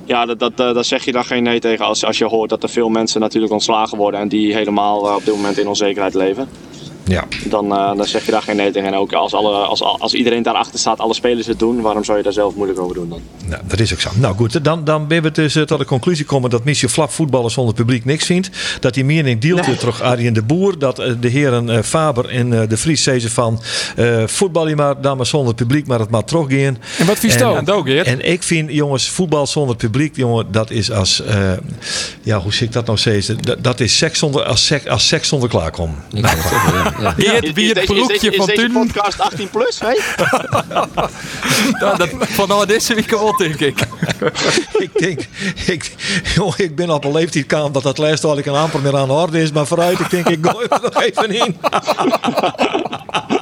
ja, 0.04 0.26
dat, 0.26 0.38
dat, 0.38 0.56
dat 0.56 0.86
zeg 0.86 1.04
je 1.04 1.12
dan 1.12 1.24
geen 1.24 1.42
nee 1.42 1.60
tegen 1.60 1.84
als, 1.84 2.04
als 2.04 2.18
je 2.18 2.24
hoort 2.24 2.50
dat 2.50 2.62
er 2.62 2.68
veel 2.68 2.88
mensen 2.88 3.20
natuurlijk 3.20 3.52
ontslagen 3.52 3.98
worden 3.98 4.20
en 4.20 4.28
die 4.28 4.54
helemaal 4.54 5.14
op 5.14 5.24
dit 5.24 5.34
moment 5.34 5.58
in 5.58 5.68
onzekerheid 5.68 6.14
leven. 6.14 6.48
Ja. 7.08 7.24
Dan, 7.44 7.64
uh, 7.64 7.96
dan 7.96 8.06
zeg 8.06 8.24
je 8.24 8.30
daar 8.30 8.42
geen 8.42 8.56
nee 8.56 8.70
tegen. 8.70 8.88
En 8.88 8.94
ook 8.94 9.12
als, 9.12 9.34
alle, 9.34 9.54
als, 9.54 9.82
als 9.82 10.14
iedereen 10.14 10.42
daarachter 10.42 10.78
staat, 10.78 10.98
alle 10.98 11.14
spelers 11.14 11.46
het 11.46 11.58
doen, 11.58 11.80
waarom 11.80 12.04
zou 12.04 12.18
je 12.18 12.24
daar 12.24 12.32
zelf 12.32 12.54
moeilijk 12.54 12.80
over 12.80 12.94
doen 12.94 13.08
dan? 13.08 13.20
Nou, 13.46 13.62
dat 13.66 13.80
is 13.80 13.92
ook 13.92 14.00
zo. 14.00 14.10
Nou 14.14 14.36
goed, 14.36 14.64
dan, 14.64 14.84
dan 14.84 15.06
ben 15.06 15.22
we 15.22 15.30
dus 15.30 15.56
uh, 15.56 15.62
tot 15.62 15.78
de 15.78 15.84
conclusie 15.84 16.24
komen 16.24 16.50
dat 16.50 16.64
Michel 16.64 16.88
Flap 16.88 17.10
voetballen 17.10 17.50
zonder 17.50 17.74
publiek 17.74 18.04
niks 18.04 18.26
vindt. 18.26 18.50
Dat 18.80 18.94
die 18.94 19.04
mening 19.04 19.40
deelt 19.40 19.66
nee. 19.66 19.76
terug 19.76 20.02
Arjen 20.02 20.32
de 20.32 20.42
Boer. 20.42 20.78
Dat 20.78 21.00
uh, 21.00 21.12
de 21.20 21.28
heren 21.28 21.84
Faber 21.84 22.28
en 22.28 22.50
de 22.50 22.76
Vries 22.76 23.02
zeggen 23.02 23.30
van 23.30 23.60
voetbal 24.26 24.68
je 24.68 24.76
maar 24.76 25.00
dan 25.00 25.16
maar 25.16 25.26
zonder 25.26 25.54
publiek, 25.54 25.86
maar 25.86 25.98
het 25.98 26.10
maar 26.10 26.24
teruggaan. 26.24 26.78
En 26.98 27.06
wat 27.06 27.18
vies 27.18 27.34
en, 27.34 28.04
en 28.04 28.30
ik 28.30 28.42
vind, 28.42 28.72
jongens, 28.72 29.08
voetbal 29.08 29.46
zonder 29.46 29.76
publiek, 29.76 30.16
jongen, 30.16 30.46
dat 30.50 30.70
is 30.70 30.90
als, 30.90 31.22
ja, 32.22 32.40
hoe 32.40 32.52
zie 32.52 32.66
ik 32.66 32.72
dat 32.72 32.86
nou 32.86 32.98
steeds? 32.98 33.26
Dat, 33.26 33.64
dat 33.64 33.80
is 33.80 33.96
seks 33.96 34.18
zonder, 34.18 34.44
als, 34.44 34.66
seks, 34.66 34.86
als 34.86 35.08
seks 35.08 35.28
zonder 35.28 35.48
klaarkomen. 35.48 35.96
Ja. 36.08 36.34
Wie 37.54 37.72
het 37.72 37.84
broekje 37.84 38.32
van 38.32 38.46
Tuin. 38.46 38.72
podcast 38.72 39.20
18 39.20 39.50
plus, 39.50 39.80
hè? 39.80 39.98
ja, 41.80 41.94
dat, 41.96 42.08
van 42.18 42.48
nou 42.48 42.66
deze 42.66 42.94
week 42.94 43.10
wel, 43.10 43.36
denk 43.36 43.60
ik. 43.60 43.78
ik 44.84 44.98
denk, 44.98 45.20
ik, 45.66 45.94
joh, 46.34 46.54
ik 46.56 46.76
ben 46.76 46.90
op 46.90 47.04
een 47.04 47.12
leeftijd 47.12 47.46
kan 47.46 47.72
dat 47.72 47.82
dat 47.82 47.98
lijst 47.98 48.24
al 48.24 48.38
ik 48.38 48.46
een 48.46 48.54
amper 48.54 48.80
meer 48.80 48.96
aan 48.96 49.08
de 49.08 49.14
orde 49.14 49.42
is, 49.42 49.52
maar 49.52 49.66
vooruit, 49.66 50.00
ik 50.00 50.10
denk, 50.10 50.28
ik 50.28 50.46
gooi 50.46 50.66
er 50.68 50.80
nog 50.82 51.02
even 51.02 51.30
in. 51.30 51.56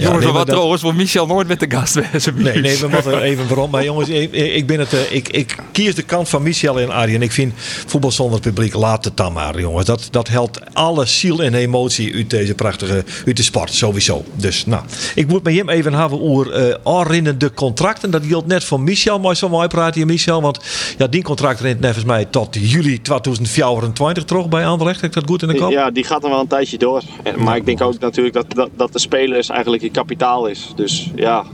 Ja, 0.00 0.06
jongens, 0.06 0.24
nee, 0.24 0.34
wat 0.34 0.46
dat... 0.46 0.54
trouwens, 0.54 0.82
voor 0.82 0.94
Michel 0.94 1.26
nooit 1.26 1.48
met 1.48 1.60
de 1.60 1.70
gast. 1.70 1.94
Nee, 2.34 2.60
nee, 2.60 2.78
we 2.78 2.88
moeten 2.88 3.22
even 3.22 3.48
waarom. 3.48 3.70
Maar 3.70 3.84
jongens, 3.84 4.08
ik, 4.08 4.32
ik, 4.32 4.66
ben 4.66 4.78
het, 4.78 4.92
ik, 5.10 5.28
ik 5.28 5.56
kies 5.72 5.94
de 5.94 6.02
kant 6.02 6.28
van 6.28 6.42
Michel 6.42 6.80
en 6.80 6.90
Arjen. 6.90 7.22
Ik 7.22 7.32
vind 7.32 7.52
voetbal 7.86 8.10
zonder 8.10 8.40
publiek, 8.40 8.74
laat 8.74 9.04
het 9.04 9.16
dan 9.16 9.32
maar, 9.32 9.60
jongens. 9.60 9.86
Dat, 9.86 10.08
dat 10.10 10.28
helpt 10.28 10.74
alle 10.74 11.06
ziel 11.06 11.42
en 11.42 11.54
emotie 11.54 12.14
uit 12.14 12.30
deze 12.30 12.54
prachtige, 12.54 13.04
uit 13.26 13.36
de 13.36 13.42
sport, 13.42 13.72
sowieso. 13.72 14.24
Dus, 14.34 14.66
nou, 14.66 14.82
ik 15.14 15.28
moet 15.28 15.42
met 15.42 15.54
hem 15.54 15.68
even 15.68 15.92
hebben 15.92 16.20
over 16.20 16.76
uh, 16.84 17.38
de 17.38 17.52
contracten. 17.54 18.10
Dat 18.10 18.22
geldt 18.24 18.46
net 18.46 18.64
voor 18.64 18.80
Michel, 18.80 19.18
maar 19.18 19.36
zo 19.36 19.48
mooi 19.48 19.68
praat 19.68 19.94
hier, 19.94 20.06
Michel. 20.06 20.42
Want 20.42 20.60
ja, 20.98 21.06
die 21.06 21.22
contract 21.22 21.60
rent 21.60 21.78
volgens 21.80 22.04
mij 22.04 22.24
tot 22.24 22.56
juli 22.60 23.00
2024 23.02 24.24
terug 24.24 24.48
bij 24.48 24.66
Anderlecht. 24.66 25.00
Heb 25.00 25.10
ik 25.10 25.14
dat 25.14 25.26
goed 25.26 25.42
in 25.42 25.48
de 25.48 25.54
kop? 25.54 25.70
Ja, 25.70 25.90
die 25.90 26.04
gaat 26.04 26.22
dan 26.22 26.30
wel 26.30 26.40
een 26.40 26.46
tijdje 26.46 26.78
door. 26.78 27.02
Maar 27.36 27.56
ik 27.56 27.66
denk 27.66 27.80
ook 27.80 27.98
natuurlijk 27.98 28.34
dat, 28.34 28.46
dat, 28.54 28.70
dat 28.76 28.92
de 28.92 28.98
spelers 28.98 29.48
eigenlijk 29.48 29.82
kapitaal 29.90 30.46
is. 30.46 30.72
Dus 30.76 31.10
ja, 31.14 31.44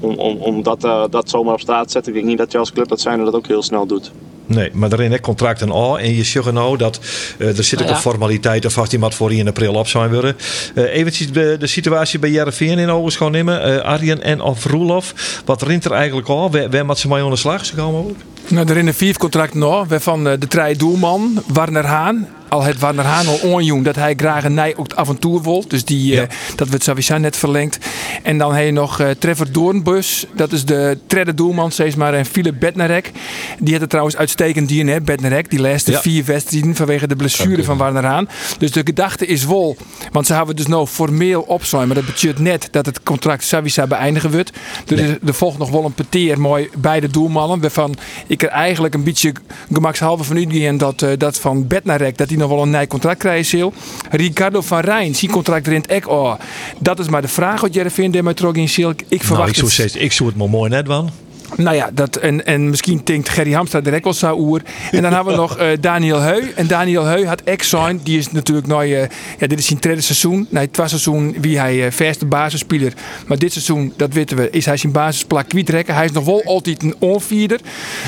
om, 0.00 0.14
om, 0.14 0.36
om 0.36 0.62
dat, 0.62 0.84
uh, 0.84 1.04
dat 1.10 1.30
zomaar 1.30 1.54
op 1.54 1.60
straat 1.60 1.86
te 1.86 1.92
zetten, 1.92 2.12
ik 2.12 2.18
denk 2.18 2.28
niet 2.28 2.38
dat 2.38 2.52
je 2.52 2.58
als 2.58 2.72
club 2.72 2.88
dat 2.88 3.00
zijn 3.00 3.24
dat 3.24 3.34
ook 3.34 3.46
heel 3.46 3.62
snel 3.62 3.86
doet. 3.86 4.12
Nee, 4.46 4.70
maar 4.72 4.88
daarin 4.88 5.10
heb 5.12 5.20
contracten 5.20 5.70
al. 5.70 5.98
En 5.98 6.14
je 6.14 6.24
zegt 6.24 6.52
nou 6.52 6.76
dat 6.76 7.00
uh, 7.38 7.58
er 7.58 7.64
zit 7.64 7.82
ook 7.82 7.88
ja. 7.88 7.94
een 7.94 8.00
formaliteit 8.00 8.64
of 8.64 8.78
als 8.78 8.88
die 8.88 8.98
mat 8.98 9.14
voor 9.14 9.32
in 9.32 9.48
april 9.48 9.74
op 9.74 9.86
zijn 9.86 10.12
worden. 10.12 10.36
Uh, 10.74 10.94
eventjes 10.94 11.32
de, 11.32 11.56
de 11.58 11.66
situatie 11.66 12.18
bij 12.18 12.30
Jereveen 12.30 12.78
in 12.78 12.90
ogen 12.90 13.12
gewoon 13.12 13.32
nemen. 13.32 13.68
Uh, 13.68 13.78
Arjen 13.78 14.22
en 14.22 14.40
of 14.40 14.64
Roelof. 14.64 15.14
Wat 15.44 15.62
rint 15.62 15.84
er 15.84 15.92
eigenlijk 15.92 16.28
al? 16.28 16.50
Waar, 16.50 16.70
waar 16.70 16.86
moet 16.86 16.98
ze 16.98 17.08
mee 17.08 17.22
aan 17.22 17.30
de 17.30 17.36
slag? 17.36 17.64
Ze 17.64 17.74
komen 17.74 18.00
ook? 18.00 18.16
Nou, 18.48 18.68
er 18.68 18.76
in 18.76 18.86
de 18.86 18.92
vier 18.92 19.16
contract 19.16 19.54
nog. 19.54 19.88
Waarvan 19.88 20.24
de 20.24 20.38
drie 20.38 20.76
doelman, 20.76 21.42
Warner 21.46 21.86
Haan, 21.86 22.28
al 22.48 22.62
het 22.62 22.78
Warner 22.78 23.04
Haan 23.04 23.26
al 23.26 23.38
onjoen 23.42 23.82
dat 23.82 23.96
hij 23.96 24.14
graag 24.16 24.44
een 24.44 24.54
nij 24.54 24.76
ook 24.76 24.94
avontuur 24.94 25.42
wil. 25.42 25.64
Dus 25.68 25.84
die, 25.84 26.14
ja. 26.14 26.22
uh, 26.22 26.28
dat 26.56 26.68
wordt 26.68 26.84
sowieso 26.84 27.18
net 27.18 27.36
verlengd. 27.36 27.78
En 28.22 28.38
dan 28.38 28.54
heb 28.54 28.64
je 28.64 28.70
nog 28.70 29.00
uh, 29.00 29.10
Trevor 29.10 29.52
Doornbus. 29.52 30.26
Dat 30.34 30.52
is 30.52 30.64
de 30.64 30.98
derde 31.06 31.34
doelman, 31.34 31.70
steeds 31.70 31.94
maar. 31.94 32.14
En 32.14 32.26
Philip 32.26 32.54
Bednarek. 32.58 33.12
Die 33.58 33.72
had 33.72 33.80
het 33.80 33.90
trouwens 33.90 34.16
uitstekend 34.16 34.68
die 34.68 34.84
hè, 34.84 35.00
Bednarek. 35.00 35.50
Die 35.50 35.60
laatste 35.60 35.90
ja. 35.90 36.00
vier 36.00 36.24
wedstrijden 36.24 36.74
vanwege 36.74 37.06
de 37.06 37.16
blessure 37.16 37.52
okay. 37.52 37.64
van 37.64 37.76
Warner 37.76 38.04
Haan. 38.04 38.28
Dus 38.58 38.72
de 38.72 38.82
gedachte 38.84 39.26
is 39.26 39.46
wel, 39.46 39.76
want 40.12 40.26
ze 40.26 40.34
hebben 40.34 40.56
dus 40.56 40.66
nou 40.66 40.86
formeel 40.86 41.40
opzijn. 41.40 41.86
Maar 41.86 41.96
dat 41.96 42.06
betekent 42.06 42.38
net 42.38 42.68
dat 42.70 42.86
het 42.86 43.02
contract 43.02 43.44
sowieso 43.44 43.86
beëindigen 43.86 44.30
wordt. 44.30 44.50
Dus 44.84 45.00
nee. 45.00 45.18
er 45.26 45.34
volgt 45.34 45.58
nog 45.58 45.70
wel 45.70 45.84
een 45.84 45.94
peteer 45.94 46.40
mooi 46.40 46.68
bij 46.78 47.00
de 47.00 47.08
doelmannen. 47.08 47.60
Waarvan 47.60 47.96
ik 48.26 48.42
er 48.42 48.48
eigenlijk 48.48 48.94
een 48.94 49.04
beetje 49.04 49.32
gemakshalve 49.72 50.24
van 50.24 50.36
uitgaan 50.36 50.76
dat, 50.76 51.02
uh, 51.02 51.10
dat 51.18 51.38
van 51.38 51.66
Bednarek, 51.66 52.18
dat 52.18 52.30
hij 52.36 52.46
nog 52.46 52.54
wel 52.56 52.62
een 52.62 52.70
nieuw 52.70 52.86
contract 52.86 53.18
krijgen 53.18 53.72
Ricardo 54.10 54.60
van 54.60 54.80
Rijn, 54.80 55.14
zijn 55.14 55.30
contract 55.30 55.66
rent 55.66 55.92
ook 55.92 56.08
oh, 56.08 56.34
Dat 56.78 56.98
is 56.98 57.08
maar 57.08 57.22
de 57.22 57.28
vraag 57.28 57.60
wat 57.60 57.74
jij 57.74 57.90
vindt 57.90 58.22
met 58.22 58.36
Trogin 58.36 58.68
Silk. 58.68 59.00
Ik 59.08 59.22
verwacht 59.22 59.56
nou, 59.56 59.66
ik, 59.66 59.72
zou 59.72 59.88
het... 59.88 60.02
ik 60.02 60.12
zou 60.12 60.28
het 60.28 60.38
maar 60.38 60.48
mooi 60.48 60.70
net 60.70 60.86
van. 60.86 61.10
Nou 61.56 61.76
ja, 61.76 61.90
dat, 61.92 62.16
en, 62.16 62.46
en 62.46 62.70
misschien 62.70 63.00
denkt 63.04 63.28
Gerry 63.28 63.52
Hamstra 63.52 63.80
direct 63.80 64.20
wel 64.20 64.38
oer. 64.38 64.60
En 64.90 65.02
dan 65.02 65.12
hebben 65.12 65.32
we 65.32 65.38
nog 65.38 65.60
uh, 65.60 65.66
Daniel 65.80 66.20
Heu. 66.20 66.52
En 66.54 66.66
Daniel 66.66 67.04
Heu 67.04 67.26
had 67.26 67.40
ex 67.40 67.68
zijn. 67.68 68.00
Die 68.02 68.18
is 68.18 68.32
natuurlijk 68.32 68.66
nou, 68.66 68.86
uh, 68.86 69.00
ja, 69.38 69.46
dit 69.46 69.58
is 69.58 69.66
zijn 69.66 69.78
tweede 69.78 70.00
seizoen. 70.00 70.46
Nee, 70.50 70.64
het 70.66 70.76
was 70.76 70.88
seizoen 70.88 71.36
wie 71.40 71.58
hij 71.58 71.76
uh, 71.76 71.90
verste 71.90 72.26
basisspeler. 72.26 72.92
Maar 73.26 73.38
dit 73.38 73.52
seizoen, 73.52 73.92
dat 73.96 74.12
weten 74.12 74.36
we, 74.36 74.50
is 74.50 74.66
hij 74.66 74.76
zijn 74.76 74.92
basisplak 74.92 75.48
kwijtrekken. 75.48 75.94
Hij 75.94 76.04
is 76.04 76.12
nog 76.12 76.24
wel 76.24 76.44
altijd 76.44 76.82
een 76.82 76.94
onvierder. 76.98 77.60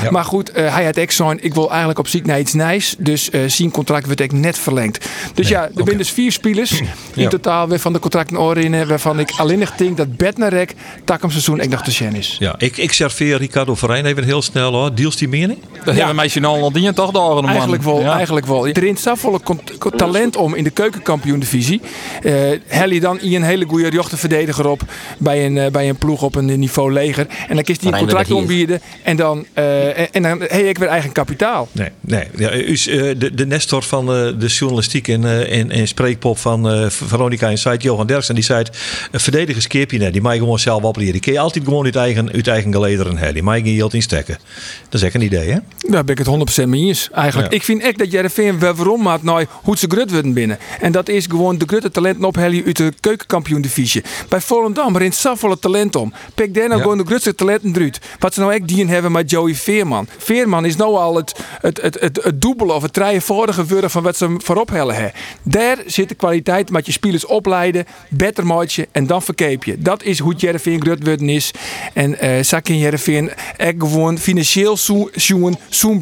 Ja. 0.03 0.11
Maar 0.11 0.25
goed, 0.25 0.51
hij 0.53 0.85
had 0.85 0.97
ex 0.97 1.15
zijn. 1.15 1.43
Ik 1.43 1.53
wil 1.53 1.69
eigenlijk 1.69 1.99
op 1.99 2.07
ziek 2.07 2.25
naar 2.25 2.39
iets 2.39 2.53
nijs. 2.53 2.95
Dus 2.97 3.29
zijn 3.47 3.71
contract 3.71 4.07
werd 4.07 4.19
ik 4.19 4.31
net 4.31 4.57
verlengd. 4.57 5.05
Dus 5.33 5.49
nee, 5.49 5.59
ja, 5.59 5.69
er 5.75 5.81
okay. 5.81 5.97
dus 5.97 6.11
vier 6.11 6.31
spelers. 6.31 6.81
In 7.15 7.29
totaal 7.29 7.67
weer 7.67 7.79
van 7.79 7.93
de 7.93 7.99
contracten 7.99 8.39
oren 8.39 8.87
waarvan 8.87 9.19
ik 9.19 9.31
alleen 9.37 9.59
nog 9.59 9.75
denk 9.75 9.97
dat 9.97 10.17
Bednarek 10.17 10.75
takom 11.03 11.31
seizoen 11.31 11.59
ik 11.59 11.69
nog 11.69 11.83
te 11.83 11.91
zien 11.91 12.15
is. 12.15 12.35
Ja, 12.39 12.55
ik, 12.57 12.77
ik 12.77 12.91
serveer 12.91 13.28
Ricardo 13.37 13.75
Verijn 13.75 14.05
even 14.05 14.23
heel 14.23 14.41
snel 14.41 14.73
hoor. 14.73 14.95
Deals 14.95 15.15
die 15.15 15.27
mening? 15.27 15.59
Dat 15.83 15.93
ja. 15.93 15.93
hebben 15.93 16.15
meisje 16.15 16.41
al 16.45 16.71
die 16.71 16.93
toch 16.93 17.11
de 17.11 17.19
man. 17.19 17.47
Eigenlijk 17.49 17.83
wel, 17.83 17.99
ja. 17.99 18.15
eigenlijk 18.15 18.45
wel. 18.45 18.67
Er 18.67 18.83
is 18.83 19.01
zoveel 19.01 19.41
talent 19.95 20.35
om 20.35 20.55
in 20.55 20.63
de 20.63 20.69
keukenkampioen 20.69 21.39
divisie. 21.39 21.81
Uh, 22.23 22.33
hel 22.67 22.89
je 22.89 22.99
dan 22.99 23.19
een 23.21 23.43
hele 23.43 23.65
goede 23.65 23.91
jochtenverdediger 23.91 24.67
op 24.67 24.81
bij 25.17 25.45
een, 25.45 25.55
uh, 25.55 25.67
bij 25.67 25.89
een 25.89 25.95
ploeg 25.95 26.21
op 26.21 26.35
een 26.35 26.59
niveau 26.59 26.93
leger. 26.93 27.27
En 27.47 27.55
dan 27.55 27.63
kiest 27.63 27.81
hij 27.81 27.91
een 27.91 27.97
contract 27.97 28.31
ombieden. 28.31 28.81
En 29.03 29.15
dan, 29.15 29.45
uh, 29.55 30.15
en 30.15 30.21
dan 30.21 30.39
heb 30.39 30.51
ik 30.51 30.77
weer 30.77 30.87
eigen 30.87 31.11
kapitaal. 31.11 31.67
Nee, 31.71 31.89
nee. 32.01 32.23
Ja, 32.35 32.53
u 32.53 32.71
is 32.71 32.83
de, 32.83 33.31
de 33.33 33.45
Nestor 33.45 33.83
van 33.83 34.05
de 34.05 34.47
journalistiek 34.47 35.07
en, 35.07 35.49
en, 35.49 35.71
en 35.71 35.87
spreekpop 35.87 36.37
van 36.37 36.91
Veronica 36.91 37.49
en 37.49 37.57
site 37.57 37.77
Johan 37.77 38.07
Derksen. 38.07 38.35
Die 38.35 38.43
zei: 38.43 38.63
verdedigers 39.11 39.67
keep 39.67 39.91
je 39.91 39.97
net. 39.97 40.13
Die 40.13 40.21
mag 40.21 40.33
je 40.33 40.39
gewoon 40.39 40.59
zelf 40.59 40.83
opleren. 40.83 41.11
Die 41.11 41.21
kun 41.21 41.33
je 41.33 41.39
altijd 41.39 41.63
gewoon 41.63 41.85
uit 41.85 41.95
eigen, 41.95 42.31
uit 42.33 42.47
eigen 42.47 42.73
gelederen 42.73 43.17
Die 43.33 43.43
mag 43.43 43.55
je 43.55 43.61
niet 43.61 43.93
in 43.93 44.01
stekken. 44.01 44.37
Dat 44.83 44.93
is 44.93 45.01
echt 45.01 45.15
een 45.15 45.21
idee, 45.21 45.49
hè? 45.49 45.57
Daar 45.77 46.03
ben 46.03 46.17
ik 46.17 46.25
het 46.25 46.63
100% 46.63 46.67
mee 46.67 46.81
eens. 46.81 47.09
Eigenlijk. 47.11 47.51
Ja. 47.51 47.57
Ik 47.57 47.63
vind 47.63 47.81
echt 47.81 47.97
dat 47.97 48.11
Jereveen 48.11 48.59
wel 48.59 48.73
waarom 48.73 49.01
maakt 49.01 49.23
nou 49.23 49.45
hoe 49.51 49.77
ze 49.77 49.87
grut 49.87 50.11
worden 50.11 50.33
binnen. 50.33 50.59
En 50.79 50.91
dat 50.91 51.09
is 51.09 51.25
gewoon 51.25 51.57
de 51.57 51.65
grutte 51.67 51.91
talenten 51.91 52.23
ophellen 52.23 52.65
uit 52.65 52.77
de 52.77 52.93
keukenkampioen 52.99 53.61
divisie. 53.61 54.03
Bij 54.29 54.41
Volendam 54.41 54.97
rent 54.97 55.15
zoveel 55.15 55.59
talent 55.59 55.95
om. 55.95 56.13
Pik 56.35 56.53
daar 56.53 56.63
nou 56.63 56.75
ja. 56.75 56.81
gewoon 56.81 56.97
de 56.97 57.05
grutste 57.05 57.35
talenten 57.35 57.75
eruit. 57.75 57.99
Wat 58.19 58.33
ze 58.33 58.39
nou 58.39 58.53
echt 58.53 58.67
die 58.67 58.87
hebben 58.87 59.11
met 59.11 59.29
Joey 59.29 59.55
Veerman. 59.55 60.07
Veerman 60.17 60.65
is 60.65 60.75
nou 60.75 60.95
al 60.95 61.15
het, 61.15 61.39
het, 61.61 61.81
het, 61.81 61.99
het, 61.99 62.23
het 62.23 62.41
dubbele 62.41 62.73
of 62.73 62.81
het 62.81 62.93
drievoudige 62.93 63.65
worden 63.65 63.89
van 63.89 64.03
wat 64.03 64.17
ze 64.17 64.35
voorop 64.37 64.69
hellen 64.69 64.95
hebben. 64.95 65.13
Daar 65.43 65.77
zit 65.85 66.09
de 66.09 66.15
kwaliteit 66.15 66.69
met 66.69 66.85
je 66.85 66.91
spelers 66.91 67.25
opleiden, 67.25 67.85
beter 68.09 68.45
maatje 68.45 68.87
en 68.91 69.07
dan 69.07 69.21
verkeep 69.21 69.63
je. 69.63 69.77
Dat 69.79 70.03
is 70.03 70.19
hoe 70.19 70.35
Jereveen 70.35 70.81
grut 70.81 71.03
worden 71.03 71.29
is. 71.29 71.51
En 71.93 72.25
uh, 72.25 72.37
Sakin 72.41 72.77
Echt 73.57 73.75
gewoon 73.79 74.17
financieel 74.17 74.77
zoen 74.77 75.57
zoen 75.69 75.99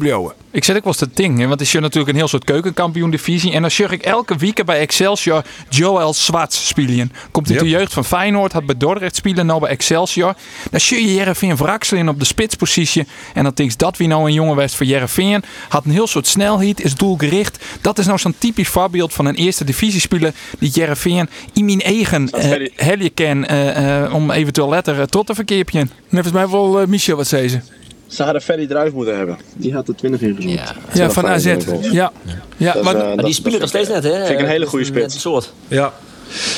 Ik 0.50 0.64
zet 0.64 0.76
ook 0.76 0.84
wel 0.84 0.92
eens 0.92 1.12
te 1.12 1.22
ding, 1.22 1.38
want 1.38 1.50
het 1.50 1.60
is 1.60 1.72
natuurlijk 1.72 2.08
een 2.08 2.16
heel 2.16 2.28
soort 2.28 2.44
keukenkampioen 2.44 3.10
divisie. 3.10 3.52
En 3.52 3.60
dan 3.60 3.70
zag 3.70 3.90
ik 3.90 4.02
elke 4.02 4.36
week 4.36 4.64
bij 4.64 4.78
Excelsior 4.78 5.44
Joel 5.68 6.14
Zwarts 6.14 6.66
spelen. 6.66 7.12
Komt 7.30 7.46
uit 7.46 7.54
yep. 7.54 7.64
de 7.64 7.68
jeugd 7.68 7.92
van 7.92 8.04
Feyenoord, 8.04 8.52
had 8.52 8.66
bij 8.66 8.76
Dordrecht 8.76 9.16
spelen, 9.16 9.46
nou 9.46 9.60
bij 9.60 9.70
Excelsior. 9.70 10.34
Dan 10.70 10.80
zie 10.80 11.06
je 11.06 11.14
Jereveen 11.14 11.56
wrakselen 11.56 12.08
op 12.08 12.18
de 12.18 12.24
spitspositie. 12.24 13.06
En 13.34 13.42
dan 13.42 13.52
denk 13.54 13.78
dat 13.78 13.96
wie 13.96 14.08
nou 14.08 14.26
een 14.26 14.32
jongen 14.32 14.56
was 14.56 14.76
voor 14.76 14.86
Jereveen. 14.86 15.42
Had 15.68 15.84
een 15.84 15.90
heel 15.90 16.06
soort 16.06 16.26
snelheid, 16.26 16.84
is 16.84 16.94
doelgericht. 16.94 17.64
Dat 17.80 17.98
is 17.98 18.06
nou 18.06 18.18
zo'n 18.18 18.34
typisch 18.38 18.68
voorbeeld 18.68 19.12
van 19.12 19.26
een 19.26 19.34
eerste 19.34 19.64
divisiespeler 19.64 20.32
die 20.58 20.70
Jereveen 20.70 21.28
in 21.52 21.64
mijn 21.64 21.80
eigen 21.80 22.30
uh, 22.34 22.68
helje 22.76 23.10
ken 23.10 23.52
uh, 23.52 24.02
uh, 24.02 24.14
om 24.14 24.30
eventueel 24.30 24.68
letter 24.68 25.08
tot 25.08 25.26
te 25.26 25.34
verkeerpje. 25.34 25.86
Volgens 26.10 26.32
mij 26.32 26.48
wel 26.48 26.86
Michel 26.86 27.16
wat 27.16 27.26
zei 27.26 27.48
ze. 27.48 27.77
Ze 28.08 28.22
hadden 28.22 28.42
Ferry 28.42 28.66
eruit 28.70 28.92
moeten 28.92 29.16
hebben. 29.16 29.38
Die 29.56 29.74
had 29.74 29.86
de 29.86 29.94
20 29.94 30.20
ingezocht. 30.20 30.54
Ja, 30.54 30.74
ja 30.92 31.10
van 31.10 31.26
AZ. 31.26 31.56
Ja, 31.80 32.12
ja. 32.56 32.76
maar, 32.82 32.96
uh, 32.96 33.14
maar 33.14 33.24
die 33.24 33.34
spelen 33.34 33.60
nog 33.60 33.68
steeds 33.68 33.88
net, 33.88 34.04
hè? 34.04 34.16
Vind 34.16 34.30
ik 34.30 34.38
een 34.38 34.46
hele 34.46 34.66
goede 34.66 34.84
spits. 34.84 35.20
soort. 35.20 35.52
Ja. 35.68 35.92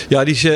Ja, 0.09 0.25
die, 0.25 0.35
uh, 0.35 0.51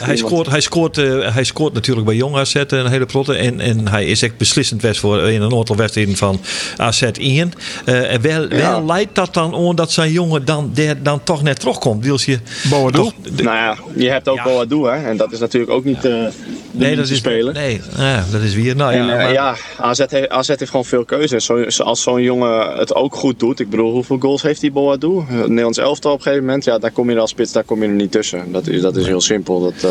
hij, 0.00 0.16
scoort, 0.16 0.46
hij, 0.46 0.60
scoort, 0.60 0.98
uh, 0.98 1.34
hij 1.34 1.44
scoort 1.44 1.72
natuurlijk 1.72 2.06
bij 2.06 2.16
Jong 2.16 2.36
AZ 2.36 2.54
een 2.66 2.86
hele 2.86 3.06
plotte. 3.06 3.34
En, 3.34 3.60
en 3.60 3.88
hij 3.88 4.06
is 4.06 4.22
echt 4.22 4.36
beslissend 4.36 4.80
best 4.80 5.00
voor 5.00 5.30
in 5.30 5.42
een 5.42 5.54
aantal 5.54 5.76
wedstrijden 5.76 6.16
van 6.16 6.40
AZ 6.76 7.02
in. 7.02 7.52
Uh, 7.86 8.12
en 8.12 8.20
wel, 8.20 8.42
ja. 8.42 8.56
wel 8.56 8.84
leidt 8.84 9.14
dat 9.14 9.34
dan 9.34 9.54
om 9.54 9.76
dat 9.76 9.92
zijn 9.92 10.12
jongen 10.12 10.44
dan, 10.44 10.70
der, 10.74 11.02
dan 11.02 11.24
toch 11.24 11.42
net 11.42 11.60
terugkomt? 11.60 12.04
Wils 12.04 12.24
je 12.24 12.38
Boadu? 12.70 13.10
Nou 13.36 13.56
ja, 13.56 13.76
je 13.94 14.10
hebt 14.10 14.28
ook 14.28 14.36
ja. 14.36 14.44
Boadu, 14.44 14.76
hè. 14.76 15.08
En 15.08 15.16
dat 15.16 15.32
is 15.32 15.38
natuurlijk 15.38 15.72
ook 15.72 15.84
niet... 15.84 16.02
Ja. 16.02 16.30
Nee, 16.70 16.96
dat 16.96 17.08
is 17.08 17.16
spelen. 17.16 17.54
Nee, 17.54 17.80
ja, 17.96 18.24
dat 18.30 18.40
is 18.40 18.54
weer. 18.54 18.76
Nou, 18.76 18.92
en, 18.92 19.06
ja, 19.06 19.06
maar... 19.06 19.32
ja 19.32 19.56
AZ, 19.78 20.04
heeft, 20.08 20.28
AZ 20.28 20.48
heeft 20.48 20.64
gewoon 20.64 20.84
veel 20.84 21.04
keuzes. 21.04 21.44
Zo, 21.44 21.64
als 21.64 22.02
zo'n 22.02 22.22
jongen 22.22 22.78
het 22.78 22.94
ook 22.94 23.14
goed 23.14 23.38
doet. 23.38 23.60
Ik 23.60 23.70
bedoel, 23.70 23.92
hoeveel 23.92 24.18
goals 24.18 24.42
heeft 24.42 24.60
die 24.60 24.72
Boadu? 24.72 25.22
Nederlands 25.28 25.78
elftal 25.78 26.12
op 26.12 26.16
een 26.18 26.22
gegeven 26.22 26.44
moment. 26.44 26.64
Ja, 26.64 26.78
daar 26.78 26.90
kom 26.90 27.10
je 27.10 27.18
als 27.18 27.30
spits, 27.30 27.52
daar 27.52 27.64
kom 27.64 27.82
je 27.82 27.88
er 27.88 27.94
niet 27.94 28.12
tussen. 28.12 28.49
Dat 28.52 28.66
is, 28.66 28.80
dat 28.80 28.96
is 28.96 29.06
heel 29.06 29.20
simpel. 29.20 29.60
Dat, 29.60 29.84
uh, 29.84 29.90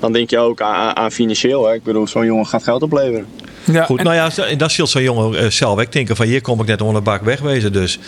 dan 0.00 0.12
denk 0.12 0.30
je 0.30 0.38
ook 0.38 0.60
aan, 0.60 0.96
aan 0.96 1.12
financieel. 1.12 1.66
Hè. 1.66 1.74
Ik 1.74 1.82
bedoel, 1.82 2.06
zo'n 2.06 2.26
jongen 2.26 2.46
gaat 2.46 2.62
geld 2.62 2.82
opleveren. 2.82 3.26
Ja, 3.64 3.84
Goed, 3.84 3.98
en... 3.98 4.04
nou 4.04 4.16
ja, 4.16 4.54
dat 4.56 4.72
zult 4.72 4.88
zo'n 4.88 5.02
jongen 5.02 5.44
uh, 5.44 5.50
zelf 5.50 5.80
ik 5.80 5.92
denken 5.92 6.16
van 6.16 6.26
hier 6.26 6.40
kom 6.40 6.60
ik 6.60 6.66
net 6.66 6.80
onder 6.80 7.04
de 7.04 7.10
bak 7.10 7.22
wegwezen. 7.22 7.72
Dus 7.72 7.98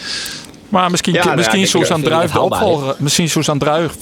maar 0.68 0.90
misschien, 0.90 1.12
ja, 1.12 1.24
nou, 1.24 1.36
misschien 1.36 1.66
Susan 1.66 2.02
Druif 2.02 2.30
de 2.30 2.40
opvolger, 2.40 2.94
misschien 2.98 3.30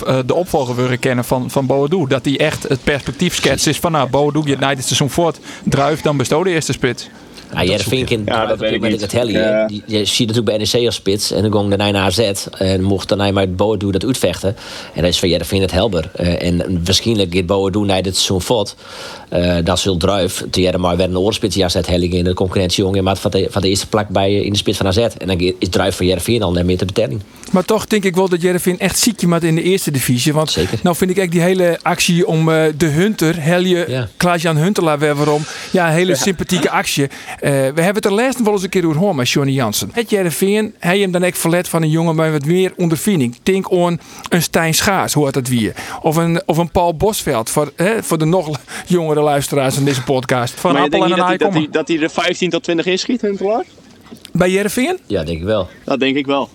uh, 0.07 0.19
de 0.27 0.35
opvolger 0.35 0.77
willen 0.77 0.99
kennen 0.99 1.25
van, 1.25 1.51
van 1.51 1.67
Boadu. 1.67 2.07
Dat 2.09 2.25
hij 2.25 2.39
echt 2.39 2.63
het 2.69 2.85
perspectief 2.85 3.35
schetst 3.35 3.67
is 3.67 3.79
van 3.79 3.93
nou, 3.93 4.09
Boadu 4.09 4.41
je 4.45 4.57
het 4.57 4.85
seizoen 4.85 5.11
voort. 5.11 5.39
Druif 5.65 6.01
dan 6.01 6.17
bestoot 6.17 6.45
de 6.45 6.51
eerste 6.51 6.73
spits. 6.73 7.09
Ja, 7.55 7.65
Jervin 7.65 8.23
ja, 8.25 8.47
dat 8.47 8.59
weet 8.59 8.73
ik 8.73 8.81
met 8.81 9.01
het 9.01 9.13
heli. 9.13 9.33
Ja. 9.33 9.69
Je 9.87 10.05
ziet 10.05 10.27
natuurlijk 10.27 10.57
bij 10.57 10.69
NEC 10.73 10.87
als 10.87 10.95
spits. 10.95 11.31
En 11.31 11.43
dan 11.43 11.53
ging 11.53 11.69
daarna 11.69 11.91
naar 11.91 12.03
AZ. 12.03 12.47
En 12.59 12.83
mocht 12.83 13.09
daarna 13.09 13.31
maar 13.31 13.43
het 13.43 13.57
Boadu 13.57 13.91
dat 13.91 14.05
uitvechten. 14.05 14.57
En 14.95 15.03
dat 15.03 15.11
is 15.11 15.19
van 15.19 15.29
Jervin 15.29 15.61
het 15.61 15.71
helder. 15.71 16.11
Uh, 16.21 16.43
en 16.43 16.81
waarschijnlijk 16.85 17.35
gaat 17.35 17.47
Boadu 17.47 17.81
naar 17.81 18.03
dit 18.03 18.15
seizoen 18.15 18.43
voort. 18.43 18.75
Uh, 19.33 19.57
dat 19.65 19.79
zult 19.79 20.01
druif. 20.01 20.45
Jaren 20.51 20.81
maar 20.81 20.97
werd 20.97 21.11
een 21.11 21.19
oorspits 21.19 21.61
AZ 21.61 21.77
helling 21.87 22.13
in 22.13 22.25
de 22.25 22.35
concurrentie 22.35 22.85
jongen. 22.85 23.05
Maar 23.05 23.17
van 23.17 23.31
de, 23.31 23.47
van 23.51 23.63
de 23.63 23.69
eerste 23.69 23.87
plak 23.87 24.09
bij 24.09 24.35
in 24.35 24.53
de 24.53 24.59
spits 24.59 24.77
van 24.77 24.87
AZ. 24.87 24.97
En 24.97 25.27
dan 25.27 25.39
is 25.59 25.69
druif 25.69 25.97
van 25.97 26.07
Jervin 26.07 26.43
al 26.43 26.53
net 26.53 26.65
meer 26.65 26.79
te 26.79 26.85
betelling. 26.85 27.21
Maar 27.51 27.65
toch 27.65 27.87
denk 27.87 28.05
ik 28.05 28.15
wel 28.15 28.29
dat 28.29 28.43
Jervin 28.43 28.79
echt 28.79 28.99
ziekje 28.99 29.27
maakt 29.27 29.45
in 29.45 29.55
de 29.55 29.63
eerste 29.63 29.91
divisie. 29.91 30.33
Want 30.33 30.51
Zeker. 30.51 30.79
nou 30.83 30.97
vind 30.97 31.11
ik 31.11 31.17
echt 31.17 31.31
die 31.31 31.41
hele 31.41 31.79
actie 31.83 32.27
om 32.27 32.49
uh, 32.49 32.65
de 32.77 32.87
Hunter, 32.87 33.43
Helje, 33.43 33.85
ja. 33.89 34.09
Klaas-Jan 34.17 34.57
Hunter 34.57 34.99
weer 34.99 35.15
waarom. 35.15 35.43
Ja, 35.71 35.87
een 35.87 35.93
hele 35.93 36.13
ja. 36.13 36.19
sympathieke 36.19 36.71
actie. 36.71 37.09
Uh, 37.45 37.51
we 37.51 37.57
hebben 37.57 37.95
het 37.95 38.05
er 38.05 38.13
laatst 38.13 38.43
wel 38.43 38.53
eens 38.53 38.63
een 38.63 38.69
keer 38.69 38.85
over 38.85 38.97
gehoord 38.97 39.17
met 39.17 39.31
Johnny 39.31 39.53
Jansen. 39.53 39.91
Het 39.93 40.11
Jervin, 40.11 40.75
hij 40.79 40.99
hem 40.99 41.11
dan 41.11 41.23
echt 41.23 41.39
verlet 41.39 41.69
van 41.69 41.83
een 41.83 41.91
jongen 41.91 42.17
met 42.17 42.33
wat 42.33 42.45
meer 42.45 42.73
ondervinding. 42.77 43.37
Denk 43.43 43.73
aan 43.73 44.01
een 44.29 44.43
Stijn 44.43 44.75
Schaars, 44.75 45.13
hoe 45.13 45.27
het 45.27 45.49
weer. 45.49 45.75
Of 46.03 46.17
een, 46.17 46.43
of 46.47 46.57
een 46.57 46.71
Paul 46.71 46.97
Bosveld, 46.97 47.51
voor, 47.51 47.73
hè, 47.77 48.03
voor 48.03 48.19
de 48.19 48.25
nog 48.25 48.61
jongere 48.87 49.21
luisteraars 49.21 49.75
van 49.75 49.85
deze 49.85 50.03
podcast. 50.03 50.55
Van 50.55 50.73
maar 50.73 50.83
Appel 50.83 51.05
en 51.05 51.11
een 51.11 51.17
dat, 51.17 51.27
hij, 51.27 51.37
dat, 51.37 51.53
hij, 51.53 51.69
dat 51.71 51.89
hij 51.89 52.01
er 52.01 52.11
15 52.11 52.51
tot 52.51 52.63
20 52.63 52.87
inschiet, 52.87 53.21
Huntelaar? 53.21 53.65
Bij 54.33 54.51
Jervin? 54.51 54.99
Ja, 55.07 55.25
denk 55.25 55.39
ik 55.39 55.45
wel. 55.45 55.69
Dat 55.85 56.01
denk 56.01 56.17
ik 56.17 56.27
wel. 56.27 56.49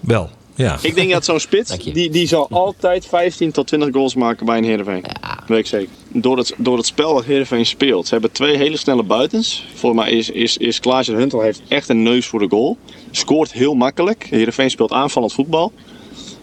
Wel. 0.00 0.30
Ja. 0.56 0.78
Ik 0.82 0.94
denk 0.94 1.10
dat 1.10 1.24
zo'n 1.24 1.40
spits, 1.40 1.76
die, 1.78 2.10
die 2.10 2.26
zal 2.26 2.48
altijd 2.50 3.06
15 3.06 3.52
tot 3.52 3.66
20 3.66 3.92
goals 3.92 4.14
maken 4.14 4.46
bij 4.46 4.58
een 4.58 4.64
Heerenveen. 4.64 5.04
Ja. 5.20 5.38
Weet 5.46 5.58
ik 5.58 5.66
zeker. 5.66 5.88
Door 6.08 6.36
het, 6.36 6.54
door 6.56 6.76
het 6.76 6.86
spel 6.86 7.14
dat 7.14 7.24
Heerenveen 7.24 7.66
speelt. 7.66 8.06
Ze 8.06 8.12
hebben 8.12 8.32
twee 8.32 8.56
hele 8.56 8.76
snelle 8.76 9.02
buitens. 9.02 9.66
Voor 9.74 9.94
mij 9.94 10.10
is, 10.10 10.30
is, 10.30 10.56
is 10.56 10.80
Klaas 10.80 11.06
Huntel 11.06 11.40
heeft 11.40 11.62
echt 11.68 11.88
een 11.88 12.02
neus 12.02 12.26
voor 12.26 12.38
de 12.38 12.48
goal. 12.48 12.76
Scoort 13.10 13.52
heel 13.52 13.74
makkelijk. 13.74 14.26
Heerenveen 14.30 14.70
speelt 14.70 14.92
aanvallend 14.92 15.32
voetbal. 15.32 15.72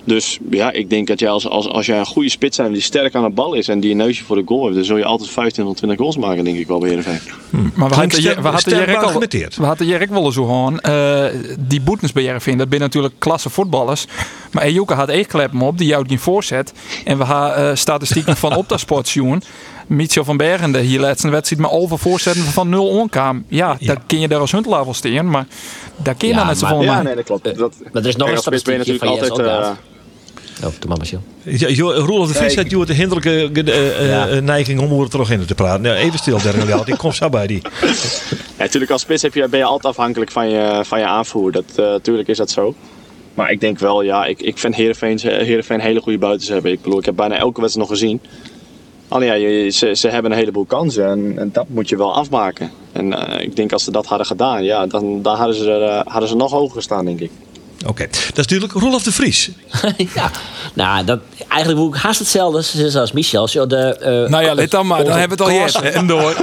Dus 0.04 0.39
ja, 0.50 0.72
ik 0.72 0.89
denk 0.89 1.08
dat 1.08 1.20
jij 1.20 1.30
als, 1.30 1.48
als, 1.48 1.68
als 1.68 1.86
jij 1.86 2.00
een 2.00 2.06
goede 2.06 2.30
spits 2.30 2.58
bent 2.58 2.74
die 2.74 2.82
sterk 2.82 3.16
aan 3.16 3.24
de 3.24 3.30
bal 3.30 3.54
is 3.54 3.68
en 3.68 3.80
die 3.80 3.92
een 3.92 3.98
neusje 3.98 4.24
voor 4.24 4.36
de 4.36 4.44
goal 4.46 4.63
heeft, 4.63 4.76
dan 4.76 4.86
zul 4.86 4.98
je 4.98 5.06
altijd 5.06 5.30
15 5.30 5.63
tot 5.63 5.78
20 5.78 5.98
goals 5.98 6.18
maken, 6.18 6.44
denk 6.44 6.58
ik 6.58 6.68
wel 6.68 6.80
bij 6.80 6.89
Heerenveen. 6.89 7.20
Hmm. 7.50 7.72
Maar 7.76 7.89
we 7.89 7.96
hadden, 7.96 8.22
we 8.42 8.48
hadden 8.48 8.76
Jerk 8.76 9.02
al, 9.02 9.20
we 9.58 9.66
hadden 9.66 9.88
Jerk 9.88 10.10
wel 10.10 10.32
zo 10.32 10.44
gewoon. 10.44 10.80
Uh, 10.88 11.26
die 11.60 11.82
boetens 11.82 12.12
bij 12.12 12.24
Heerenveen, 12.24 12.58
dat 12.58 12.68
zijn 12.70 12.82
natuurlijk 12.82 13.13
klasse 13.18 13.50
voetballers. 13.50 14.06
Maar 14.52 14.63
Ejuka 14.63 14.96
had 14.96 15.10
echt 15.10 15.28
klep 15.28 15.62
op, 15.62 15.78
die 15.78 15.88
jouwt 15.88 16.08
geen 16.08 16.20
voorzet. 16.20 16.74
En 17.06 17.18
we 17.18 17.26
hebben 17.26 17.70
uh, 17.70 17.76
statistieken 17.76 18.38
van 18.38 18.56
Optasport 18.63 19.08
zien. 19.08 19.44
Michel 19.88 20.24
van 20.24 20.38
Bergen 20.38 20.76
hier 20.76 21.00
laatste 21.00 21.30
wedstrijd 21.30 21.62
maar 21.62 21.72
over 21.72 22.00
voorzetten 22.00 22.44
van 22.44 22.70
0 22.70 22.88
onkwam. 22.88 23.46
Ja, 23.48 23.76
ja, 23.80 23.94
dan 23.94 24.04
kun 24.08 24.20
je 24.20 24.28
daar 24.28 24.39
als 24.39 24.52
huntelaar 24.52 24.84
wel 24.84 24.94
staan, 24.94 25.30
maar 25.30 25.46
daar 25.96 26.16
kun 26.16 26.28
je 26.28 26.34
ja, 26.34 26.39
dan 26.39 26.48
met 26.48 26.58
z'n 26.58 26.82
Ja, 26.82 27.02
nee, 27.02 27.16
dat 27.16 27.24
klopt. 27.24 27.58
Dat, 27.58 27.74
maar 27.92 28.02
er 28.02 28.08
is 28.08 28.16
nog 28.16 28.30
een 28.30 28.38
statistiekje 28.38 28.98
van 28.98 29.08
altijd, 29.08 29.78
uh, 30.63 30.69
Oh, 30.69 30.88
maar, 30.88 30.97
Michel. 30.97 31.21
Ja, 31.43 31.84
Roelof 31.84 32.28
de 32.28 32.34
Vries 32.34 32.56
had 32.56 32.69
de 32.88 32.93
hinderlijke 32.93 33.49
uh, 33.63 34.10
ja. 34.10 34.39
neiging 34.39 34.80
om 34.80 35.02
er 35.02 35.10
terug 35.10 35.30
in 35.30 35.45
te 35.45 35.56
praten. 35.56 35.84
Ja, 35.84 35.95
even 35.95 36.19
stil, 36.19 36.41
Dergen 36.41 36.82
Ik 36.86 36.97
kom 36.97 37.12
zo 37.12 37.30
bij 37.30 37.47
die. 37.47 37.62
Ja, 37.82 37.89
natuurlijk 38.65 38.91
als 38.91 39.02
spits 39.02 39.21
heb 39.21 39.34
je, 39.34 39.47
ben 39.47 39.60
je 39.60 39.65
altijd 39.65 39.86
afhankelijk 39.86 40.32
van 40.32 40.49
je, 40.49 40.82
van 40.84 40.99
je 40.99 41.06
aanvoer. 41.06 41.52
Dat, 41.52 41.63
uh, 41.69 41.86
natuurlijk 41.86 42.28
is 42.28 42.38
dat 42.38 42.52
zo. 42.52 42.76
Maar 43.34 43.52
ik 43.52 43.60
denk 43.60 43.80
wel, 43.80 44.02
ja, 44.02 44.26
ik, 44.26 44.41
ik 44.41 44.58
vind 44.58 44.76
Heerenveen, 44.76 45.19
Heerenveen 45.19 45.80
hele 45.80 46.02
goede 46.02 46.17
buitens 46.17 46.49
hebben. 46.49 46.71
Ik 46.71 46.82
bedoel, 46.82 46.99
ik 46.99 47.06
heb 47.06 47.15
bijna 47.15 47.36
elke 47.36 47.62
wedstrijd 47.62 47.89
nog 47.89 47.99
gezien. 47.99 48.21
Alleen 49.08 49.39
ja, 49.39 49.71
ze, 49.71 49.95
ze 49.95 50.08
hebben 50.08 50.32
een 50.32 50.38
heleboel 50.38 50.65
kansen 50.65 51.08
en, 51.08 51.38
en 51.38 51.49
dat 51.54 51.69
moet 51.69 51.89
je 51.89 51.97
wel 51.97 52.13
afmaken. 52.13 52.71
En 52.91 53.13
ik 53.41 53.56
denk 53.56 53.71
als 53.71 53.84
ze 53.84 53.91
dat 53.91 54.06
hadden 54.06 54.28
gedaan, 54.28 54.63
ja, 54.63 54.88
dan, 54.88 55.21
dan 55.21 55.36
hadden, 55.36 55.56
ze, 55.56 56.02
hadden 56.06 56.30
ze 56.30 56.36
nog 56.36 56.52
hoger 56.52 56.76
gestaan, 56.76 57.06
denk 57.06 57.19
ik. 57.19 57.32
Oké, 57.86 58.04
dat 58.04 58.17
is 58.19 58.36
natuurlijk 58.36 58.74
Rolf 58.74 59.04
de 59.04 59.12
Vries. 59.12 59.50
ja, 60.15 60.32
nou, 60.74 61.06
dat, 61.06 61.19
eigenlijk 61.48 61.82
moet 61.82 61.96
ik 61.96 62.02
haast 62.02 62.19
hetzelfde 62.19 63.00
als 63.00 63.12
Michel. 63.12 63.48
Zo 63.48 63.67
de, 63.67 63.98
uh, 64.00 64.30
nou 64.32 64.43
ja, 64.43 64.54
let 64.54 64.72
dan 64.72 64.88
maar, 64.88 65.04
dan 65.04 65.17
hebben 65.17 65.38
we 65.38 65.43
het 65.43 65.54
al 65.54 65.60
eerst. 65.60 65.76
En 65.76 66.08
door. 66.08 66.36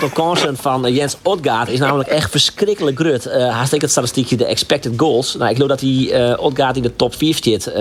Het 0.00 0.12
constant 0.12 0.60
van 0.60 0.86
uh, 0.86 0.96
Jens 0.96 1.16
Odgaard 1.22 1.68
is 1.68 1.78
namelijk 1.78 2.08
echt 2.08 2.30
verschrikkelijk 2.30 2.98
grut. 2.98 3.26
Uh, 3.26 3.50
haast 3.50 3.72
ik 3.72 3.80
het 3.80 3.90
statistiekje, 3.90 4.36
de 4.36 4.44
expected 4.44 4.92
goals. 4.96 5.34
Nou, 5.34 5.50
ik 5.50 5.54
geloof 5.54 5.70
dat 5.70 5.78
die 5.78 6.12
uh, 6.12 6.34
Odgaard 6.38 6.76
in 6.76 6.82
de 6.82 6.96
top 6.96 7.14
4 7.14 7.36
zit. 7.42 7.72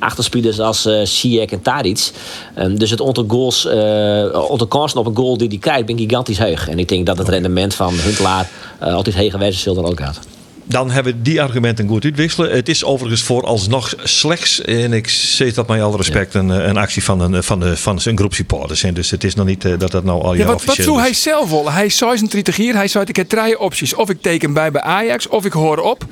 achter 0.00 0.24
spelers 0.24 0.60
als 0.60 0.86
uh, 0.86 1.04
Ziyech 1.04 1.50
en 1.50 1.62
Tadic. 1.62 2.10
Um, 2.58 2.78
dus 2.78 2.90
het 2.90 3.02
aantal 3.02 3.24
goals, 3.28 3.64
uh, 3.64 4.68
kansen 4.68 5.00
op 5.00 5.06
een 5.06 5.16
goal 5.16 5.36
die 5.36 5.48
hij 5.48 5.58
krijgt, 5.58 5.86
ben 5.86 5.98
gigantisch 5.98 6.38
heug. 6.38 6.68
En 6.68 6.78
ik 6.78 6.88
denk 6.88 7.06
dat 7.06 7.18
het 7.18 7.28
rendement 7.28 7.74
van 7.74 7.94
Huntelaar 7.94 8.48
altijd 8.80 9.14
heger 9.14 9.30
geweest 9.30 9.66
is 9.66 9.74
dan 9.74 9.84
Odgaard 9.84 10.18
dan 10.68 10.90
hebben 10.90 11.12
we 11.12 11.22
die 11.22 11.42
argumenten 11.42 11.88
goed 11.88 12.04
uitwisselen. 12.04 12.50
Het 12.50 12.68
is 12.68 12.84
overigens 12.84 13.22
vooralsnog 13.22 13.94
slechts, 14.02 14.60
en 14.60 14.92
ik 14.92 15.08
zeg 15.08 15.54
dat 15.54 15.68
met 15.68 15.80
alle 15.80 15.96
respect, 15.96 16.34
een, 16.34 16.48
een 16.48 16.76
actie 16.76 17.04
van 17.04 17.20
een, 17.20 17.42
van, 17.42 17.60
de, 17.60 17.76
van 17.76 18.00
een 18.04 18.18
groep 18.18 18.34
supporters. 18.34 18.82
En 18.82 18.94
dus 18.94 19.10
het 19.10 19.24
is 19.24 19.34
nog 19.34 19.46
niet 19.46 19.64
uh, 19.64 19.78
dat 19.78 19.90
dat 19.90 20.04
nou 20.04 20.22
al 20.22 20.32
je 20.32 20.38
ja, 20.38 20.46
wat, 20.46 20.64
wat 20.64 20.76
doet 20.76 20.98
hij 20.98 21.12
zelf 21.12 21.50
wel? 21.50 21.72
Hij 21.72 21.86
is 21.86 21.96
36 21.96 22.56
hier, 22.56 22.74
hij 22.74 22.88
zei 22.88 23.04
ik 23.04 23.16
heb 23.16 23.28
drie 23.28 23.58
opties. 23.58 23.94
Of 23.94 24.10
ik 24.10 24.22
teken 24.22 24.52
bij 24.52 24.70
bij 24.70 24.80
Ajax, 24.80 25.28
of 25.28 25.44
ik 25.44 25.52
hoor 25.52 25.78
op. 25.78 26.04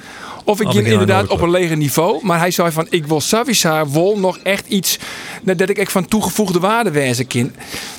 Of 0.47 0.61
ik 0.61 0.69
ging 0.69 0.87
inderdaad 0.87 1.29
op 1.29 1.41
een 1.41 1.51
lege 1.51 1.75
niveau. 1.75 2.19
Maar 2.23 2.39
hij 2.39 2.51
zei 2.51 2.71
van, 2.71 2.87
ik 2.91 3.07
wil 3.07 3.21
Savisa 3.21 3.87
wol 3.87 4.19
nog 4.19 4.39
echt 4.43 4.67
iets... 4.67 4.99
dat 5.43 5.69
ik 5.69 5.79
echt 5.79 5.93
van 5.93 6.07
toegevoegde 6.07 6.59
waarde 6.59 6.91
wezen 6.91 7.27
kind. 7.27 7.55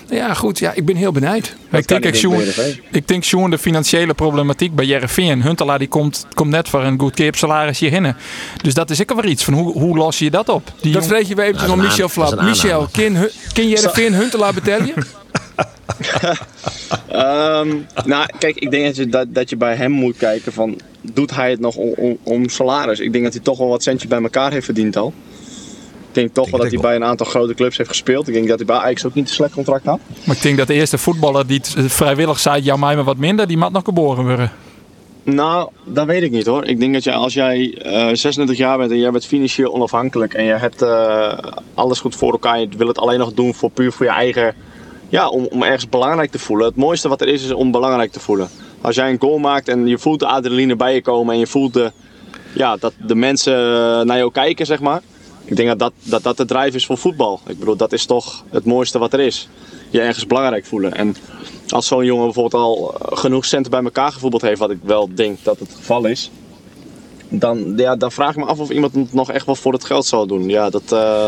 Ja, 0.10 0.34
goed. 0.34 0.60
Ja, 0.60 0.74
ik 0.74 0.86
ben 0.86 0.96
heel 0.96 1.12
benieuwd. 1.12 1.56
Ik 1.72 1.88
denk, 1.88 2.06
ik, 2.06 2.16
Sjoen, 2.16 2.44
ik 2.92 3.08
denk 3.08 3.24
Sjoen 3.24 3.50
de 3.50 3.58
financiële 3.58 4.14
problematiek 4.14 4.76
bij 4.76 4.86
Jereveen. 4.86 5.42
Huntelaar 5.42 5.80
die 5.80 5.88
komt, 5.88 6.26
komt 6.34 6.50
net 6.50 6.70
voor 6.70 6.84
een 6.84 7.00
goedkeep 7.00 7.36
salaris 7.36 7.80
hierheen. 7.80 8.16
Dus 8.62 8.74
dat 8.74 8.90
is 8.90 9.00
ik 9.00 9.12
wel 9.12 9.26
iets 9.26 9.44
van 9.44 9.54
hoe, 9.54 9.72
hoe 9.72 9.98
los 9.98 10.20
je 10.20 10.30
dat 10.30 10.50
op? 10.50 10.72
Die 10.82 10.94
dat 10.94 11.08
vreeg 11.08 11.28
je 11.28 11.36
weer 11.36 11.46
even 11.46 11.68
van 11.68 11.80
Michel 11.80 12.10
Flap. 12.10 12.42
Michel, 12.42 12.88
ken, 12.92 13.30
ken 13.54 13.70
Jereveen 13.70 14.14
Huntelaar 14.14 14.54
betalen? 14.54 14.94
um, 17.12 17.86
nou, 18.06 18.26
kijk, 18.40 18.58
ik 18.58 18.72
denk 18.72 18.86
dat 18.86 18.96
je, 18.96 19.08
dat, 19.08 19.34
dat 19.34 19.50
je 19.50 19.56
bij 19.56 19.76
hem 19.76 19.92
moet 19.92 20.18
kijken 20.18 20.54
van... 20.54 20.80
doet 21.02 21.36
hij 21.36 21.50
het 21.50 21.60
nog 21.60 21.76
om, 21.76 21.94
om, 21.96 22.18
om 22.24 22.50
salaris? 22.50 23.00
Ik 23.00 23.12
denk 23.12 23.24
dat 23.24 23.34
hij 23.34 23.44
toch 23.44 23.58
wel 23.58 23.68
wat 23.68 23.84
centjes 23.84 24.10
bij 24.10 24.22
elkaar 24.22 24.52
heeft 24.52 24.66
verdiend 24.66 24.96
al. 24.96 25.14
Ik 26.08 26.24
denk 26.24 26.34
toch 26.34 26.50
wel 26.50 26.60
dat 26.60 26.72
hij 26.72 26.80
bij 26.80 26.96
een 26.96 27.04
aantal 27.04 27.26
grote 27.26 27.54
clubs 27.54 27.78
heeft 27.78 27.90
gespeeld. 27.90 28.28
Ik 28.28 28.34
denk 28.34 28.48
dat 28.48 28.58
hij 28.58 28.66
bij 28.66 28.76
Ajax 28.78 29.06
ook 29.06 29.14
niet 29.14 29.28
een 29.28 29.34
slecht 29.34 29.54
contract 29.54 29.86
had. 29.86 30.00
Maar 30.24 30.36
ik 30.36 30.42
denk 30.42 30.58
dat 30.58 30.68
de 30.68 30.74
eerste 30.74 30.98
voetballer 30.98 31.48
die 31.48 31.62
vrijwillig 31.88 32.40
zei... 32.40 32.62
jou 32.62 32.80
mij 32.80 32.96
maar 32.96 33.04
wat 33.04 33.18
minder, 33.18 33.48
die 33.48 33.58
mag 33.58 33.72
nog 33.72 33.84
geboren 33.84 34.26
worden. 34.26 34.52
Nou, 35.24 35.70
dat 35.84 36.06
weet 36.06 36.24
ik 36.24 36.32
niet 36.32 36.46
hoor. 36.46 36.66
Ik 36.66 36.80
denk 36.80 36.94
dat 36.94 37.04
je, 37.04 37.14
als 37.14 37.34
jij 37.34 37.58
uh, 37.86 38.10
eh, 38.10 38.16
36 38.16 38.58
jaar 38.58 38.78
bent 38.78 38.92
en 38.92 39.00
jij 39.00 39.12
bent 39.12 39.26
financieel 39.26 39.74
onafhankelijk 39.74 40.34
en 40.34 40.44
je 40.44 40.54
hebt 40.54 40.82
uh, 40.82 41.38
alles 41.74 42.00
goed 42.00 42.16
voor 42.16 42.32
elkaar, 42.32 42.60
je 42.60 42.68
wil 42.78 42.88
het 42.88 42.98
alleen 42.98 43.20
nog 43.20 43.34
doen 43.34 43.54
voor 43.54 43.70
puur 43.70 43.92
voor 43.92 44.06
je 44.06 44.12
eigen 44.12 44.56
ja, 45.10 45.30
om, 45.30 45.48
om 45.50 45.64
ergens 45.64 45.90
belangrijk 45.90 46.32
te 46.32 46.40
voelen. 46.40 46.68
Het 46.68 46.76
mooiste 46.76 47.08
wat 47.08 47.22
er 47.22 47.28
is, 47.28 47.44
is 47.44 47.52
om 47.52 47.72
belangrijk 47.72 48.12
te 48.12 48.20
voelen. 48.20 48.50
Als 48.82 48.96
jij 48.96 49.10
een 49.10 49.20
goal 49.20 49.38
maakt 49.38 49.68
en 49.68 49.88
je 49.88 49.98
voelt 49.98 50.20
de 50.20 50.28
adrenaline 50.28 50.76
bij 50.76 50.94
je 50.94 51.02
komen 51.02 51.34
en 51.34 51.40
je 51.40 51.48
voelt 51.48 51.74
de, 51.74 51.92
ja, 52.54 52.76
dat 52.76 52.94
de 53.08 53.16
mensen 53.16 53.54
naar 54.08 54.18
jou 54.18 54.32
kijken, 54.32 54.66
zeg 54.66 54.80
maar. 54.80 55.02
Ik 55.46 55.56
denk 55.56 55.68
dat 55.68 55.80
dat, 55.80 55.94
dat 56.04 56.24
dat 56.24 56.38
de 56.38 56.46
drijf 56.46 56.76
is 56.76 56.86
voor 56.86 56.98
voetbal. 56.98 57.40
Ik 57.48 57.60
bedoel, 57.60 57.76
dat 57.76 57.94
is 57.94 58.06
toch 58.06 58.44
het 58.50 58.66
mooiste 58.66 59.00
wat 59.00 59.14
er 59.14 59.20
is. 59.20 59.50
Je 59.90 60.02
ergens 60.02 60.28
belangrijk 60.28 60.66
voelen. 60.66 60.94
En 60.94 61.16
als 61.70 61.88
zo'n 61.88 62.06
jongen 62.06 62.26
bijvoorbeeld 62.26 62.64
al 62.64 62.96
genoeg 63.00 63.46
centen 63.46 63.72
bij 63.72 63.84
elkaar 63.84 64.12
gevoetbald 64.12 64.42
heeft, 64.42 64.60
wat 64.60 64.72
ik 64.72 64.80
wel 64.84 65.10
denk 65.16 65.38
dat 65.44 65.60
het 65.60 65.74
geval 65.76 66.06
is. 66.06 66.32
Dan, 67.30 67.74
ja, 67.78 67.96
dan 67.96 68.12
vraag 68.12 68.30
ik 68.30 68.38
me 68.38 68.46
af 68.46 68.60
of 68.60 68.70
iemand 68.70 68.96
het 68.96 69.14
nog 69.14 69.32
echt 69.32 69.46
wel 69.46 69.56
voor 69.56 69.74
het 69.74 69.86
geld 69.86 70.06
zal 70.06 70.28
doen. 70.28 70.50
Ja, 70.50 70.70
dat... 70.70 70.92
Uh, 70.94 71.28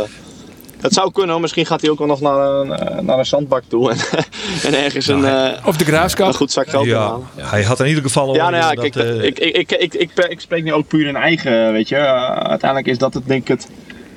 het 0.82 0.94
zou 0.94 1.12
kunnen, 1.12 1.42
misschien 1.42 1.66
gaat 1.66 1.82
hij 1.82 1.90
ook 1.90 1.98
wel 1.98 2.08
nog 2.08 2.22
naar 2.22 2.40
een, 2.40 2.72
eh, 2.72 3.00
naar 3.00 3.18
een 3.18 3.26
zandbak 3.26 3.64
toe 3.68 3.92
en, 3.92 3.98
en 4.68 4.84
ergens 4.84 5.08
een, 5.08 5.22
uh, 5.22 5.48
of 5.66 5.78
de 5.78 5.86
graaskap. 5.86 6.28
een 6.28 6.34
goed 6.34 6.52
zak 6.52 6.70
geld 6.70 6.86
ja. 6.86 7.18
Hij 7.36 7.64
had 7.64 7.80
in 7.80 7.88
ieder 7.88 8.04
geval. 8.04 8.36
Ja, 8.36 8.50
nou 8.50 8.64
ja, 8.64 8.74
kijk, 8.82 8.96
uh, 8.96 9.24
ik, 9.24 9.40
ik, 9.40 9.56
ik, 9.56 9.72
ik, 9.72 9.94
ik, 9.94 10.12
ik, 10.30 10.40
spreek 10.40 10.64
nu 10.64 10.74
ook 10.74 10.88
puur 10.88 11.08
in 11.08 11.16
eigen, 11.16 11.72
weet 11.72 11.90
je. 11.90 11.96
uiteindelijk 11.96 12.88
is 12.88 12.98
dat 12.98 13.14
het, 13.14 13.28
denk 13.28 13.42
ik, 13.42 13.48
het, 13.48 13.68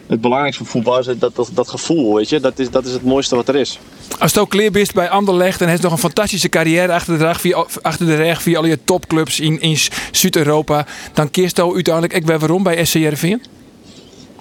het 0.06 0.20
belangrijkste 0.20 0.64
voor 0.64 0.72
voetbal, 0.72 0.98
is 0.98 1.18
dat, 1.18 1.36
dat, 1.36 1.50
dat 1.52 1.68
gevoel, 1.68 2.14
weet 2.14 2.28
je. 2.28 2.40
Dat 2.40 2.58
is, 2.58 2.70
dat 2.70 2.84
is 2.84 2.92
het 2.92 3.04
mooiste 3.04 3.36
wat 3.36 3.48
er 3.48 3.56
is. 3.56 3.78
Als 4.18 4.34
het 4.34 4.40
ook 4.40 4.72
bent 4.72 4.92
bij 4.92 5.08
Anderlecht 5.08 5.60
en 5.60 5.68
heeft 5.68 5.82
nog 5.82 5.92
een 5.92 5.98
fantastische 5.98 6.48
carrière 6.48 6.92
achter 6.92 7.18
de, 7.18 7.24
rug 7.24 7.40
via, 7.40 7.66
achter 7.82 8.06
de 8.06 8.14
rug 8.14 8.42
via 8.42 8.58
al 8.58 8.64
je 8.64 8.84
topclubs 8.84 9.40
in, 9.40 9.60
in 9.60 9.76
Zuid-Europa, 10.10 10.86
dan 11.12 11.30
keerst 11.30 11.56
je 11.56 11.74
uiteindelijk 11.74 12.14
ik 12.14 12.26
ben 12.26 12.38
waarom 12.38 12.62
bij 12.62 12.84
SCRV? 12.84 13.36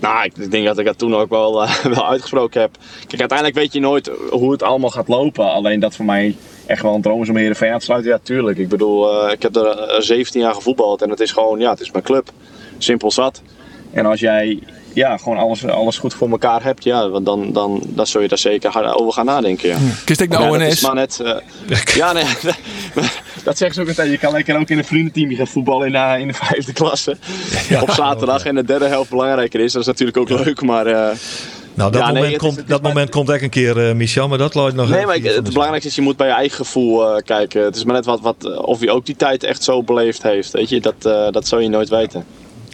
Nou, 0.01 0.23
ik 0.23 0.51
denk 0.51 0.65
dat 0.65 0.77
ik 0.77 0.85
dat 0.85 0.97
toen 0.97 1.15
ook 1.15 1.29
wel, 1.29 1.63
uh, 1.63 1.85
wel 1.95 2.09
uitgesproken 2.09 2.61
heb. 2.61 2.77
Kijk, 3.07 3.19
uiteindelijk 3.19 3.57
weet 3.57 3.73
je 3.73 3.79
nooit 3.79 4.11
hoe 4.29 4.51
het 4.51 4.63
allemaal 4.63 4.89
gaat 4.89 5.07
lopen. 5.07 5.51
Alleen 5.51 5.79
dat 5.79 5.95
voor 5.95 6.05
mij 6.05 6.35
echt 6.65 6.81
wel 6.81 6.95
een 6.95 7.01
droom 7.01 7.21
is 7.21 7.29
om 7.29 7.35
Heerenveen 7.35 7.71
aan 7.71 7.79
te 7.79 7.85
sluiten. 7.85 8.11
Ja, 8.11 8.19
tuurlijk. 8.23 8.57
Ik 8.57 8.69
bedoel, 8.69 9.25
uh, 9.25 9.31
ik 9.31 9.41
heb 9.41 9.55
er 9.55 10.03
17 10.03 10.39
eh, 10.39 10.45
jaar 10.47 10.55
gevoetbald 10.55 11.01
en 11.01 11.09
het 11.09 11.19
is 11.19 11.31
gewoon, 11.31 11.59
ja, 11.59 11.69
het 11.69 11.79
is 11.79 11.91
mijn 11.91 12.03
club. 12.03 12.29
Simpel 12.77 13.11
zat. 13.11 13.41
En 13.91 14.05
als 14.05 14.19
jij 14.19 14.59
ja, 14.93 15.17
gewoon 15.17 15.37
alles, 15.37 15.65
alles 15.65 15.97
goed 15.97 16.13
voor 16.13 16.29
elkaar 16.29 16.63
hebt, 16.63 16.83
ja, 16.83 17.07
dan, 17.07 17.53
dan, 17.53 17.81
dan 17.85 18.07
zul 18.07 18.21
je 18.21 18.27
daar 18.27 18.37
zeker 18.37 18.95
over 18.95 19.13
gaan 19.13 19.25
nadenken. 19.25 19.69
Ja. 19.69 19.77
Kist 20.05 20.21
ik 20.21 20.31
de 20.31 20.37
ONS? 20.37 20.81
maar 20.81 20.95
net, 20.95 21.19
uh, 21.21 21.35
ja, 21.95 22.11
nee, 22.11 22.23
dat 23.43 23.57
zeggen 23.57 23.73
ze 23.73 23.81
ook 23.81 23.87
altijd. 23.87 24.11
Je 24.11 24.17
kan 24.17 24.31
lekker 24.31 24.59
ook 24.59 24.69
in 24.69 24.77
een 24.77 24.85
vriendenteam 24.85 25.35
gaan 25.35 25.47
voetballen 25.47 25.87
in, 25.87 25.93
uh, 25.93 26.13
in 26.19 26.27
de 26.27 26.33
vijfde 26.33 26.73
klasse. 26.73 27.17
Ja, 27.69 27.81
op 27.81 27.91
zaterdag 27.91 28.45
en 28.45 28.55
de 28.55 28.63
derde 28.63 28.87
helft 28.87 29.09
belangrijker 29.09 29.59
is. 29.59 29.71
Dat 29.71 29.81
is 29.81 29.87
natuurlijk 29.87 30.17
ook 30.17 30.29
leuk, 30.29 30.61
maar... 30.61 30.87
Uh, 30.87 31.09
nou, 31.73 31.91
dat, 31.91 32.07
moment, 32.07 32.37
komt, 32.37 32.67
dat 32.67 32.81
moment 32.81 33.09
komt 33.09 33.29
echt 33.29 33.41
een 33.41 33.49
keer, 33.49 33.89
uh, 33.89 33.95
Michel, 33.95 34.27
maar 34.27 34.37
dat 34.37 34.53
looit 34.53 34.75
nog 34.75 34.89
Nee, 34.89 35.05
maar 35.05 35.15
het 35.15 35.53
belangrijkste 35.53 35.89
is, 35.89 35.95
je 35.95 36.01
moet 36.01 36.17
bij 36.17 36.27
je 36.27 36.33
eigen 36.33 36.57
gevoel 36.57 37.15
uh, 37.15 37.21
kijken. 37.25 37.63
Het 37.63 37.75
is 37.75 37.83
maar 37.83 37.95
net 37.95 38.05
wat, 38.05 38.21
wat, 38.21 38.61
of 38.61 38.81
je 38.81 38.91
ook 38.91 39.05
die 39.05 39.15
tijd 39.15 39.43
echt 39.43 39.63
zo 39.63 39.83
beleefd 39.83 40.23
heeft. 40.23 40.51
Weet 40.51 40.69
je, 40.69 40.81
dat, 40.81 40.95
uh, 41.05 41.31
dat 41.31 41.47
zou 41.47 41.61
je 41.61 41.69
nooit 41.69 41.89
weten. 41.89 42.25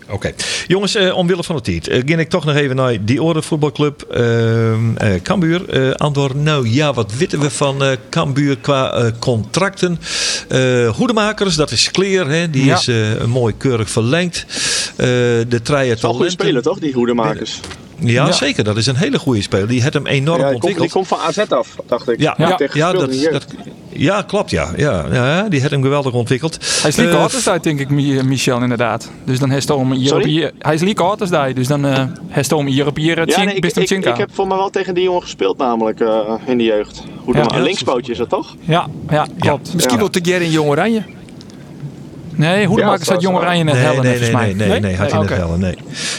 Oké. 0.10 0.34
Jongens, 0.68 0.96
eh, 0.96 1.18
omwille 1.18 1.44
van 1.44 1.56
de 1.56 1.62
tijd. 1.62 1.90
Uh, 1.90 2.02
ging 2.06 2.20
ik 2.20 2.30
toch 2.30 2.46
nog 2.46 2.56
even 2.56 2.76
naar 2.76 3.06
die 3.06 3.24
orde 3.24 3.42
voetbalclub. 3.42 4.06
Uh, 4.18 4.76
Cambuur. 5.24 5.88
Uh, 5.88 5.94
Andor, 5.94 6.36
nou 6.36 6.70
ja, 6.70 6.94
wat 6.94 7.14
weten 7.14 7.40
we 7.40 7.50
van 7.50 7.98
Cambuur 8.10 8.58
qua 8.58 9.12
contracten? 9.20 10.00
Hoedemakers, 10.96 11.56
dat 11.56 11.72
is 11.72 11.92
Kleer. 11.92 12.28
Hè? 12.28 12.50
Die 12.50 12.72
is 12.72 12.90
mooi 13.28 13.54
keurig 13.58 13.90
verlengd. 13.90 14.46
de 14.98 15.60
treien 15.64 15.96
talenten. 15.96 16.10
goede 16.10 16.30
spelen 16.30 16.62
toch, 16.62 16.80
die 16.80 16.94
Hoedemakers? 16.94 17.60
Ja, 18.00 18.32
zeker. 18.32 18.64
Dat 18.64 18.78
is 18.78 18.86
een 18.86 18.96
hele 18.96 19.20
goede 19.20 19.42
speler. 19.42 19.68
Die 19.68 19.82
heeft 19.82 19.94
hem 19.94 20.08
enorm 20.08 20.40
ja, 20.40 20.54
ontwikkeld. 20.54 20.84
Die 20.84 20.92
komt 20.92 21.08
van 21.08 21.20
AZ 21.20 21.38
af, 21.38 21.76
dacht 21.88 22.10
ik. 22.10 22.20
Ja, 22.20 22.36
ja, 22.38 22.60
ja, 22.74 22.92
dat, 22.92 23.28
dat, 23.32 23.46
ja 23.90 24.22
klopt. 24.22 24.50
Ja. 24.50 24.72
Ja, 24.78 25.06
ja, 25.12 25.50
die 25.50 25.60
heeft 25.60 25.72
hem 25.72 25.82
geweldig 25.82 26.14
ontwikkeld. 26.14 26.58
Hij 26.82 26.90
is 26.90 26.96
Lieke 26.96 27.16
uh, 27.16 27.48
uit, 27.48 27.64
denk 27.64 27.80
ik, 27.80 27.90
Michel, 28.24 28.62
inderdaad. 28.62 29.12
Dus 29.24 29.40
dan 29.40 29.50
heeft 29.50 29.68
hij 29.68 29.78
om 29.78 29.92
hier 29.94 30.52
Hij 30.60 30.74
is 30.74 30.82
Lieke 30.82 31.16
daar, 31.30 31.54
dus 31.54 31.68
dan 31.68 31.86
uh, 31.86 32.04
heeft 32.28 32.50
hij 32.50 32.60
om 32.60 32.66
hier 32.66 32.88
op 32.88 32.96
hier 32.96 33.30
ja, 33.30 33.44
nee, 33.44 33.56
ik, 33.56 33.66
ik, 33.66 33.90
ik, 33.90 34.18
heb 34.18 34.30
voor 34.34 34.48
mij 34.48 34.58
wel 34.58 34.70
tegen 34.70 34.94
die 34.94 35.04
jongen 35.04 35.22
gespeeld, 35.22 35.58
namelijk 35.58 36.00
uh, 36.00 36.34
in 36.46 36.58
de 36.58 36.64
jeugd. 36.64 37.04
Hoe 37.24 37.36
ja, 37.36 37.56
een 37.56 37.62
linkspootje 37.62 38.12
is 38.12 38.18
dat 38.18 38.30
toch? 38.30 38.56
Ja, 38.60 38.88
ja 39.10 39.28
klopt. 39.40 39.74
Misschien 39.74 39.98
wel 39.98 40.10
te 40.10 40.22
in 40.22 40.52
Jong 40.52 40.70
Oranje. 40.70 41.04
Nee, 42.38 42.66
Hoedemakers 42.66 43.10
had 43.10 43.22
Jong 43.22 43.38
Oranje 43.38 43.64
net 43.64 43.74
nee, 43.74 43.84
hellen, 43.84 44.04
nee, 44.04 44.20
nee, 44.20 44.32
nee, 44.32 44.54
nee, 44.54 44.68
nee, 44.68 44.80
nee, 44.80 44.96
had 44.96 45.12
hij 45.12 45.20
net 45.20 45.30
hellen, 45.30 45.60
nee. 45.60 45.76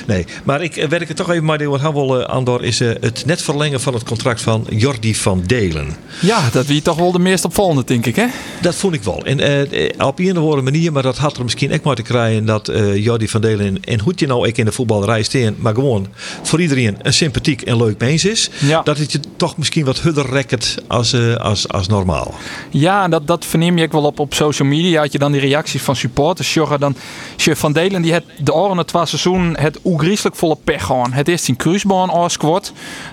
nee. 0.07 0.27
Maar 0.45 0.63
ik 0.63 0.77
eh, 0.77 0.89
werk 0.89 1.09
er 1.09 1.15
toch 1.15 1.31
even 1.31 1.45
maar 1.45 1.59
door 1.59 1.79
Hawel 1.79 2.27
Andor 2.27 2.65
is 2.65 2.81
uh, 2.81 2.89
het 3.01 3.23
net 3.27 3.43
verlengen 3.43 3.81
van 3.81 3.95
het 3.95 4.03
contract 4.03 4.41
van 4.41 4.67
Jordi 4.71 5.15
van 5.15 5.43
Delen. 5.47 5.97
Ja, 6.21 6.41
dat 6.53 6.67
wie 6.67 6.83
toch 6.83 6.97
wel 6.97 7.13
de 7.13 7.19
meest 7.19 7.45
opvallende, 7.45 7.85
denk 7.85 8.07
ik, 8.07 8.17
hè? 8.17 8.27
Dat 8.61 8.75
vond 8.75 8.95
ik 8.95 9.03
wel. 9.03 9.25
En 9.25 9.41
uh, 9.41 10.07
op 10.07 10.19
een 10.19 10.31
of 10.31 10.43
andere 10.43 10.63
manier, 10.63 10.93
maar 10.93 11.03
dat 11.03 11.19
had 11.19 11.37
er 11.37 11.43
misschien 11.43 11.71
echt 11.71 11.83
maar 11.83 11.95
te 11.95 12.03
krijgen 12.03 12.45
dat 12.45 12.73
Jordi 12.95 13.29
van 13.29 13.41
Delen 13.41 13.85
en 13.85 14.01
hoe 14.01 14.13
je 14.17 14.27
nou 14.27 14.49
ik 14.49 14.59
in 14.59 14.65
de 14.65 14.73
voetballerij 14.73 15.23
steen, 15.23 15.57
maar 15.59 15.75
gewoon 15.75 16.07
voor 16.43 16.61
iedereen 16.61 16.97
een 17.03 17.13
sympathiek 17.13 17.63
en 17.63 17.77
leuk 17.77 17.99
mens 17.99 18.25
is. 18.25 18.51
Ja. 18.59 18.83
Dat 18.83 18.99
het 18.99 19.13
je 19.13 19.21
toch 19.37 19.57
misschien 19.57 19.85
wat 19.85 20.01
hudder 20.01 20.31
rekkert 20.31 20.75
als, 20.87 21.15
als, 21.39 21.69
als 21.69 21.87
normaal. 21.89 22.35
Ja, 22.71 23.09
dat, 23.09 23.27
dat 23.27 23.45
verneem 23.45 23.79
je 23.79 23.85
ook 23.85 23.93
wel 23.93 24.05
op, 24.05 24.19
op 24.19 24.35
social 24.35 24.69
media. 24.69 25.01
Had 25.01 25.13
je 25.13 25.19
dan 25.19 25.33
die 25.33 25.41
reacties 25.41 25.83
van 25.83 25.97
supporters. 25.97 26.08
Jorgen 26.55 26.81
dan 26.81 26.97
Chef 27.37 27.59
van 27.59 27.73
Delen 27.73 28.03
die 28.03 28.13
het 28.13 28.25
de 28.39 28.55
oren 28.55 28.87
twee 28.87 29.07
seizoen 29.07 29.57
het 29.57 29.79
oegrieselijk 29.85 30.37
volle 30.37 30.57
pech 30.65 30.85
gewoon. 30.85 31.13
Het 31.13 31.29
is 31.29 31.49
in 31.49 31.57
kruisbaan 31.57 32.11
als 32.11 32.33
squad. 32.33 32.73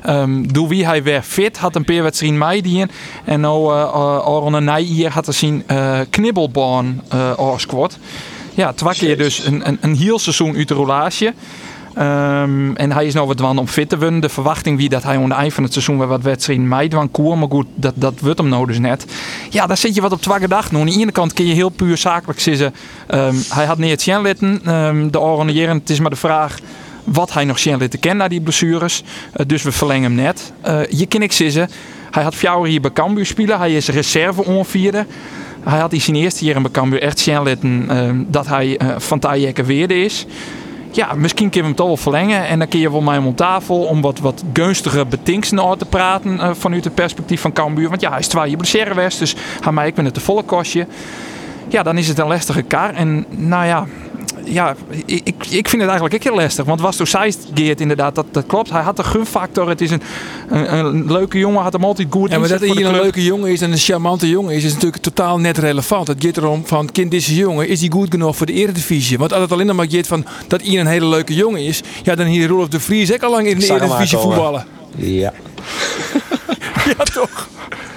Um, 0.09 0.53
door 0.53 0.67
wie 0.67 0.85
hij 0.85 1.03
weer 1.03 1.21
fit 1.21 1.57
had 1.57 1.75
een 1.75 1.85
paar 1.85 2.03
wedstrijden 2.03 2.37
meidien. 2.37 2.91
En 3.23 3.39
nou 3.39 3.75
uh, 3.75 4.49
een 4.53 4.75
hier 4.75 5.11
had 5.11 5.23
te 5.23 5.31
zien 5.31 5.63
uh, 5.71 5.99
knibbelbaan 6.09 7.03
uh, 7.13 7.35
als 7.37 7.61
squad. 7.61 7.97
Ja, 8.53 8.73
twee 8.73 8.93
keer 8.93 9.17
dus 9.17 9.45
een, 9.45 9.67
een, 9.67 9.77
een 9.81 9.95
heel 9.95 10.19
seizoen 10.19 10.55
uit 10.55 10.67
de 10.67 10.73
roulatie. 10.73 11.31
Ehm, 11.95 12.71
en 12.73 12.91
hij 12.91 13.05
is 13.05 13.13
nou 13.13 13.27
wat 13.27 13.37
dwan 13.37 13.57
om 13.57 13.67
fit 13.67 13.89
te 13.89 13.97
worden. 13.97 14.19
De 14.19 14.29
verwachting 14.29 14.77
wie 14.77 14.89
dat 14.89 15.03
hij 15.03 15.15
aan 15.15 15.23
het 15.23 15.31
eind 15.31 15.53
van 15.53 15.63
het 15.63 15.71
seizoen 15.73 15.97
weer 15.97 16.07
wat 16.07 16.21
wedstrijden 16.21 16.67
meidwan 16.67 17.11
koer. 17.11 17.37
Maar 17.37 17.49
goed, 17.49 17.65
dat, 17.75 17.93
dat 17.95 18.19
wordt 18.19 18.37
hem 18.37 18.49
nou 18.49 18.67
dus 18.67 18.79
net. 18.79 19.05
Ja, 19.49 19.67
daar 19.67 19.77
zit 19.77 19.95
je 19.95 20.01
wat 20.01 20.11
op 20.11 20.21
twee 20.21 20.39
gedachten. 20.39 20.73
Nou, 20.73 20.87
aan 20.87 20.93
de 20.93 20.99
ene 20.99 21.11
kant 21.11 21.33
kun 21.33 21.45
je 21.45 21.53
heel 21.53 21.69
puur 21.69 21.97
zakelijk 21.97 22.39
zeggen. 22.39 22.73
Um, 23.13 23.35
hij 23.49 23.65
had 23.65 23.77
niet 23.77 24.05
het 24.05 24.21
litten 24.21 24.73
um, 24.73 25.11
de 25.11 25.51
jaren. 25.53 25.77
Het 25.77 25.89
is 25.89 25.99
maar 25.99 26.09
de 26.09 26.15
vraag 26.15 26.59
wat 27.03 27.33
hij 27.33 27.43
nog 27.43 27.59
zien 27.59 27.77
kennen 27.99 28.17
na 28.17 28.27
die 28.27 28.41
blessures. 28.41 29.03
Uh, 29.35 29.45
dus 29.47 29.63
we 29.63 29.71
verlengen 29.71 30.03
hem 30.03 30.23
net. 30.23 30.53
Uh, 30.67 30.79
je 30.89 31.05
kan 31.05 31.21
ik 31.21 31.31
zeggen. 31.31 31.69
Hij 32.11 32.23
had 32.23 32.35
vier 32.35 32.65
hier 32.65 32.81
bij 32.81 32.91
Cambuur 32.91 33.25
spelen. 33.25 33.57
Hij 33.57 33.75
is 33.75 33.87
reserve 33.87 34.45
onvierde. 34.45 35.05
Hij 35.63 35.79
had 35.79 35.93
in 35.93 36.01
zijn 36.01 36.15
eerste 36.15 36.45
jaar 36.45 36.55
in 36.55 36.71
Cambuur 36.71 37.01
echt 37.01 37.19
zien 37.19 38.27
dat 38.27 38.47
hij 38.47 38.81
uh, 38.81 38.95
van 38.97 39.19
Tajekke 39.19 39.63
weerde 39.63 40.03
is 40.03 40.25
ja, 40.95 41.13
misschien 41.13 41.49
kunnen 41.49 41.61
we 41.61 41.67
hem 41.67 41.75
toch 41.75 41.87
wel 41.87 41.97
verlengen. 41.97 42.47
En 42.47 42.59
dan 42.59 42.67
kun 42.67 42.79
je 42.79 42.91
wel 42.91 43.01
mij 43.01 43.17
om 43.17 43.35
tafel 43.35 43.83
om 43.83 44.01
wat, 44.01 44.19
wat 44.19 44.43
gunstige 44.53 45.05
betinksingen 45.05 45.77
te 45.77 45.85
praten 45.85 46.33
uh, 46.33 46.49
vanuit 46.53 46.83
het 46.83 46.95
perspectief 46.95 47.41
van 47.41 47.53
Cambuur. 47.53 47.89
Want 47.89 48.01
ja, 48.01 48.09
hij 48.09 48.19
is 48.19 48.27
twee 48.27 48.49
je 48.49 48.57
blessure 48.57 49.09
dus 49.19 49.35
hij 49.61 49.71
mij 49.71 49.87
ik 49.87 49.95
ben 49.95 50.05
het 50.05 50.13
te 50.13 50.19
volle 50.19 50.43
kostje. 50.43 50.87
Ja, 51.67 51.83
dan 51.83 51.97
is 51.97 52.07
het 52.07 52.19
een 52.19 52.27
lastige 52.27 52.61
kar. 52.61 52.93
En 52.93 53.25
nou 53.29 53.65
ja, 53.65 53.87
ja, 54.45 54.75
ik, 55.05 55.35
ik 55.49 55.69
vind 55.69 55.81
het 55.81 55.89
eigenlijk 55.89 56.13
ook 56.13 56.23
heel 56.23 56.35
lastig. 56.35 56.65
Want 56.65 56.81
was 56.81 56.99
Seist 57.03 57.47
Geert 57.53 57.81
inderdaad, 57.81 58.15
dat, 58.15 58.25
dat 58.31 58.45
klopt. 58.45 58.69
Hij 58.69 58.81
had 58.81 58.95
de 58.95 59.03
gunfactor. 59.03 59.69
Het 59.69 59.81
is 59.81 59.91
een, 59.91 60.01
een, 60.49 60.75
een 60.75 61.11
leuke 61.11 61.37
jongen, 61.37 61.61
had 61.61 61.73
hem 61.73 61.83
altijd 61.83 62.07
goed 62.09 62.31
Ja, 62.31 62.39
maar 62.39 62.49
dat 62.49 62.59
hij 62.59 62.69
een 62.69 62.91
leuke 62.91 63.23
jongen 63.23 63.51
is 63.51 63.61
en 63.61 63.71
een 63.71 63.77
charmante 63.77 64.29
jongen 64.29 64.55
is, 64.55 64.63
is 64.63 64.73
natuurlijk 64.73 65.01
totaal 65.01 65.39
net 65.39 65.57
relevant. 65.57 66.07
Het 66.07 66.23
gaat 66.25 66.37
erom 66.37 66.65
van, 66.65 66.91
kind 66.91 67.11
deze 67.11 67.35
jongen, 67.35 67.67
is 67.67 67.79
hij 67.79 67.89
goed 67.89 68.07
genoeg 68.09 68.35
voor 68.35 68.45
de 68.45 68.53
eredivisie? 68.53 69.17
Want 69.17 69.33
als 69.33 69.41
het 69.41 69.51
alleen 69.51 69.75
maar 69.75 69.89
gaat 69.89 70.07
van 70.07 70.25
dat 70.47 70.61
hij 70.61 70.79
een 70.79 70.87
hele 70.87 71.05
leuke 71.07 71.33
jongen 71.33 71.61
is, 71.61 71.81
ja, 72.03 72.15
dan 72.15 72.25
hier 72.25 72.47
Rolf 72.47 72.67
de 72.67 72.79
Vries 72.79 73.13
ook 73.13 73.23
al 73.23 73.31
lang 73.31 73.47
in 73.47 73.59
de 73.59 73.65
eredivisie 73.65 74.17
voetballen. 74.17 74.65
Ja. 74.95 75.33
ja, 76.97 77.03
toch? 77.13 77.47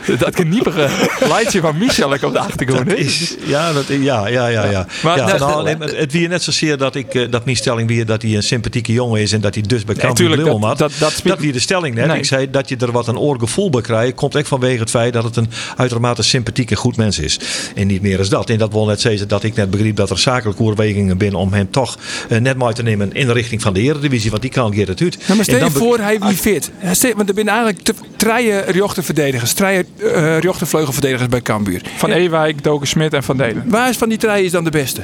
dat 0.18 0.34
kniepige 0.34 0.88
lightje 1.20 1.60
van 1.60 1.78
Michel 1.78 2.12
op 2.12 2.32
de 2.32 2.38
achtergrond. 2.38 2.96
Is, 2.96 3.36
ja, 3.46 3.72
dat, 3.72 3.84
ja, 3.88 4.26
ja, 4.26 4.46
ja, 4.46 4.64
ja. 4.64 4.86
Maar, 5.02 5.16
ja, 5.16 5.36
nou, 5.36 5.64
nee, 5.64 5.76
het 5.96 6.12
wie 6.12 6.28
net 6.28 6.42
zozeer 6.42 6.76
dat 6.76 6.94
ik 6.94 7.14
eh, 7.14 7.30
dat 7.30 7.44
mijn 7.44 7.56
stelling 7.56 7.88
weer 7.88 8.06
dat 8.06 8.22
hij 8.22 8.34
een 8.34 8.42
sympathieke 8.42 8.92
jongen 8.92 9.20
is 9.20 9.32
en 9.32 9.40
dat 9.40 9.54
hij 9.54 9.62
dus 9.66 9.84
bij 9.84 9.94
Cambuur 9.94 10.28
nee, 10.28 10.44
dat, 10.44 10.60
had. 10.60 10.78
Dat, 10.78 10.92
dat, 10.98 11.20
dat 11.24 11.38
wie 11.38 11.52
de 11.52 11.58
stelling 11.58 11.94
net. 11.94 12.14
Ik 12.14 12.24
zei 12.24 12.50
dat 12.50 12.68
je 12.68 12.76
er 12.76 12.92
wat 12.92 13.08
een 13.08 13.18
oorgevoel 13.18 13.70
bij 13.70 13.80
krijgt, 13.80 14.14
komt 14.14 14.34
echt 14.34 14.48
vanwege 14.48 14.80
het 14.80 14.90
feit 14.90 15.12
dat 15.12 15.24
het 15.24 15.36
een 15.36 15.50
uitermate 15.76 16.22
sympathieke 16.22 16.76
goed 16.76 16.96
mens 16.96 17.18
is. 17.18 17.40
En 17.74 17.86
niet 17.86 18.02
meer 18.02 18.20
is 18.20 18.28
dat. 18.28 18.50
En 18.50 18.58
dat 18.58 18.72
wil 18.72 18.86
net 18.86 19.00
zeggen 19.00 19.28
dat 19.28 19.42
ik 19.42 19.54
net 19.54 19.70
begreep 19.70 19.96
dat 19.96 20.10
er 20.10 20.18
zakelijke 20.18 20.62
overwegingen 20.62 21.18
binnen 21.18 21.40
om 21.40 21.52
hem 21.52 21.70
toch 21.70 21.98
uh, 22.28 22.38
net 22.38 22.56
maar 22.56 22.74
te 22.74 22.82
nemen 22.82 23.12
in 23.12 23.26
de 23.26 23.32
richting 23.32 23.62
van 23.62 23.72
de 23.72 23.80
Eredivisie, 23.80 24.30
want 24.30 24.42
die 24.42 24.50
kan 24.50 24.74
geert 24.74 24.88
het 24.88 25.00
uit. 25.00 25.18
Nou, 25.18 25.34
maar 25.34 25.44
stel 25.44 25.64
je 25.64 25.70
voor 25.70 25.98
hij 25.98 26.18
wie 26.18 26.36
fit. 26.36 26.70
Want 27.16 27.28
er 27.28 27.34
zijn 27.34 27.48
eigenlijk 27.48 27.80
te, 27.82 27.94
treien 28.16 28.64
rechterverdedigers, 28.64 29.52
treien 29.52 29.86
uh, 29.98 30.38
rechtervleugelverdedigers 30.38 31.28
bij 31.28 31.42
Cambuur. 31.42 31.82
Van 31.96 32.10
Ewijk, 32.10 32.64
Doken 32.64 32.86
Smit 32.86 33.14
en 33.14 33.22
Van 33.22 33.36
Delen. 33.36 33.62
Waar 33.66 33.88
is 33.88 33.96
van 33.96 34.08
die 34.08 34.18
treien 34.18 34.44
is 34.44 34.52
dan 34.52 34.64
de 34.64 34.70
beste? 34.70 35.02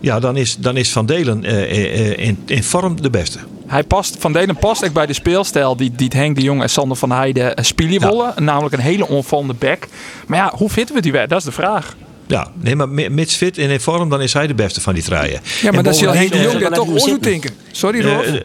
Ja, 0.00 0.20
dan 0.20 0.36
is, 0.36 0.56
dan 0.56 0.76
is 0.76 0.92
Van 0.92 1.06
Delen 1.06 1.44
uh, 1.44 2.26
in, 2.26 2.42
in 2.46 2.62
vorm 2.62 3.02
de 3.02 3.10
beste. 3.10 3.38
Hij 3.66 3.82
past, 3.82 4.16
Van 4.18 4.32
Delen 4.32 4.56
past 4.56 4.84
ook 4.84 4.92
bij 4.92 5.06
de 5.06 5.12
speelstijl 5.12 5.76
die, 5.76 5.92
die 5.96 6.10
Henk 6.14 6.36
de 6.36 6.42
Jong 6.42 6.62
en 6.62 6.70
Sander 6.70 6.96
van 6.96 7.10
Heijden 7.10 7.64
spelen 7.64 8.00
willen. 8.00 8.34
Namelijk 8.36 8.74
een 8.74 8.80
hele 8.80 9.08
onvallende 9.08 9.54
back. 9.54 9.88
Maar 10.26 10.38
ja, 10.38 10.52
hoe 10.56 10.68
fit 10.68 10.92
we 10.92 11.00
die 11.00 11.12
weer? 11.12 11.28
Dat 11.28 11.38
is 11.38 11.44
de 11.44 11.52
vraag. 11.52 11.96
Ja, 12.26 12.48
nee, 12.54 12.76
maar 12.76 12.88
mits 12.88 13.36
fit 13.36 13.58
en 13.58 13.70
in 13.70 13.80
vorm, 13.80 14.08
dan 14.08 14.20
is 14.20 14.32
hij 14.32 14.46
de 14.46 14.54
beste 14.54 14.80
van 14.80 14.94
die 14.94 15.02
treien. 15.02 15.40
Ja, 15.62 15.72
maar 15.72 15.82
dat 15.82 15.94
is 15.94 16.00
Henk 16.00 16.32
de 16.32 16.40
Jong 16.40 16.58
daar 16.58 16.72
toch 16.72 16.88
oorzoek 16.88 17.22
denken. 17.22 17.50
Sorry, 17.70 18.00
Rolf. 18.00 18.26
Uh, 18.26 18.40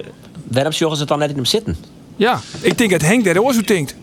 Waarom 0.47 0.71
zorgen 0.71 0.97
ze 0.97 1.02
het 1.02 1.12
dan 1.12 1.19
net 1.19 1.30
in 1.30 1.36
hem 1.36 1.45
zitten? 1.45 1.76
Ja, 2.15 2.39
ik 2.62 2.78
denk 2.78 2.91
dat 2.91 3.02
Henk 3.02 3.23
daar 3.23 3.38
oorzoek 3.38 3.67
denkt. 3.67 3.95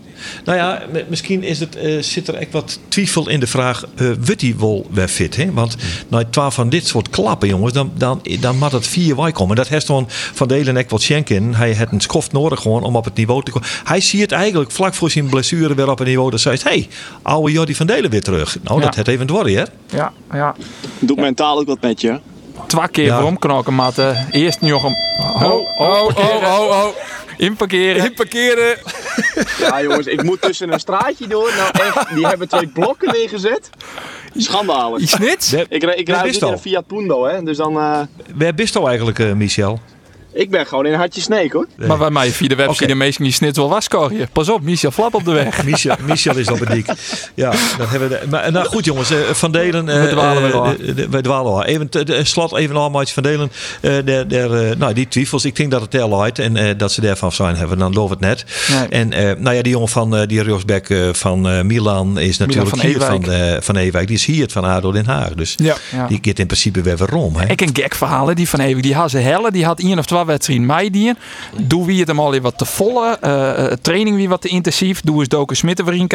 Nou 0.45 0.57
ja, 0.57 0.81
misschien 1.07 1.43
is 1.43 1.59
het, 1.59 1.77
uh, 1.83 2.01
zit 2.01 2.27
er 2.27 2.33
echt 2.33 2.51
wat 2.51 2.79
twijfel 2.87 3.29
in 3.29 3.39
de 3.39 3.47
vraag: 3.47 3.85
uh, 4.01 4.11
wordt 4.25 4.41
hij 4.41 4.55
wel 4.57 4.87
weer 4.91 5.07
fit? 5.07 5.35
Hè? 5.35 5.53
Want 5.53 5.75
nou, 6.07 6.25
twaalf 6.29 6.53
van 6.53 6.69
dit 6.69 6.87
soort 6.87 7.09
klappen, 7.09 7.47
jongens, 7.47 7.73
dan, 7.73 7.91
dan, 7.97 8.21
dan 8.39 8.57
moet 8.57 8.71
het 8.71 8.87
vier 8.87 9.15
wij 9.15 9.31
komen. 9.31 9.55
Dat 9.55 9.67
heeft 9.67 9.85
gewoon 9.85 10.05
Van 10.09 10.47
Delen 10.47 10.77
echt 10.77 10.91
wat 10.91 11.01
schenken. 11.01 11.55
Hij 11.55 11.71
heeft 11.71 11.91
een 11.91 12.01
skoft 12.01 12.31
nodig 12.31 12.61
gewoon 12.61 12.83
om 12.83 12.95
op 12.95 13.05
het 13.05 13.15
niveau 13.15 13.43
te 13.43 13.51
komen. 13.51 13.67
Hij 13.83 14.01
ziet 14.01 14.21
het 14.21 14.31
eigenlijk 14.31 14.71
vlak 14.71 14.93
voor 14.93 15.11
zijn 15.11 15.29
blessure 15.29 15.75
weer 15.75 15.89
op 15.89 15.99
een 15.99 16.05
niveau 16.05 16.31
dat 16.31 16.39
zegt: 16.39 16.63
hé, 16.63 16.69
hey, 16.69 16.87
oude 17.21 17.51
Jordi 17.51 17.75
van 17.75 17.87
Delen 17.87 18.09
weer 18.09 18.23
terug. 18.23 18.57
Nou, 18.63 18.81
dat 18.81 18.95
het 18.95 19.07
even 19.07 19.27
worden, 19.27 19.55
hè? 19.55 19.63
Ja, 19.97 20.13
ja. 20.31 20.55
Doet 20.99 21.17
mentaal 21.17 21.59
ook 21.59 21.67
wat 21.67 21.81
met 21.81 22.01
je. 22.01 22.19
Twee 22.67 22.87
keer 22.87 23.05
ja. 23.05 23.23
omknokken, 23.23 23.73
matten. 23.73 24.27
Eerst 24.31 24.61
nog 24.61 24.83
een. 24.83 24.95
Oh, 25.19 25.43
oh, 25.43 25.59
oh, 25.77 26.17
oh, 26.17 26.69
oh. 26.69 26.87
Inparkeren. 27.37 28.05
Inparkeren. 28.05 28.77
Ja, 29.59 29.81
jongens, 29.81 30.07
ik 30.07 30.23
moet 30.23 30.41
tussen 30.41 30.73
een 30.73 30.79
straatje 30.79 31.27
door. 31.27 31.51
Nou, 31.57 31.69
echt, 31.87 32.15
die 32.15 32.27
hebben 32.27 32.47
twee 32.47 32.67
blokken 32.67 33.13
neergezet. 33.13 33.69
Schandalig. 34.35 34.99
Iets 34.99 35.17
nits? 35.17 35.53
Ik, 35.53 35.67
ik 35.69 35.83
rijd 36.09 36.25
niet 36.25 36.41
in 36.41 36.47
een 36.47 36.59
Fiat 36.59 36.87
Punto, 36.87 37.25
hè. 37.25 37.43
Dus 37.43 37.57
dan... 37.57 37.73
Uh... 37.77 37.99
Waar 38.35 38.53
bist 38.53 38.75
al 38.75 38.87
eigenlijk, 38.87 39.19
uh, 39.19 39.33
Michel? 39.33 39.79
Ik 40.35 40.49
ben 40.49 40.67
gewoon 40.67 40.85
in 40.85 40.93
hartje 40.93 41.21
sneek 41.21 41.53
hoor. 41.53 41.67
Maar 41.75 41.97
bij 41.97 42.09
mij 42.09 42.31
via 42.31 42.47
de 42.47 42.55
website 42.55 42.83
okay. 42.83 42.87
de 42.87 42.95
meesten 42.95 43.23
die 43.23 43.33
snit 43.33 43.55
wel 43.55 43.69
was 43.69 43.87
je. 43.89 44.27
Pas 44.31 44.49
op, 44.49 44.61
Michel 44.61 44.91
flap 44.91 45.13
op 45.13 45.25
de 45.25 45.31
weg. 45.31 45.63
Michel, 45.65 45.95
Michel 46.05 46.37
is 46.37 46.51
op 46.51 46.59
het 46.59 46.69
dik. 46.69 46.85
Ja, 47.33 47.53
dat 47.77 47.89
hebben 47.89 48.09
we. 48.09 48.19
De, 48.19 48.27
maar 48.29 48.51
nou 48.51 48.65
goed 48.65 48.85
jongens, 48.85 49.11
uh, 49.11 49.17
Van 49.17 49.51
Delen. 49.51 49.87
Uh, 49.87 50.01
we 50.01 50.07
dwalen 50.07 50.43
weer 50.43 50.53
al. 50.53 50.75
We 51.09 51.21
dwalen 51.21 51.51
al. 51.51 51.63
Even 51.63 51.87
de, 51.89 52.23
slot 52.23 52.55
even 52.55 52.75
al 52.75 53.05
Van 53.05 53.23
Delen. 53.23 53.51
Uh, 53.81 53.91
der, 54.05 54.27
der, 54.27 54.77
nou 54.77 54.93
die 54.93 55.07
twijfels, 55.07 55.45
ik 55.45 55.55
denk 55.55 55.71
dat 55.71 55.81
het 55.81 55.91
tel 55.91 56.23
uit 56.23 56.39
en 56.39 56.77
dat 56.77 56.91
ze 56.91 57.01
daarvan 57.01 57.31
zijn 57.31 57.55
hebben. 57.55 57.77
Dan 57.77 57.93
loopt 57.93 58.09
het 58.09 58.19
net. 58.19 58.45
Nee. 58.69 58.87
En 58.87 59.09
nou 59.41 59.55
ja, 59.55 59.61
die 59.61 59.71
jongen 59.71 59.89
van 59.89 60.25
die 60.25 60.43
Rosbeck 60.43 61.09
van 61.11 61.67
Milan 61.67 62.19
is 62.19 62.37
natuurlijk 62.37 62.75
Milan 62.75 62.99
van 62.99 63.19
hier 63.19 63.27
van, 63.27 63.63
van 63.63 63.75
Ewijk. 63.75 64.07
Die 64.07 64.15
is 64.15 64.25
hier 64.25 64.49
van 64.49 64.63
ADO 64.63 64.91
Den 64.91 65.05
Haag. 65.05 65.33
Dus 65.33 65.53
ja. 65.57 65.75
die 66.07 66.19
gaat 66.21 66.39
in 66.39 66.45
principe 66.45 66.81
weer 66.81 66.97
waarom. 66.97 67.39
Ik 67.39 67.61
een 67.61 67.75
gek 67.75 67.95
verhalen 67.95 68.35
die 68.35 68.49
van 68.49 68.59
Ewijk. 68.59 68.83
Die 68.83 68.95
had 68.95 69.09
ze 69.09 69.17
helle. 69.17 69.51
Die 69.51 69.65
had 69.65 69.79
één 69.79 69.99
of 69.99 70.05
twee 70.05 70.24
wedstrijden 70.25 70.65
meidien. 70.65 71.17
Doe 71.61 71.85
wie 71.85 71.99
het 71.99 72.07
hem 72.07 72.19
al 72.19 72.39
wat 72.39 72.57
te 72.57 72.65
volle. 72.65 73.17
Uh, 73.23 73.65
training 73.81 74.15
wie 74.15 74.29
wat 74.29 74.41
te 74.41 74.47
intensief. 74.47 75.01
Doe 75.01 75.19
eens 75.19 75.27
Doken 75.27 75.55
Smitten 75.55 76.07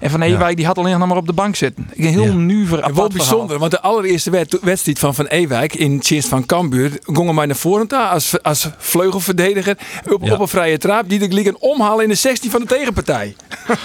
En 0.00 0.10
Van 0.10 0.22
Ewijk 0.22 0.50
ja. 0.50 0.56
die 0.56 0.66
had 0.66 0.78
alleen 0.78 0.98
nog 0.98 1.08
maar 1.08 1.16
op 1.16 1.26
de 1.26 1.32
bank 1.32 1.56
zitten. 1.56 1.90
Een 1.96 2.04
heel 2.04 2.24
ja. 2.24 2.32
nuver 2.32 2.78
apart 2.78 2.96
Wel 2.96 3.08
bijzonder, 3.08 3.58
want 3.58 3.70
de 3.70 3.80
allereerste 3.80 4.30
wedstrijd 4.60 4.98
van 4.98 5.14
Van 5.14 5.26
Ewijk 5.26 5.74
in 5.74 6.00
Chist 6.02 6.28
van 6.28 6.46
Cambuur 6.46 6.98
gingen 7.02 7.34
mij 7.34 7.46
naar 7.46 7.56
voren 7.56 7.88
als, 7.88 8.42
als 8.42 8.68
vleugelverdediger 8.78 9.78
op, 10.12 10.30
op 10.30 10.40
een 10.40 10.48
vrije 10.48 10.78
trap 10.78 11.08
die 11.08 11.18
de 11.18 11.28
liegen 11.28 11.60
omhalen 11.60 12.02
in 12.02 12.08
de 12.08 12.14
16 12.14 12.50
van 12.50 12.60
de 12.60 12.66
tegenpartij. 12.66 13.36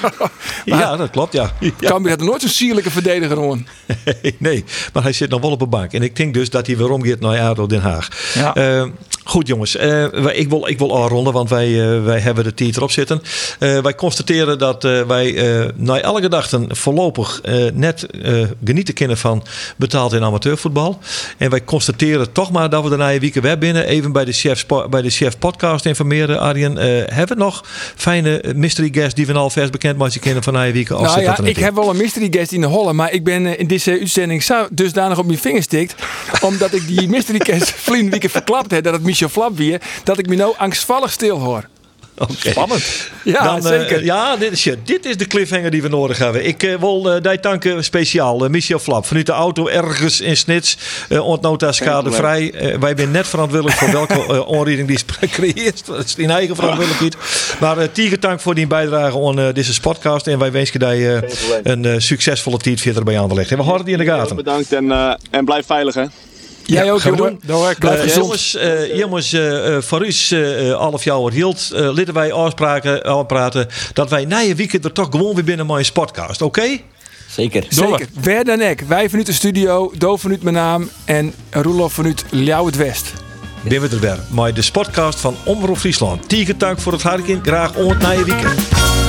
ja, 0.65 0.95
dat 0.95 1.09
klopt, 1.09 1.33
ja. 1.33 1.51
ja. 1.59 1.71
Cambuur 1.89 2.11
had 2.11 2.21
nooit 2.21 2.41
zo'n 2.41 2.49
sierlijke 2.49 2.91
verdediger 2.91 3.35
gewoon. 3.35 3.67
nee, 4.37 4.63
maar 4.93 5.03
hij 5.03 5.13
zit 5.13 5.29
nog 5.29 5.41
wel 5.41 5.51
op 5.51 5.61
een 5.61 5.69
bank. 5.69 5.93
En 5.93 6.01
ik 6.01 6.15
denk 6.15 6.33
dus 6.33 6.49
dat 6.49 6.67
hij 6.67 6.77
weer 6.77 6.91
omgeeft 6.91 7.19
naar 7.19 7.39
ADO 7.39 7.67
Den 7.67 7.81
Haag. 7.81 8.33
Ja. 8.33 8.57
Uh, 8.57 8.85
goed 9.29 9.47
jongens, 9.47 9.75
uh, 9.75 10.03
ik 10.33 10.49
wil, 10.49 10.67
ik 10.67 10.77
wil 10.77 10.97
afronden, 10.97 11.33
want 11.33 11.49
wij, 11.49 11.69
uh, 11.69 12.03
wij 12.03 12.19
hebben 12.19 12.43
de 12.43 12.53
tijd 12.53 12.77
erop 12.77 12.91
zitten. 12.91 13.21
Uh, 13.59 13.79
wij 13.79 13.95
constateren 13.95 14.57
dat 14.57 14.83
wij 14.83 15.33
na 15.75 16.01
alle 16.01 16.21
gedachten 16.21 16.75
voorlopig 16.75 17.41
net 17.73 18.05
genieten 18.63 18.93
kunnen 18.93 19.17
van 19.17 19.43
betaald 19.75 20.13
in 20.13 20.23
amateurvoetbal. 20.23 20.99
En 21.37 21.49
wij 21.49 21.63
constateren 21.63 22.31
toch 22.31 22.51
maar 22.51 22.69
dat 22.69 22.83
we 22.83 22.89
daarna 22.89 23.13
een 23.13 23.19
week 23.19 23.33
web 23.33 23.59
binnen 23.59 23.85
even 23.85 24.11
bij 24.11 24.25
de 24.25 24.31
chef, 24.31 24.65
bij 24.89 25.01
de 25.01 25.09
chef 25.09 25.37
podcast 25.37 25.85
informeren. 25.85 26.39
Arjen, 26.39 26.77
hebben 27.13 27.37
we 27.37 27.43
nog 27.43 27.65
fijne 27.95 28.43
mystery 28.55 28.89
guests 28.91 29.13
die 29.13 29.25
we 29.25 29.33
al 29.33 29.49
vers 29.49 29.69
bekend 29.69 29.97
maken 29.97 30.19
kennen 30.19 30.43
van 30.43 30.55
een 30.55 30.71
week? 30.71 30.89
Nou 30.89 31.21
ja, 31.21 31.39
ik 31.43 31.57
heb 31.57 31.75
wel 31.75 31.89
een 31.89 31.97
mystery 31.97 32.27
guest 32.31 32.51
in 32.51 32.61
de 32.61 32.67
holle, 32.67 32.93
maar 32.93 33.11
ik 33.11 33.23
ben 33.23 33.57
in 33.59 33.67
deze 33.67 33.91
uitzending 33.91 34.43
zo 34.43 34.67
dusdanig 34.71 35.17
op 35.17 35.25
mijn 35.25 35.39
vingers 35.39 35.65
stikt, 35.65 35.95
omdat 36.41 36.73
ik 36.73 36.87
die 36.87 37.09
mystery 37.09 37.39
guest 37.43 37.71
vlien 37.87 38.09
week 38.09 38.29
verklapt 38.29 38.71
heb 38.71 38.83
dat 38.83 38.93
het 38.93 39.03
Michel 39.19 39.41
Flap 39.41 39.57
weer, 39.57 39.81
dat 40.03 40.17
ik 40.17 40.27
me 40.27 40.35
nou 40.35 40.53
angstvallig 40.57 41.11
stil 41.11 41.39
hoor. 41.39 41.67
Okay. 42.17 42.51
Spannend. 42.51 42.83
Ja, 43.23 43.43
Dan, 43.43 43.61
zeker. 43.61 43.99
Uh, 43.99 44.05
ja, 44.05 44.35
dit 44.37 44.51
is, 44.51 44.67
dit 44.83 45.05
is 45.05 45.17
de 45.17 45.25
cliffhanger 45.25 45.71
die 45.71 45.81
we 45.81 45.87
nodig 45.87 46.17
hebben. 46.17 46.45
Ik 46.45 46.63
uh, 46.63 46.75
wil 46.75 47.15
uh, 47.15 47.21
die 47.21 47.39
tanken 47.39 47.83
speciaal. 47.83 48.49
Michel 48.49 48.79
Flap, 48.79 49.05
vanuit 49.05 49.25
de 49.25 49.31
auto 49.31 49.67
ergens 49.67 50.21
in 50.21 50.37
Snits. 50.37 50.77
Uh, 51.09 51.25
ontnota 51.25 51.71
schadevrij. 51.71 52.53
wij 52.79 52.93
zijn 52.95 53.11
net 53.11 53.27
verantwoordelijk 53.27 53.77
voor 53.77 53.91
welke 53.91 54.45
onreding 54.57 54.87
die 54.87 54.95
is 54.95 55.29
creëert. 55.29 55.85
Dat 55.85 56.05
is 56.05 56.15
in 56.15 56.29
eigen 56.29 56.55
verantwoordelijkheid. 56.55 57.15
Maar 57.59 57.91
Tiger 57.91 58.19
dank 58.19 58.39
voor 58.39 58.55
die 58.55 58.67
bijdrage 58.67 59.25
aan 59.25 59.53
deze 59.53 59.79
podcast. 59.79 60.27
En 60.27 60.39
wij 60.39 60.51
wensen 60.51 60.97
je 60.97 61.21
een 61.63 62.01
succesvolle 62.01 62.57
tijd 62.57 62.81
verder 62.81 63.03
bij 63.03 63.19
aan 63.19 63.27
te 63.29 63.35
leggen. 63.35 63.57
we 63.57 63.63
houden 63.63 63.85
die 63.85 63.95
in 63.97 64.05
de 64.05 64.11
gaten. 64.11 64.35
Bedankt 64.35 64.73
en, 64.73 65.17
en 65.31 65.45
blijf 65.45 65.65
veilig 65.65 65.93
hè. 65.95 66.05
Jij 66.69 66.85
ja, 66.85 66.91
ook, 66.91 67.01
jongen. 67.01 67.39
Blijf 67.79 68.15
jongens, 68.15 68.55
uh, 68.55 68.95
jongens 68.95 69.33
uh, 69.33 69.77
voor 69.81 70.05
u 70.05 70.11
half 70.71 71.03
jaar 71.03 71.31
hield, 71.31 71.69
uh, 71.73 71.93
litten 71.93 72.13
wij 72.13 72.31
afspraken, 72.31 73.03
afpraten 73.03 73.67
dat 73.93 74.09
wij 74.09 74.25
na 74.25 74.39
je 74.39 74.55
weekend 74.55 74.85
er 74.85 74.91
toch 74.91 75.07
gewoon 75.11 75.35
weer 75.35 75.43
binnen 75.43 75.65
mijn 75.65 75.85
podcast, 75.93 76.41
oké? 76.41 76.59
Okay? 76.59 76.83
Zeker. 77.29 77.65
Zeker. 77.69 78.07
Wer 78.21 78.43
dan 78.43 78.61
ik. 78.61 78.81
Wij 78.87 79.09
vanuit 79.09 79.27
de 79.27 79.33
studio, 79.33 79.91
Doof 79.97 80.21
vanuit 80.21 80.43
mijn 80.43 80.55
naam 80.55 80.89
en 81.05 81.33
Roelof 81.51 81.93
vanuit 81.93 82.25
Ljouw 82.29 82.65
het 82.65 82.75
West. 82.75 83.13
ben 83.63 83.81
we 83.81 83.87
er 83.87 83.99
weer. 83.99 84.19
Maar 84.29 84.53
de 84.53 84.69
podcast 84.71 85.19
van 85.19 85.35
Omroep 85.45 85.77
Friesland. 85.77 86.29
Tiegetank 86.29 86.79
voor 86.79 86.91
het 86.91 87.01
harken. 87.01 87.39
Graag 87.43 87.77
ooit 87.77 87.99
naar 87.99 88.17
je 88.17 88.23
weekend. 88.23 89.08